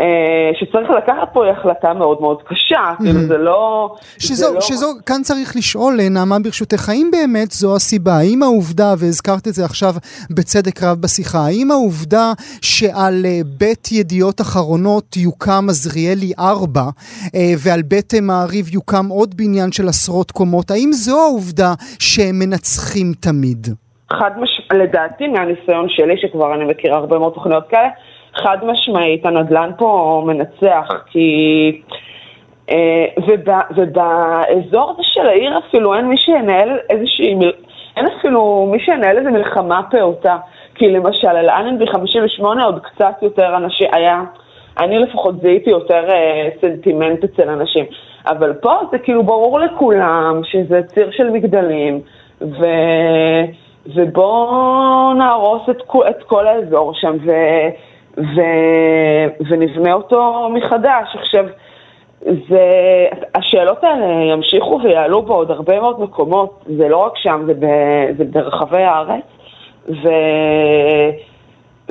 אה, 0.00 0.50
שצריך 0.60 0.90
לקחת 0.90 1.28
פה 1.32 1.44
היא 1.44 1.52
החלטה 1.52 1.94
מאוד 1.94 2.20
מאוד 2.20 2.42
קשה, 2.42 2.94
כאילו 2.98 3.20
זה 3.28 3.38
לא... 3.38 3.94
שזו, 4.18 4.54
לא... 4.54 4.60
שזו, 4.60 4.86
כאן 5.06 5.22
צריך 5.22 5.56
לשאול, 5.56 6.00
אה, 6.00 6.08
נעמה 6.08 6.38
ברשותך, 6.38 6.88
האם 6.88 7.08
באמת 7.12 7.50
זו 7.50 7.76
הסיבה? 7.76 8.18
האם 8.18 8.42
העובדה, 8.42 8.94
והזכרת 8.98 9.48
את 9.48 9.54
זה 9.54 9.64
עכשיו 9.64 9.94
בצדק 10.30 10.82
רב 10.82 11.00
בשיחה, 11.00 11.38
האם 11.38 11.70
העובדה 11.70 12.32
שעל 12.62 13.26
אה, 13.26 13.40
בית 13.58 13.92
ידיעות 13.92 14.40
אחרונות 14.40 15.16
יוקם 15.16 15.66
עזריאלי 15.68 16.32
4 16.38 16.82
ועל 17.58 17.82
בית 17.82 18.14
מעריב 18.14 18.74
יוקם 18.74 19.08
עוד 19.08 19.36
בניין 19.36 19.72
של 19.72 19.88
עשרות 19.88 20.30
קומות, 20.30 20.70
האם 20.70 20.90
זו 20.92 21.20
העובדה 21.20 21.74
שהם 21.98 22.38
מנצחים 22.38 23.12
תמיד? 23.20 23.66
חד 24.12 24.30
משמעית, 24.40 24.72
לדעתי 24.72 25.28
מהניסיון 25.28 25.88
שלי, 25.88 26.16
שכבר 26.16 26.54
אני 26.54 26.64
מכירה 26.64 26.98
הרבה 26.98 27.18
מאוד 27.18 27.32
תוכניות 27.32 27.68
כאלה, 27.68 27.88
חד 28.34 28.58
משמעית 28.64 29.26
הנדל"ן 29.26 29.70
פה 29.78 30.22
מנצח, 30.26 30.88
כי... 31.06 31.80
אה, 32.70 33.06
ובא, 33.26 33.60
ובאזור 33.76 34.90
הזה 34.90 35.02
של 35.02 35.26
העיר 35.26 35.58
אפילו 35.58 35.94
אין 35.94 36.08
מי 36.08 36.16
שינהל 36.16 36.78
איזושהי, 36.90 37.36
אין 37.96 38.06
אפילו 38.18 38.68
מי 38.72 38.80
שינהל 38.80 39.18
איזו 39.18 39.30
מלחמה 39.30 39.80
פעוטה. 39.90 40.36
כי 40.74 40.88
למשל, 40.88 41.28
על 41.28 41.50
אלנבי 41.50 41.86
58 41.86 42.64
עוד 42.64 42.80
קצת 42.82 43.14
יותר 43.22 43.56
אנשים, 43.56 43.88
היה, 43.92 44.22
אני 44.78 44.98
לפחות 44.98 45.40
זיהיתי 45.40 45.70
יותר 45.70 46.10
אה, 46.10 46.48
סנטימנט 46.60 47.24
אצל 47.24 47.48
אנשים. 47.48 47.84
אבל 48.26 48.52
פה 48.52 48.78
זה 48.90 48.98
כאילו 48.98 49.22
ברור 49.22 49.60
לכולם 49.60 50.40
שזה 50.44 50.80
ציר 50.94 51.10
של 51.10 51.30
מגדלים, 51.30 52.00
ו... 52.40 52.66
ובואו 53.94 55.14
נהרוס 55.14 55.62
את, 55.70 55.82
את 56.10 56.22
כל 56.22 56.46
האזור 56.46 56.94
שם 56.94 57.16
ו, 57.26 57.30
ו, 58.18 58.40
ונבנה 59.48 59.92
אותו 59.92 60.48
מחדש. 60.54 61.16
עכשיו, 61.16 61.44
זה, 62.20 62.62
השאלות 63.34 63.84
האלה 63.84 64.06
ימשיכו 64.32 64.80
ויעלו 64.84 65.22
בעוד 65.22 65.50
הרבה 65.50 65.80
מאוד 65.80 66.00
מקומות, 66.00 66.64
זה 66.76 66.88
לא 66.88 66.96
רק 66.96 67.12
שם, 67.16 67.42
זה, 67.46 67.54
ב, 67.54 67.66
זה 68.18 68.24
ברחבי 68.24 68.82
הארץ, 68.82 69.24
ו, 69.88 70.08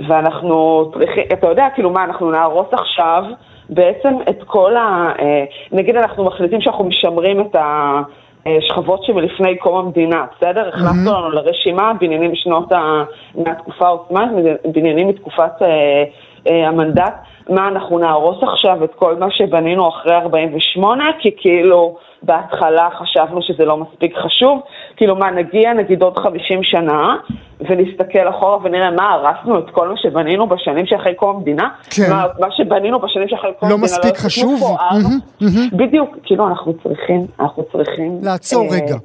ואנחנו 0.07 0.85
צריכים, 0.93 1.23
אתה 1.33 1.47
יודע, 1.47 1.67
כאילו 1.73 1.89
מה, 1.89 2.03
אנחנו 2.03 2.31
נהרוס 2.31 2.67
עכשיו 2.71 3.23
בעצם 3.69 4.17
את 4.29 4.43
כל 4.43 4.77
ה... 4.77 5.11
אה, 5.19 5.43
נגיד 5.71 5.95
אנחנו 5.95 6.23
מחליטים 6.23 6.61
שאנחנו 6.61 6.83
משמרים 6.83 7.41
את 7.41 7.55
ה... 7.55 8.01
אה, 8.47 8.57
שכבות 8.61 9.03
שמלפני 9.03 9.57
קום 9.57 9.77
המדינה, 9.77 10.25
בסדר? 10.35 10.69
Mm-hmm. 10.69 10.75
הכנסנו 10.75 11.11
לנו 11.13 11.29
לרשימה 11.29 11.93
בניינים 11.99 12.31
משנות 12.31 12.71
ה... 12.71 13.03
מהתקופה 13.35 13.85
העות'מאנית, 13.85 14.45
בניינים 14.65 15.07
מתקופת 15.07 15.51
אה, 15.61 16.03
אה, 16.47 16.67
המנדט. 16.67 17.13
מה, 17.49 17.67
אנחנו 17.67 17.99
נהרוס 17.99 18.43
עכשיו 18.43 18.83
את 18.83 18.95
כל 18.95 19.15
מה 19.15 19.31
שבנינו 19.31 19.89
אחרי 19.89 20.15
48? 20.15 21.03
כי 21.19 21.31
כאילו 21.37 21.97
בהתחלה 22.23 22.89
חשבנו 22.99 23.41
שזה 23.41 23.65
לא 23.65 23.77
מספיק 23.77 24.17
חשוב. 24.17 24.61
כאילו 24.97 25.15
מה, 25.15 25.31
נגיע 25.31 25.73
נגיד 25.73 26.01
עוד 26.01 26.19
50 26.19 26.63
שנה 26.63 27.15
ונסתכל 27.59 28.29
אחורה 28.29 28.57
ונראה 28.63 28.91
מה, 28.91 29.11
הרסנו 29.13 29.59
את 29.59 29.69
כל 29.71 29.87
מה 29.87 29.97
שבנינו 29.97 30.47
בשנים 30.47 30.85
שאחרי 30.85 31.15
קום 31.15 31.35
המדינה? 31.35 31.69
כן. 31.89 32.09
מה, 32.09 32.25
מה 32.39 32.47
שבנינו 32.51 32.99
בשנים 32.99 33.27
שאחרי 33.27 33.51
קום 33.59 33.69
לא 33.69 33.73
המדינה 33.75 33.97
מספיק 33.97 34.13
לא 34.13 34.25
חשוב? 34.25 34.61
mm-hmm, 34.61 35.41
mm-hmm. 35.43 35.75
בדיוק, 35.77 36.15
כאילו 36.23 36.47
אנחנו 36.47 36.73
צריכים, 36.83 37.25
אנחנו 37.39 37.63
צריכים... 37.71 38.19
לעצור 38.23 38.63
אה, 38.63 38.69
רגע. 38.71 38.95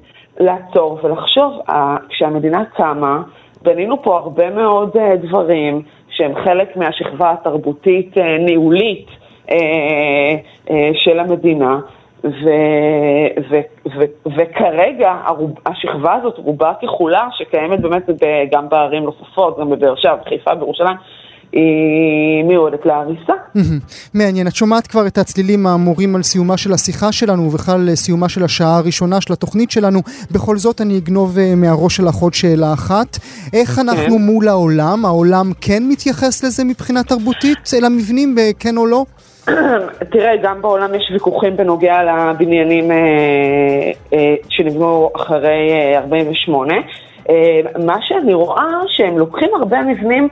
לעצור 0.40 0.98
ולחשוב, 1.02 1.52
אה, 1.68 1.96
כשהמדינה 2.08 2.64
קמה, 2.76 3.22
בנינו 3.62 4.02
פה 4.02 4.16
הרבה 4.16 4.50
מאוד 4.50 4.96
אה, 4.96 5.16
דברים. 5.16 5.82
שהם 6.20 6.32
חלק 6.44 6.76
מהשכבה 6.76 7.30
התרבותית-ניהולית 7.30 9.06
אה, 9.50 9.56
אה, 9.56 10.36
אה, 10.70 10.90
של 10.94 11.18
המדינה, 11.18 11.78
ו, 12.24 12.48
ו, 13.50 13.56
ו, 13.86 14.04
וכרגע 14.36 15.14
הרוב, 15.24 15.50
השכבה 15.66 16.14
הזאת, 16.14 16.34
רובה 16.38 16.72
ככולה, 16.82 17.28
שקיימת 17.32 17.80
באמת 17.80 18.06
גם 18.52 18.68
בערים 18.68 19.02
נוספות, 19.02 19.58
גם 19.60 19.70
בבאר 19.70 19.94
שבע, 19.96 20.16
בחיפה, 20.16 20.54
בירושלים, 20.54 20.96
היא 21.52 22.44
מיועדת 22.44 22.86
להריסה. 22.86 23.32
מעניין, 24.14 24.46
את 24.46 24.54
שומעת 24.54 24.86
כבר 24.86 25.06
את 25.06 25.18
הצלילים 25.18 25.66
האמורים 25.66 26.16
על 26.16 26.22
סיומה 26.22 26.56
של 26.56 26.72
השיחה 26.72 27.12
שלנו 27.12 27.42
ובכלל 27.42 27.94
סיומה 27.94 28.28
של 28.28 28.44
השעה 28.44 28.76
הראשונה 28.76 29.20
של 29.20 29.32
התוכנית 29.32 29.70
שלנו. 29.70 30.00
בכל 30.30 30.56
זאת 30.56 30.80
אני 30.80 30.98
אגנוב 30.98 31.38
אה, 31.38 31.54
מהראש 31.56 31.96
שלך 31.96 32.14
עוד 32.14 32.34
שאלה 32.34 32.72
אחת. 32.72 33.18
איך 33.52 33.70
כן. 33.70 33.88
אנחנו 33.88 34.18
מול 34.18 34.48
העולם? 34.48 35.04
העולם 35.04 35.52
כן 35.60 35.82
מתייחס 35.88 36.44
לזה 36.44 36.64
מבחינה 36.64 37.02
תרבותית, 37.02 37.58
אל 37.78 37.84
המבנים, 37.84 38.36
כן 38.58 38.76
או 38.76 38.86
לא? 38.86 39.04
תראה, 40.12 40.36
גם 40.36 40.62
בעולם 40.62 40.94
יש 40.94 41.10
ויכוחים 41.12 41.56
בנוגע 41.56 42.02
לבניינים 42.02 42.90
אה, 42.90 42.96
אה, 44.12 44.34
שנבנו 44.48 45.10
אחרי 45.16 45.70
אה, 45.70 45.98
48. 45.98 46.74
אה, 47.30 47.60
מה 47.86 47.96
שאני 48.02 48.34
רואה, 48.34 48.66
שהם 48.88 49.18
לוקחים 49.18 49.48
הרבה 49.54 49.82
מבנים 49.82 50.28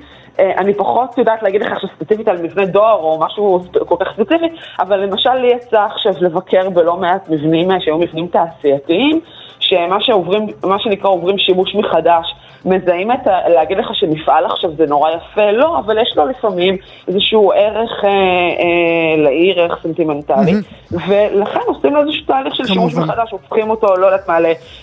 אני 0.59 0.75
פחות 0.75 1.19
יודעת 1.19 1.43
להגיד 1.43 1.63
לך 1.63 1.73
עכשיו 1.73 1.91
ספציפית 1.97 2.29
על 2.29 2.43
מבנה 2.43 2.67
דואר 2.67 2.95
או 2.95 3.21
משהו 3.21 3.65
כל 3.87 3.95
כך 4.01 4.13
ספציפי, 4.15 4.47
אבל 4.79 4.97
למשל 5.01 5.35
לי 5.35 5.53
יצא 5.53 5.81
עכשיו 5.81 6.13
לבקר 6.21 6.71
בלא 6.71 6.97
מעט 6.97 7.29
מבנים 7.29 7.69
שהיו 7.81 7.99
מבנים 7.99 8.27
תעשייתיים, 8.27 9.21
שמה 9.69 10.01
שעוברים, 10.01 10.47
מה 10.65 10.79
שנקרא 10.79 11.11
עוברים 11.11 11.39
שימוש 11.39 11.75
מחדש. 11.75 12.35
מזהים 12.65 13.13
את 13.13 13.27
ה... 13.27 13.49
להגיד 13.49 13.79
לך 13.79 13.87
שמפעל 13.95 14.45
עכשיו 14.47 14.71
זה 14.77 14.87
נורא 14.87 15.11
יפה, 15.11 15.51
לא, 15.51 15.79
אבל 15.79 15.99
יש 15.99 16.13
לו 16.17 16.27
לפעמים 16.27 16.77
איזשהו 17.09 17.53
ערך 17.53 18.05
אה, 18.05 18.11
אה, 18.11 19.23
לעיר, 19.23 19.61
ערך 19.61 19.79
סנטימנטלי, 19.83 20.53
mm-hmm. 20.53 20.97
ולכן 21.09 21.61
עושים 21.67 21.95
לו 21.95 22.01
איזשהו 22.01 22.27
תהליך 22.27 22.55
של 22.55 22.67
שימוש 22.67 22.95
מחדש, 22.95 23.31
הופכים 23.31 23.71
אותו, 23.71 23.97
לא 23.97 24.07
יודעת 24.07 24.29
מה, 24.29 24.39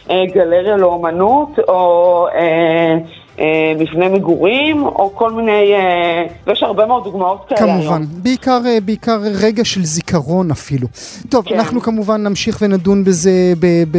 לגלריה 0.10 0.78
לאומנות, 0.78 1.60
או... 1.68 2.28
אה, 2.36 2.98
אה, 3.40 3.74
מבנה 3.80 4.10
מגורים, 4.10 4.84
או 4.84 5.12
כל 5.16 5.32
מיני, 5.32 5.74
אה, 5.74 6.26
ויש 6.48 6.64
הרבה 6.64 6.86
מאוד 6.86 7.04
דוגמאות 7.04 7.46
כאלה 7.48 7.60
כמובן, 7.60 8.02
היום. 8.02 8.06
בעיקר, 8.24 8.60
אה, 8.66 8.78
בעיקר 8.86 9.20
רגע 9.42 9.66
של 9.66 9.86
זיכרון 9.86 10.52
אפילו. 10.52 10.88
טוב, 11.30 11.46
כן. 11.46 11.56
אנחנו 11.56 11.82
כמובן 11.82 12.24
נמשיך 12.24 12.58
ונדון 12.62 13.04
בזה 13.04 13.54
ב, 13.60 13.66
ב, 13.92 13.98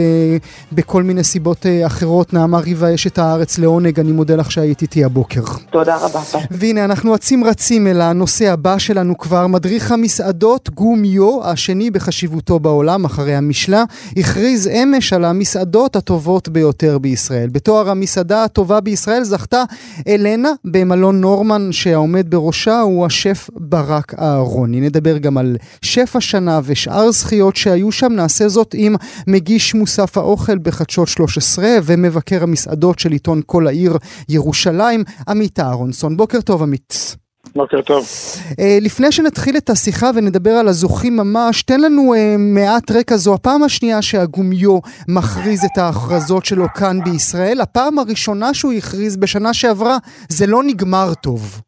בכל 0.72 1.02
מיני 1.02 1.24
סיבות 1.24 1.66
אחרות. 1.86 2.32
נעמה 2.32 2.58
ריבה, 2.58 2.94
אשת 2.94 3.18
הארץ 3.18 3.58
לעונג, 3.58 4.00
אני 4.00 4.12
מודה 4.12 4.36
לך 4.36 4.52
שהיית 4.52 4.82
איתי 4.82 5.04
הבוקר. 5.04 5.40
תודה 5.70 5.96
רבה. 5.96 6.20
והנה, 6.50 6.84
אנחנו 6.84 7.14
אצים 7.14 7.44
רצים 7.44 7.86
אל 7.86 8.00
הנושא 8.00 8.52
הבא 8.52 8.78
שלנו 8.78 9.18
כבר. 9.18 9.46
מדריך 9.46 9.92
המסעדות 9.92 10.70
גומיו, 10.70 11.44
השני 11.44 11.90
בחשיבותו 11.90 12.58
בעולם, 12.58 13.04
אחרי 13.04 13.34
המשלה, 13.34 13.84
הכריז 14.16 14.68
אמש 14.68 15.12
על 15.12 15.24
המסעדות 15.24 15.96
הטובות 15.96 16.48
ביותר 16.48 16.98
בישראל. 16.98 17.48
בתואר 17.48 17.90
המסעדה 17.90 18.44
הטובה 18.44 18.80
בישראל 18.80 19.24
זכתה 19.26 19.64
אלנה 20.08 20.50
במלון 20.64 21.20
נורמן 21.20 21.72
שהעומד 21.72 22.30
בראשה 22.30 22.80
הוא 22.80 23.06
השף 23.06 23.50
ברק 23.56 24.14
אהרוני. 24.14 24.80
נדבר 24.80 25.18
גם 25.18 25.38
על 25.38 25.56
שף 25.82 26.16
השנה 26.16 26.60
ושאר 26.64 27.10
זכיות 27.10 27.56
שהיו 27.56 27.92
שם, 27.92 28.12
נעשה 28.12 28.48
זאת 28.48 28.74
עם 28.78 28.94
מגיש 29.26 29.74
מוסף 29.74 30.18
האוכל 30.18 30.58
בחדשות 30.58 31.08
13 31.08 31.66
ומבקר 31.84 32.42
המסעדות 32.42 32.98
של 32.98 33.12
עיתון 33.12 33.40
כל 33.46 33.66
העיר 33.66 33.98
ירושלים, 34.28 35.04
עמית 35.28 35.60
אהרונסון. 35.60 36.16
בוקר 36.16 36.40
טוב 36.40 36.62
עמית. 36.62 37.16
בוקר 37.54 37.82
טוב. 37.82 38.04
Uh, 38.04 38.54
לפני 38.80 39.12
שנתחיל 39.12 39.56
את 39.56 39.70
השיחה 39.70 40.06
ונדבר 40.14 40.50
על 40.50 40.68
הזוכים 40.68 41.16
ממש, 41.16 41.62
תן 41.62 41.80
לנו 41.80 42.14
uh, 42.14 42.18
מעט 42.38 42.90
רקע. 42.90 43.16
זו 43.16 43.34
הפעם 43.34 43.62
השנייה 43.62 44.02
שהגומיו 44.02 44.78
מכריז 45.08 45.64
את 45.64 45.78
ההכרזות 45.78 46.44
שלו 46.44 46.66
כאן 46.68 46.96
בישראל. 47.04 47.60
הפעם 47.60 47.98
הראשונה 47.98 48.54
שהוא 48.54 48.72
הכריז 48.72 49.16
בשנה 49.16 49.54
שעברה, 49.54 49.96
זה 50.28 50.46
לא 50.46 50.62
נגמר 50.62 51.14
טוב. 51.14 51.60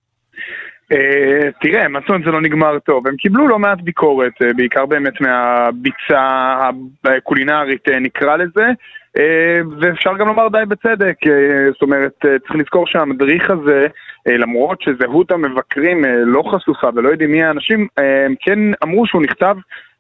אה, 0.92 1.50
תראה, 1.60 1.88
מצון 1.88 2.22
זה 2.24 2.30
לא 2.30 2.40
נגמר 2.40 2.78
טוב. 2.78 3.06
הם 3.06 3.16
קיבלו 3.16 3.48
לא 3.48 3.58
מעט 3.58 3.80
ביקורת, 3.80 4.32
אה, 4.42 4.52
בעיקר 4.56 4.86
באמת 4.86 5.20
מהביצה 5.20 6.20
הקולינרית 7.04 7.88
נקרא 8.00 8.36
לזה, 8.36 8.66
ואפשר 9.80 10.16
גם 10.18 10.28
לומר 10.28 10.48
די 10.48 10.62
בצדק. 10.68 11.16
זאת 11.72 11.82
אומרת, 11.82 12.12
צריך 12.20 12.54
לזכור 12.54 12.86
שהמדריך 12.86 13.50
הזה, 13.50 13.86
למרות 14.26 14.82
שזהות 14.82 15.30
המבקרים 15.30 16.04
לא 16.04 16.42
חשופה 16.42 16.88
ולא 16.94 17.08
יודעים 17.08 17.32
מי 17.32 17.42
האנשים, 17.42 17.86
הם 17.96 18.34
כן 18.40 18.58
אמרו 18.82 19.06
שהוא 19.06 19.22
נכתב 19.22 19.56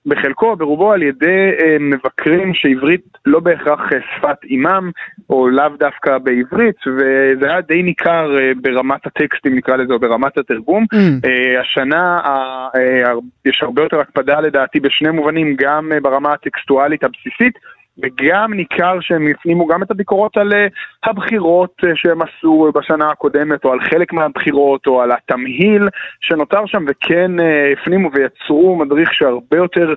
בחלקו, 0.08 0.56
ברובו 0.56 0.92
על 0.92 1.02
ידי 1.02 1.50
אה, 1.60 1.76
מבקרים 1.80 2.54
שעברית 2.54 3.04
לא 3.26 3.40
בהכרח 3.40 3.80
אה, 3.92 3.98
שפת 4.16 4.44
אימם, 4.44 4.90
או 5.30 5.48
לאו 5.48 5.68
דווקא 5.78 6.18
בעברית, 6.18 6.76
וזה 6.86 7.50
היה 7.50 7.60
די 7.60 7.82
ניכר 7.82 8.38
אה, 8.40 8.52
ברמת 8.62 9.06
הטקסטים 9.06 9.56
נקרא 9.56 9.76
לזה, 9.76 9.92
או 9.92 9.98
ברמת 9.98 10.38
התרגום. 10.38 10.84
Mm. 10.94 10.96
אה, 11.24 11.60
השנה 11.60 12.20
אה, 12.24 12.68
אה, 12.76 13.12
יש 13.44 13.62
הרבה 13.62 13.82
יותר 13.82 14.00
הקפדה 14.00 14.40
לדעתי 14.40 14.80
בשני 14.80 15.10
מובנים, 15.10 15.54
גם 15.58 15.92
אה, 15.92 16.00
ברמה 16.00 16.32
הטקסטואלית 16.32 17.04
הבסיסית, 17.04 17.58
וגם 18.02 18.54
ניכר 18.54 18.98
שהם 19.00 19.26
הפנימו 19.26 19.66
גם 19.66 19.82
את 19.82 19.90
הביקורות 19.90 20.36
על 20.36 20.52
אה, 20.52 20.66
הבחירות 21.04 21.74
אה, 21.84 21.90
שהם 21.94 22.18
עשו 22.22 22.70
בשנה 22.74 23.10
הקודמת, 23.10 23.64
או 23.64 23.72
על 23.72 23.78
חלק 23.80 24.12
מהבחירות, 24.12 24.86
או 24.86 25.02
על 25.02 25.10
התמהיל 25.12 25.88
שנותר 26.20 26.66
שם, 26.66 26.84
וכן 26.88 27.40
אה, 27.40 27.72
הפנימו 27.72 28.10
ויצרו 28.12 28.76
מדריך 28.76 29.14
שהרבה 29.14 29.56
יותר 29.56 29.94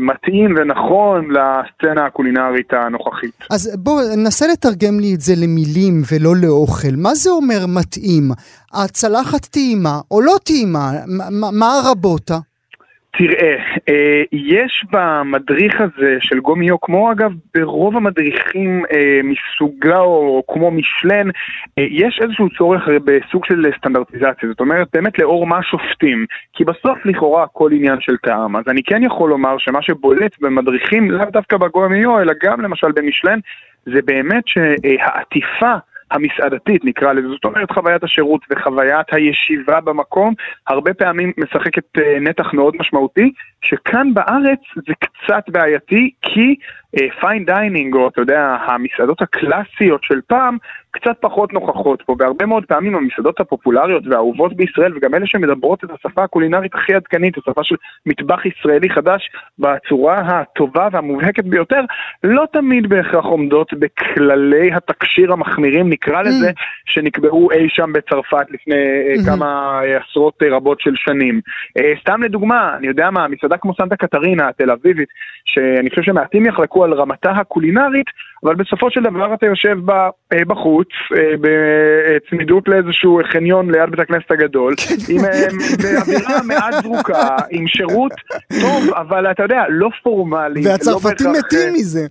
מתאים 0.00 0.54
ונכון 0.56 1.28
לסצנה 1.30 2.06
הקולינרית 2.06 2.72
הנוכחית. 2.72 3.44
אז 3.50 3.76
בוא, 3.82 4.00
ננסה 4.16 4.46
לתרגם 4.52 5.00
לי 5.00 5.14
את 5.14 5.20
זה 5.20 5.32
למילים 5.42 6.02
ולא 6.12 6.32
לאוכל. 6.42 6.94
מה 6.96 7.14
זה 7.14 7.30
אומר 7.30 7.66
מתאים? 7.78 8.24
הצלחת 8.74 9.44
טעימה 9.44 10.00
או 10.10 10.20
לא 10.20 10.32
טעימה? 10.44 10.90
מה 11.52 11.66
הרבותה? 11.78 12.38
תראה, 13.18 13.56
אה, 13.88 14.22
יש 14.32 14.84
במדריך 14.92 15.80
הזה 15.80 16.16
של 16.20 16.40
גומיו, 16.40 16.80
כמו 16.80 17.12
אגב 17.12 17.32
ברוב 17.54 17.96
המדריכים 17.96 18.84
אה, 18.92 19.20
מסוגה 19.24 19.98
או 19.98 20.42
כמו 20.48 20.70
משלן, 20.70 21.28
אה, 21.78 21.86
יש 21.90 22.20
איזשהו 22.22 22.48
צורך 22.58 22.82
בסוג 23.04 23.44
של 23.44 23.70
סטנדרטיזציה, 23.78 24.48
זאת 24.48 24.60
אומרת 24.60 24.88
באמת 24.92 25.18
לאור 25.18 25.46
מה 25.46 25.62
שופטים, 25.62 26.26
כי 26.52 26.64
בסוף 26.64 26.98
לכאורה 27.04 27.42
הכל 27.42 27.70
עניין 27.72 28.00
של 28.00 28.16
טעם, 28.16 28.56
אז 28.56 28.64
אני 28.68 28.82
כן 28.82 29.02
יכול 29.02 29.30
לומר 29.30 29.58
שמה 29.58 29.82
שבולט 29.82 30.32
במדריכים, 30.40 31.10
לאו 31.10 31.26
דווקא 31.32 31.56
בגומיו, 31.56 32.20
אלא 32.20 32.32
גם 32.42 32.60
למשל 32.60 32.92
במשלן, 32.92 33.38
זה 33.86 34.00
באמת 34.04 34.44
שהעטיפה 34.46 35.74
המסעדתית 36.10 36.84
נקרא 36.84 37.12
לזה, 37.12 37.28
זאת 37.28 37.44
אומרת 37.44 37.70
חוויית 37.70 38.04
השירות 38.04 38.40
וחוויית 38.50 39.06
הישיבה 39.12 39.80
במקום, 39.80 40.34
הרבה 40.66 40.94
פעמים 40.94 41.32
משחקת 41.36 41.98
אה, 41.98 42.20
נתח 42.20 42.52
מאוד 42.52 42.74
משמעותי, 42.80 43.32
שכאן 43.62 44.14
בארץ 44.14 44.60
זה 44.74 44.94
קצת 45.00 45.44
בעייתי, 45.48 46.10
כי 46.22 46.54
fine 47.20 47.42
uh, 47.42 47.46
dining, 47.46 47.94
או 47.94 48.08
אתה 48.08 48.20
יודע, 48.20 48.56
המסעדות 48.66 49.22
הקלאסיות 49.22 50.02
של 50.04 50.20
פעם, 50.26 50.56
קצת 50.90 51.16
פחות 51.20 51.52
נוכחות 51.52 52.02
פה, 52.02 52.16
והרבה 52.18 52.46
מאוד 52.46 52.64
פעמים 52.64 52.96
המסעדות 52.96 53.40
הפופולריות 53.40 54.06
והאהובות 54.06 54.56
בישראל, 54.56 54.96
וגם 54.96 55.14
אלה 55.14 55.26
שמדברות 55.26 55.84
את 55.84 55.90
השפה 55.90 56.24
הקולינרית 56.24 56.74
הכי 56.74 56.94
עדכנית, 56.94 57.38
השפה 57.38 57.64
של 57.64 57.76
מטבח 58.06 58.40
ישראלי 58.46 58.90
חדש, 58.90 59.30
בצורה 59.58 60.14
הטובה 60.14 60.88
והמובהקת 60.92 61.44
ביותר, 61.44 61.80
לא 62.24 62.44
תמיד 62.52 62.88
בהכרח 62.88 63.24
עומדות 63.24 63.72
בכללי 63.72 64.72
התקשיר 64.72 65.32
המחמירים, 65.32 65.90
נקרא 65.90 66.22
לזה, 66.22 66.50
mm. 66.50 66.52
שנקבעו 66.86 67.50
אי 67.50 67.68
שם 67.68 67.92
בצרפת 67.92 68.50
לפני 68.50 68.74
mm-hmm. 68.74 69.30
כמה 69.30 69.80
עשרות 69.80 70.42
רבות 70.50 70.80
של 70.80 70.92
שנים. 70.96 71.40
סתם 72.00 72.22
לדוגמה, 72.22 72.76
אני 72.78 72.86
יודע 72.86 73.10
מה, 73.10 73.28
מסעדה 73.28 73.56
כמו 73.56 73.74
סנטה 73.74 73.96
קטרינה 73.96 74.48
התל 74.48 74.70
אביבית, 74.70 75.08
שאני 75.44 75.90
חושב 75.90 76.02
שמעטים 76.02 76.46
יחלקו 76.46 76.77
על 76.84 76.92
רמתה 76.92 77.30
הקולינרית, 77.30 78.06
אבל 78.44 78.54
בסופו 78.54 78.90
של 78.90 79.02
דבר 79.02 79.34
אתה 79.34 79.46
יושב 79.46 79.78
בחוץ, 80.46 80.88
אה, 81.16 81.34
בצמידות 81.40 82.68
לאיזשהו 82.68 83.20
חניון 83.32 83.70
ליד 83.70 83.90
בית 83.90 84.00
הכנסת 84.00 84.30
הגדול, 84.30 84.74
כן. 84.76 84.94
עם 85.14 85.24
אה, 85.24 86.00
אווירה 86.00 86.42
מעט 86.44 86.74
זרוקה, 86.82 87.36
עם 87.50 87.66
שירות 87.66 88.12
טוב, 88.60 88.94
אבל 88.96 89.30
אתה 89.30 89.42
יודע, 89.42 89.64
לא 89.68 89.88
פורמלי. 90.02 90.62
לא 90.62 90.70
והצרפתים 90.70 91.26
לא 91.26 91.32
מתים 91.38 91.72
מזה. 91.72 92.06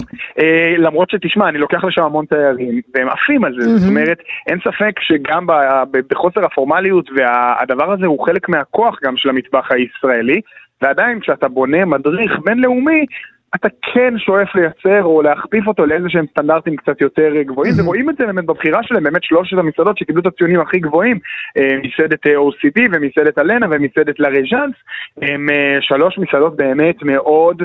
Uh, 0.00 0.78
למרות 0.78 1.10
שתשמע, 1.10 1.48
אני 1.48 1.58
לוקח 1.58 1.84
לשם 1.84 2.02
המון 2.02 2.24
תיירים, 2.24 2.80
והם 2.94 3.08
עפים 3.08 3.44
על 3.44 3.54
זה, 3.60 3.66
mm-hmm. 3.66 3.78
זאת 3.78 3.88
אומרת, 3.88 4.18
אין 4.46 4.58
ספק 4.60 5.00
שגם 5.00 5.46
ב, 5.46 5.52
ב, 5.90 5.98
בחוסר 6.10 6.44
הפורמליות, 6.44 7.10
והדבר 7.16 7.92
הזה 7.92 8.06
הוא 8.06 8.26
חלק 8.26 8.48
מהכוח 8.48 8.98
גם 9.04 9.16
של 9.16 9.28
המטבח 9.28 9.68
הישראלי, 9.72 10.40
ועדיין 10.82 11.20
כשאתה 11.20 11.48
בונה 11.48 11.84
מדריך 11.84 12.38
בינלאומי, 12.44 13.06
אתה 13.54 13.68
כן 13.94 14.14
שואף 14.18 14.54
לייצר 14.54 15.04
או 15.04 15.22
להכפיף 15.22 15.66
אותו 15.66 15.86
לאיזה 15.86 16.08
שהם 16.08 16.26
סטנדרטים 16.30 16.76
קצת 16.76 17.00
יותר 17.00 17.42
גבוהים, 17.42 17.74
ורואים 17.78 18.10
את 18.10 18.16
זה 18.18 18.26
באמת 18.26 18.44
בבחירה 18.44 18.82
שלהם, 18.82 19.02
באמת 19.02 19.24
שלושת 19.24 19.58
המסעדות 19.58 19.98
שקיבלו 19.98 20.20
את 20.20 20.26
הציונים 20.26 20.60
הכי 20.60 20.78
גבוהים, 20.78 21.18
אה, 21.58 21.68
מסעדת 21.84 22.26
אה, 22.26 22.32
OCD 22.36 22.80
ומסעדת 22.92 23.38
אלנה 23.38 23.66
ומסעדת 23.70 24.20
לרג'אנס, 24.20 24.74
הם 25.22 25.50
אה, 25.50 25.78
שלוש 25.80 26.18
מסעדות 26.18 26.56
באמת 26.56 27.02
מאוד 27.02 27.62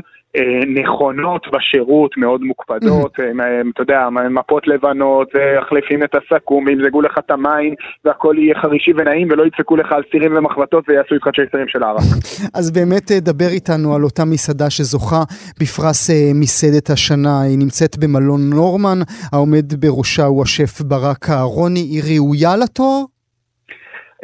נכונות 0.84 1.48
בשירות, 1.54 2.18
מאוד 2.18 2.42
מוקפדות, 2.42 3.14
אתה 3.74 3.82
יודע, 3.82 4.10
מפות 4.10 4.68
לבנות, 4.68 5.28
החלפים 5.62 6.04
את 6.04 6.16
הסכו"ם, 6.16 6.66
וימזגו 6.66 7.02
לך 7.02 7.18
את 7.18 7.32
המים, 7.32 7.74
והכל 8.06 8.36
יהיה 8.38 8.56
חרישי 8.62 8.92
ונעים, 8.98 9.28
ולא 9.32 9.46
ידפקו 9.46 9.76
לך 9.76 9.92
על 9.92 10.04
סירים 10.12 10.38
ומחבטות 10.38 10.84
ויעשו 10.88 11.16
איתך 11.16 11.28
צ'ייסרים 11.36 11.68
של 11.68 11.84
ערק. 11.84 12.02
אז 12.60 12.72
באמת 12.72 13.12
דבר 13.12 13.50
איתנו 13.50 13.96
על 13.96 14.04
אותה 14.04 14.26
מסעדה 14.26 14.70
שזוכה 14.70 15.24
בפרס 15.60 16.10
מסעדת 16.36 16.90
השנה, 16.90 17.42
היא 17.42 17.58
נמצאת 17.58 17.98
במלון 17.98 18.50
נורמן, 18.50 19.00
העומד 19.32 19.86
בראשה 19.86 20.26
הוא 20.26 20.44
השף 20.44 20.82
ברק 20.82 21.30
אהרוני, 21.30 21.80
היא 21.80 22.02
ראויה 22.04 22.58
לתואר? 22.58 23.13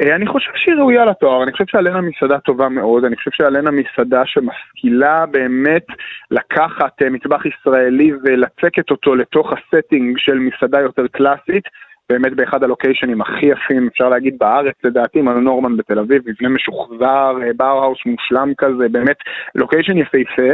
אה, 0.00 0.14
אני 0.14 0.26
חושב 0.26 0.50
שהיא 0.54 0.74
ראויה 0.74 1.04
לתואר, 1.04 1.42
אני 1.42 1.52
חושב 1.52 1.64
שאלנה 1.68 2.00
מסעדה 2.00 2.38
טובה 2.38 2.68
מאוד, 2.68 3.04
אני 3.04 3.16
חושב 3.16 3.30
שאלנה 3.30 3.70
מסעדה 3.70 4.22
שמשכילה 4.26 5.26
באמת 5.26 5.86
לקחת 6.30 7.02
אה, 7.02 7.10
מטבח 7.10 7.42
ישראלי 7.46 8.12
ולצקת 8.24 8.90
אותו 8.90 9.14
לתוך 9.14 9.52
ה 9.52 9.60
setting 9.60 10.18
של 10.18 10.38
מסעדה 10.38 10.80
יותר 10.80 11.06
קלאסית, 11.06 11.64
באמת 12.10 12.32
באחד 12.32 12.62
הלוקיישנים 12.62 13.20
הכי 13.20 13.46
יפים, 13.46 13.88
אפשר 13.92 14.08
להגיד 14.08 14.38
בארץ 14.38 14.74
לדעתי, 14.84 15.20
מלון 15.20 15.44
נורמן 15.44 15.76
בתל 15.76 15.98
אביב, 15.98 16.22
מבנה 16.26 16.48
משוחזר, 16.48 17.36
אה, 17.42 17.88
מושלם 18.06 18.52
כזה, 18.58 18.88
באמת 18.88 19.16
לוקיישן 19.54 19.98
יפהפה. 19.98 20.52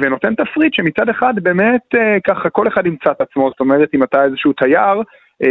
ונותן 0.00 0.34
תפריט 0.34 0.74
שמצד 0.74 1.08
אחד 1.08 1.34
באמת 1.42 1.94
ככה 2.26 2.50
כל 2.50 2.68
אחד 2.68 2.86
ימצא 2.86 3.10
את 3.10 3.20
עצמו, 3.20 3.48
זאת 3.50 3.60
אומרת 3.60 3.94
אם 3.94 4.02
אתה 4.02 4.24
איזשהו 4.24 4.52
תייר 4.52 5.02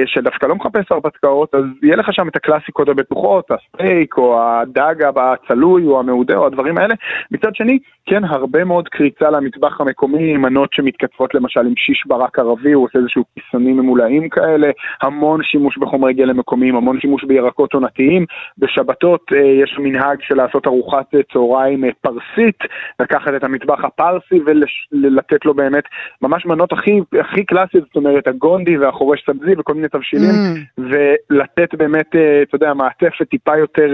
שדווקא 0.06 0.46
לא 0.46 0.56
מחפש 0.56 0.92
הרפתקאות, 0.92 1.56
אז 1.56 1.64
יהיה 1.84 1.96
לך 1.96 2.14
שם 2.14 2.28
את 2.28 2.36
הקלאסיקות 2.36 2.90
הבטוחות, 2.90 3.52
הסטייק 3.52 4.18
או 4.18 4.42
הדג 4.42 4.96
הצלוי 5.16 5.86
או 5.86 6.00
המעודה 6.00 6.36
או 6.38 6.46
הדברים 6.46 6.78
האלה. 6.78 6.96
מצד 7.32 7.56
שני, 7.56 7.80
כן, 8.06 8.24
הרבה 8.24 8.64
מאוד 8.64 8.90
קריצה 8.90 9.30
למטבח 9.30 9.82
המקומי, 9.82 10.38
מנות 10.38 10.74
שמתכתבות 10.74 11.36
למשל 11.36 11.60
עם 11.60 11.74
שיש 11.76 12.04
ברק 12.08 12.40
ערבי, 12.40 12.72
הוא 12.72 12.86
עושה 12.86 13.00
איזשהו 13.00 13.24
כיסונים 13.36 13.78
ממולאים 13.78 14.30
כאלה, 14.30 14.70
המון 15.02 15.44
שימוש 15.44 15.78
בחומרי 15.78 16.14
גלם 16.14 16.38
מקומיים, 16.38 16.76
המון 16.76 17.00
שימוש 17.00 17.24
בירקות 17.24 17.74
עונתיים. 17.74 18.26
בשבתות 18.58 19.22
אה, 19.34 19.64
יש 19.64 19.78
מנהג 19.80 20.18
של 20.22 20.36
לעשות 20.36 20.68
ארוחת 20.68 21.16
צהריים 21.34 21.86
אה, 21.86 21.90
פרסית, 22.02 22.60
לקחת 23.00 23.32
את 23.36 23.44
המטבח 23.44 23.84
הפרסי 23.84 24.40
ולתת 24.46 25.46
לו 25.46 25.54
באמת 25.54 25.84
ממש 26.22 26.46
מנות 26.46 26.74
הכי, 26.74 27.00
הכי 27.20 27.46
קלאסיות, 27.46 27.84
זאת 27.84 27.96
אומרת 27.96 28.28
הגונדי 28.28 28.78
והחורש 28.78 29.24
סבזי 29.26 29.54
וכל 29.58 29.75
מיני 29.76 29.88
תבשילים, 29.88 30.30
mm. 30.30 30.82
ולתת 30.82 31.76
באמת, 31.76 32.16
אה, 32.16 32.42
אתה 32.42 32.56
יודע, 32.56 32.74
מעטפת 32.74 33.30
טיפה 33.30 33.58
יותר 33.58 33.90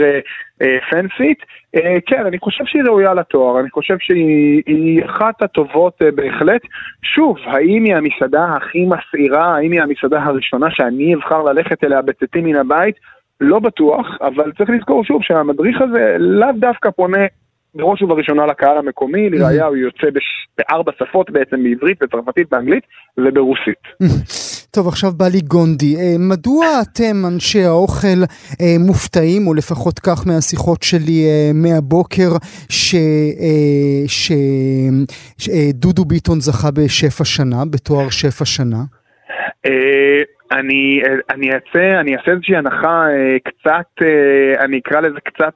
פנסית. 0.89 1.37
אה, 1.75 1.81
אה, 1.81 1.97
כן, 2.05 2.25
אני 2.25 2.39
חושב 2.39 2.63
שהיא 2.65 2.83
ראויה 2.83 3.13
לתואר, 3.13 3.59
אני 3.59 3.69
חושב 3.69 3.97
שהיא 3.99 5.05
אחת 5.05 5.41
הטובות 5.41 6.01
בהחלט. 6.15 6.61
שוב, 7.03 7.37
האם 7.45 7.83
היא 7.83 7.95
המסעדה 7.95 8.45
הכי 8.55 8.85
מסעירה, 8.85 9.55
האם 9.55 9.71
היא 9.71 9.81
המסעדה 9.81 10.23
הראשונה 10.23 10.67
שאני 10.71 11.15
אבחר 11.15 11.43
ללכת 11.43 11.83
אליה 11.83 12.01
בצאתי 12.01 12.41
מן 12.41 12.55
הבית? 12.55 12.95
לא 13.41 13.59
בטוח, 13.59 14.07
אבל 14.21 14.51
צריך 14.57 14.69
לזכור 14.69 15.03
שוב 15.03 15.23
שהמדריך 15.23 15.81
הזה 15.81 16.15
לאו 16.19 16.51
דווקא 16.59 16.89
פונה 16.89 17.25
בראש 17.75 18.01
ובראשונה 18.01 18.45
לקהל 18.45 18.77
המקומי, 18.77 19.29
לראיה 19.29 19.65
הוא 19.65 19.77
יוצא. 19.77 20.07
בארבע 20.57 20.91
שפות 20.99 21.29
בעצם, 21.29 21.63
בעברית, 21.63 22.03
בצרפתית, 22.03 22.49
באנגלית 22.51 22.83
וברוסית. 23.17 23.81
טוב, 24.75 24.87
עכשיו 24.87 25.11
בא 25.17 25.25
לי 25.25 25.39
גונדי. 25.41 25.95
אה, 25.95 26.15
מדוע 26.19 26.65
אתם, 26.81 27.15
אנשי 27.33 27.63
האוכל, 27.63 28.21
אה, 28.61 28.75
מופתעים, 28.87 29.47
או 29.47 29.53
לפחות 29.53 29.99
כך 29.99 30.27
מהשיחות 30.27 30.83
שלי 30.83 31.25
אה, 31.25 31.51
מהבוקר, 31.53 32.29
שדודו 35.37 36.05
ביטון 36.05 36.39
זכה 36.39 36.71
בשף 36.71 37.21
השנה, 37.21 37.65
בתואר 37.71 38.09
שף 38.09 38.41
השנה? 38.41 38.83
אני, 40.51 41.01
אני 41.29 41.47
אעשה, 41.53 41.99
אני 41.99 42.15
אעשה 42.15 42.31
איזושהי 42.31 42.55
הנחה 42.55 43.05
קצת, 43.43 44.05
אני 44.59 44.79
אקרא 44.79 45.01
לזה 45.01 45.19
קצת 45.19 45.53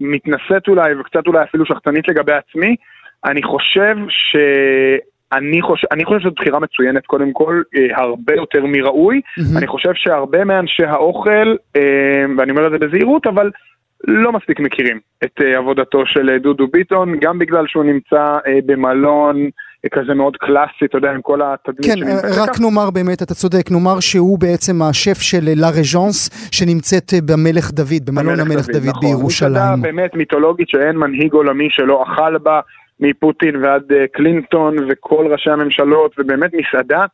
מתנשאת 0.00 0.68
אולי, 0.68 0.94
וקצת 0.94 1.26
אולי 1.26 1.42
אפילו 1.42 1.66
שחצנית 1.66 2.08
לגבי 2.08 2.32
עצמי. 2.32 2.76
אני 3.24 3.42
חושב 3.42 3.96
ש... 4.08 4.36
אני 5.32 5.62
חושב, 5.62 5.86
אני 5.92 6.04
חושב 6.04 6.20
שזו 6.20 6.30
בחירה 6.30 6.60
מצוינת 6.60 7.06
קודם 7.06 7.32
כל, 7.32 7.62
אה, 7.76 8.02
הרבה 8.02 8.34
יותר 8.34 8.66
מראוי. 8.66 9.20
Mm-hmm. 9.20 9.58
אני 9.58 9.66
חושב 9.66 9.94
שהרבה 9.94 10.44
מאנשי 10.44 10.84
האוכל, 10.84 11.56
אה, 11.76 12.24
ואני 12.38 12.50
אומר 12.50 12.66
את 12.66 12.72
זה 12.72 12.78
בזהירות, 12.78 13.26
אבל 13.26 13.50
לא 14.04 14.32
מספיק 14.32 14.60
מכירים 14.60 15.00
את 15.24 15.40
אה, 15.40 15.58
עבודתו 15.58 16.06
של 16.06 16.30
אה, 16.30 16.38
דודו 16.38 16.66
ביטון, 16.66 17.18
גם 17.20 17.38
בגלל 17.38 17.66
שהוא 17.66 17.84
נמצא 17.84 18.36
אה, 18.46 18.58
במלון 18.66 19.50
כזה 19.88 20.14
מאוד 20.14 20.36
קלאסי, 20.36 20.84
אתה 20.84 20.98
יודע, 20.98 21.10
עם 21.10 21.22
כל 21.22 21.40
התדמית 21.42 21.86
כן, 21.86 22.08
אה, 22.08 22.44
רק 22.44 22.60
נאמר 22.60 22.90
באמת, 22.90 23.22
אתה 23.22 23.34
צודק, 23.34 23.70
נאמר 23.70 24.00
שהוא 24.00 24.38
בעצם 24.38 24.82
השף 24.82 25.20
של 25.20 25.44
לה 25.56 25.70
רג'אנס, 25.70 26.50
שנמצאת 26.52 27.14
אה, 27.14 27.18
במלך 27.28 27.70
דוד, 27.70 28.04
במלון 28.06 28.40
המלך 28.40 28.66
דוד, 28.66 28.76
דוד 28.76 28.88
נכון, 28.88 29.08
בירושלים. 29.08 29.52
מסעדה 29.52 29.76
באמת 29.82 30.14
מיתולוגית 30.14 30.68
שאין 30.68 30.96
מנהיג 30.96 31.32
עולמי 31.32 31.68
שלא 31.70 32.02
אכל 32.02 32.38
בה. 32.38 32.60
מפוטין 33.00 33.56
ועד 33.56 33.92
אה, 33.92 34.04
קלינטון 34.12 34.76
וכל 34.88 35.26
ראשי 35.32 35.50
הממשלות, 35.50 36.14
ובאמת 36.18 36.50
מסעדה 36.54 37.04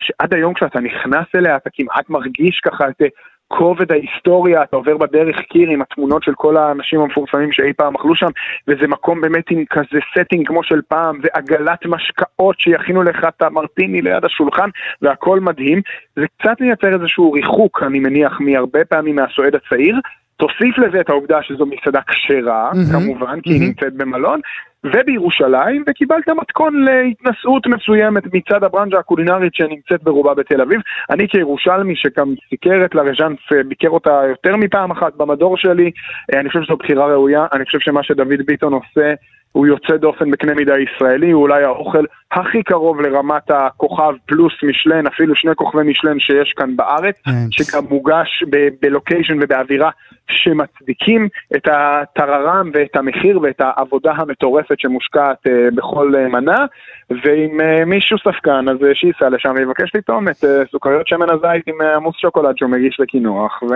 שעד 0.00 0.34
היום 0.34 0.54
כשאתה 0.54 0.80
נכנס 0.80 1.26
אליה 1.34 1.56
אתה 1.56 1.70
כמעט 1.72 2.10
מרגיש 2.10 2.60
ככה 2.64 2.88
את 2.88 3.02
אה, 3.02 3.06
כובד 3.52 3.92
ההיסטוריה, 3.92 4.62
אתה 4.62 4.76
עובר 4.76 4.96
בדרך 4.96 5.40
קיר 5.40 5.68
עם 5.70 5.82
התמונות 5.82 6.22
של 6.22 6.34
כל 6.34 6.56
האנשים 6.56 7.00
המפורסמים 7.00 7.52
שאי 7.52 7.72
פעם 7.72 7.94
אכלו 7.94 8.14
שם, 8.14 8.30
וזה 8.68 8.88
מקום 8.88 9.20
באמת 9.20 9.50
עם 9.50 9.64
כזה 9.70 9.98
setting 10.10 10.48
כמו 10.48 10.64
של 10.64 10.80
פעם, 10.88 11.20
ועגלת 11.22 11.86
משקאות 11.86 12.60
שיכינו 12.60 13.02
לך 13.02 13.24
את 13.28 13.42
המרטיני 13.42 14.02
ליד 14.02 14.24
השולחן, 14.24 14.68
והכל 15.02 15.40
מדהים. 15.40 15.80
זה 16.16 16.24
קצת 16.38 16.60
מייצר 16.60 16.94
איזשהו 16.94 17.32
ריחוק, 17.32 17.82
אני 17.82 18.00
מניח, 18.00 18.40
מהרבה 18.40 18.84
פעמים 18.84 19.16
מהסועד 19.16 19.54
הצעיר. 19.54 19.96
תוסיף 20.40 20.78
לזה 20.78 21.00
את 21.00 21.10
העובדה 21.10 21.38
שזו 21.42 21.66
מסעדה 21.66 22.00
כשרה, 22.08 22.70
mm-hmm, 22.72 22.92
כמובן, 22.92 23.40
כי 23.40 23.50
mm-hmm. 23.50 23.52
היא 23.52 23.60
נמצאת 23.60 23.94
במלון, 23.94 24.40
ובירושלים, 24.84 25.84
וקיבלת 25.88 26.28
מתכון 26.28 26.84
להתנשאות 26.84 27.66
מסוימת 27.66 28.22
מצד 28.34 28.64
הברנז'ה 28.64 28.98
הקולינרית 28.98 29.54
שנמצאת 29.54 30.02
ברובה 30.02 30.34
בתל 30.34 30.60
אביב. 30.60 30.80
אני 31.10 31.28
כירושלמי 31.28 31.96
שגם 31.96 32.34
סיקר 32.50 32.84
את 32.84 32.94
לרז'אנס, 32.94 33.38
ביקר 33.68 33.88
אותה 33.88 34.20
יותר 34.28 34.56
מפעם 34.56 34.90
אחת 34.90 35.14
במדור 35.16 35.56
שלי, 35.56 35.90
אני 36.32 36.48
חושב 36.48 36.62
שזו 36.62 36.76
בחירה 36.76 37.06
ראויה, 37.06 37.46
אני 37.52 37.64
חושב 37.64 37.80
שמה 37.80 38.02
שדוד 38.02 38.46
ביטון 38.46 38.72
עושה 38.72 39.14
הוא 39.52 39.66
יוצא 39.66 39.96
דופן 39.96 40.30
בקנה 40.30 40.54
מידה 40.54 40.74
ישראלי, 40.78 41.30
הוא 41.30 41.42
אולי 41.42 41.64
האוכל 41.64 42.04
הכי 42.32 42.62
קרוב 42.62 43.00
לרמת 43.00 43.50
הכוכב 43.50 44.12
פלוס 44.26 44.52
משלן, 44.62 45.06
אפילו 45.06 45.36
שני 45.36 45.54
כוכבי 45.54 45.82
משלן 45.82 46.20
שיש 46.20 46.52
כאן 46.56 46.76
בארץ, 46.76 47.14
כן. 47.24 47.32
שגם 47.50 47.84
מוגש 47.90 48.44
בלוקיישן 48.82 49.38
ובאווירה 49.40 49.90
שמצדיקים 50.30 51.28
את 51.56 51.68
הטררם 51.72 52.70
ואת 52.74 52.96
המחיר 52.96 53.40
ואת 53.42 53.60
העבודה 53.60 54.12
המטורפת 54.12 54.80
שמושקעת 54.80 55.46
uh, 55.46 55.74
בכל 55.74 56.12
uh, 56.14 56.32
מנה, 56.32 56.64
ואם 57.10 57.60
uh, 57.60 57.84
מישהו 57.84 58.18
ספקן 58.18 58.64
אז 58.68 58.76
שייסע 58.94 59.28
לשם 59.28 59.54
ויבקש 59.56 59.90
לטעום 59.94 60.28
את 60.28 60.44
סוכריות 60.70 61.08
שמן 61.08 61.30
הזית 61.30 61.64
עם 61.66 61.80
עמוס 61.96 62.16
שוקולד 62.18 62.56
שהוא 62.56 62.70
מגיש 62.70 63.00
לקינוח, 63.00 63.62
ו... 63.62 63.74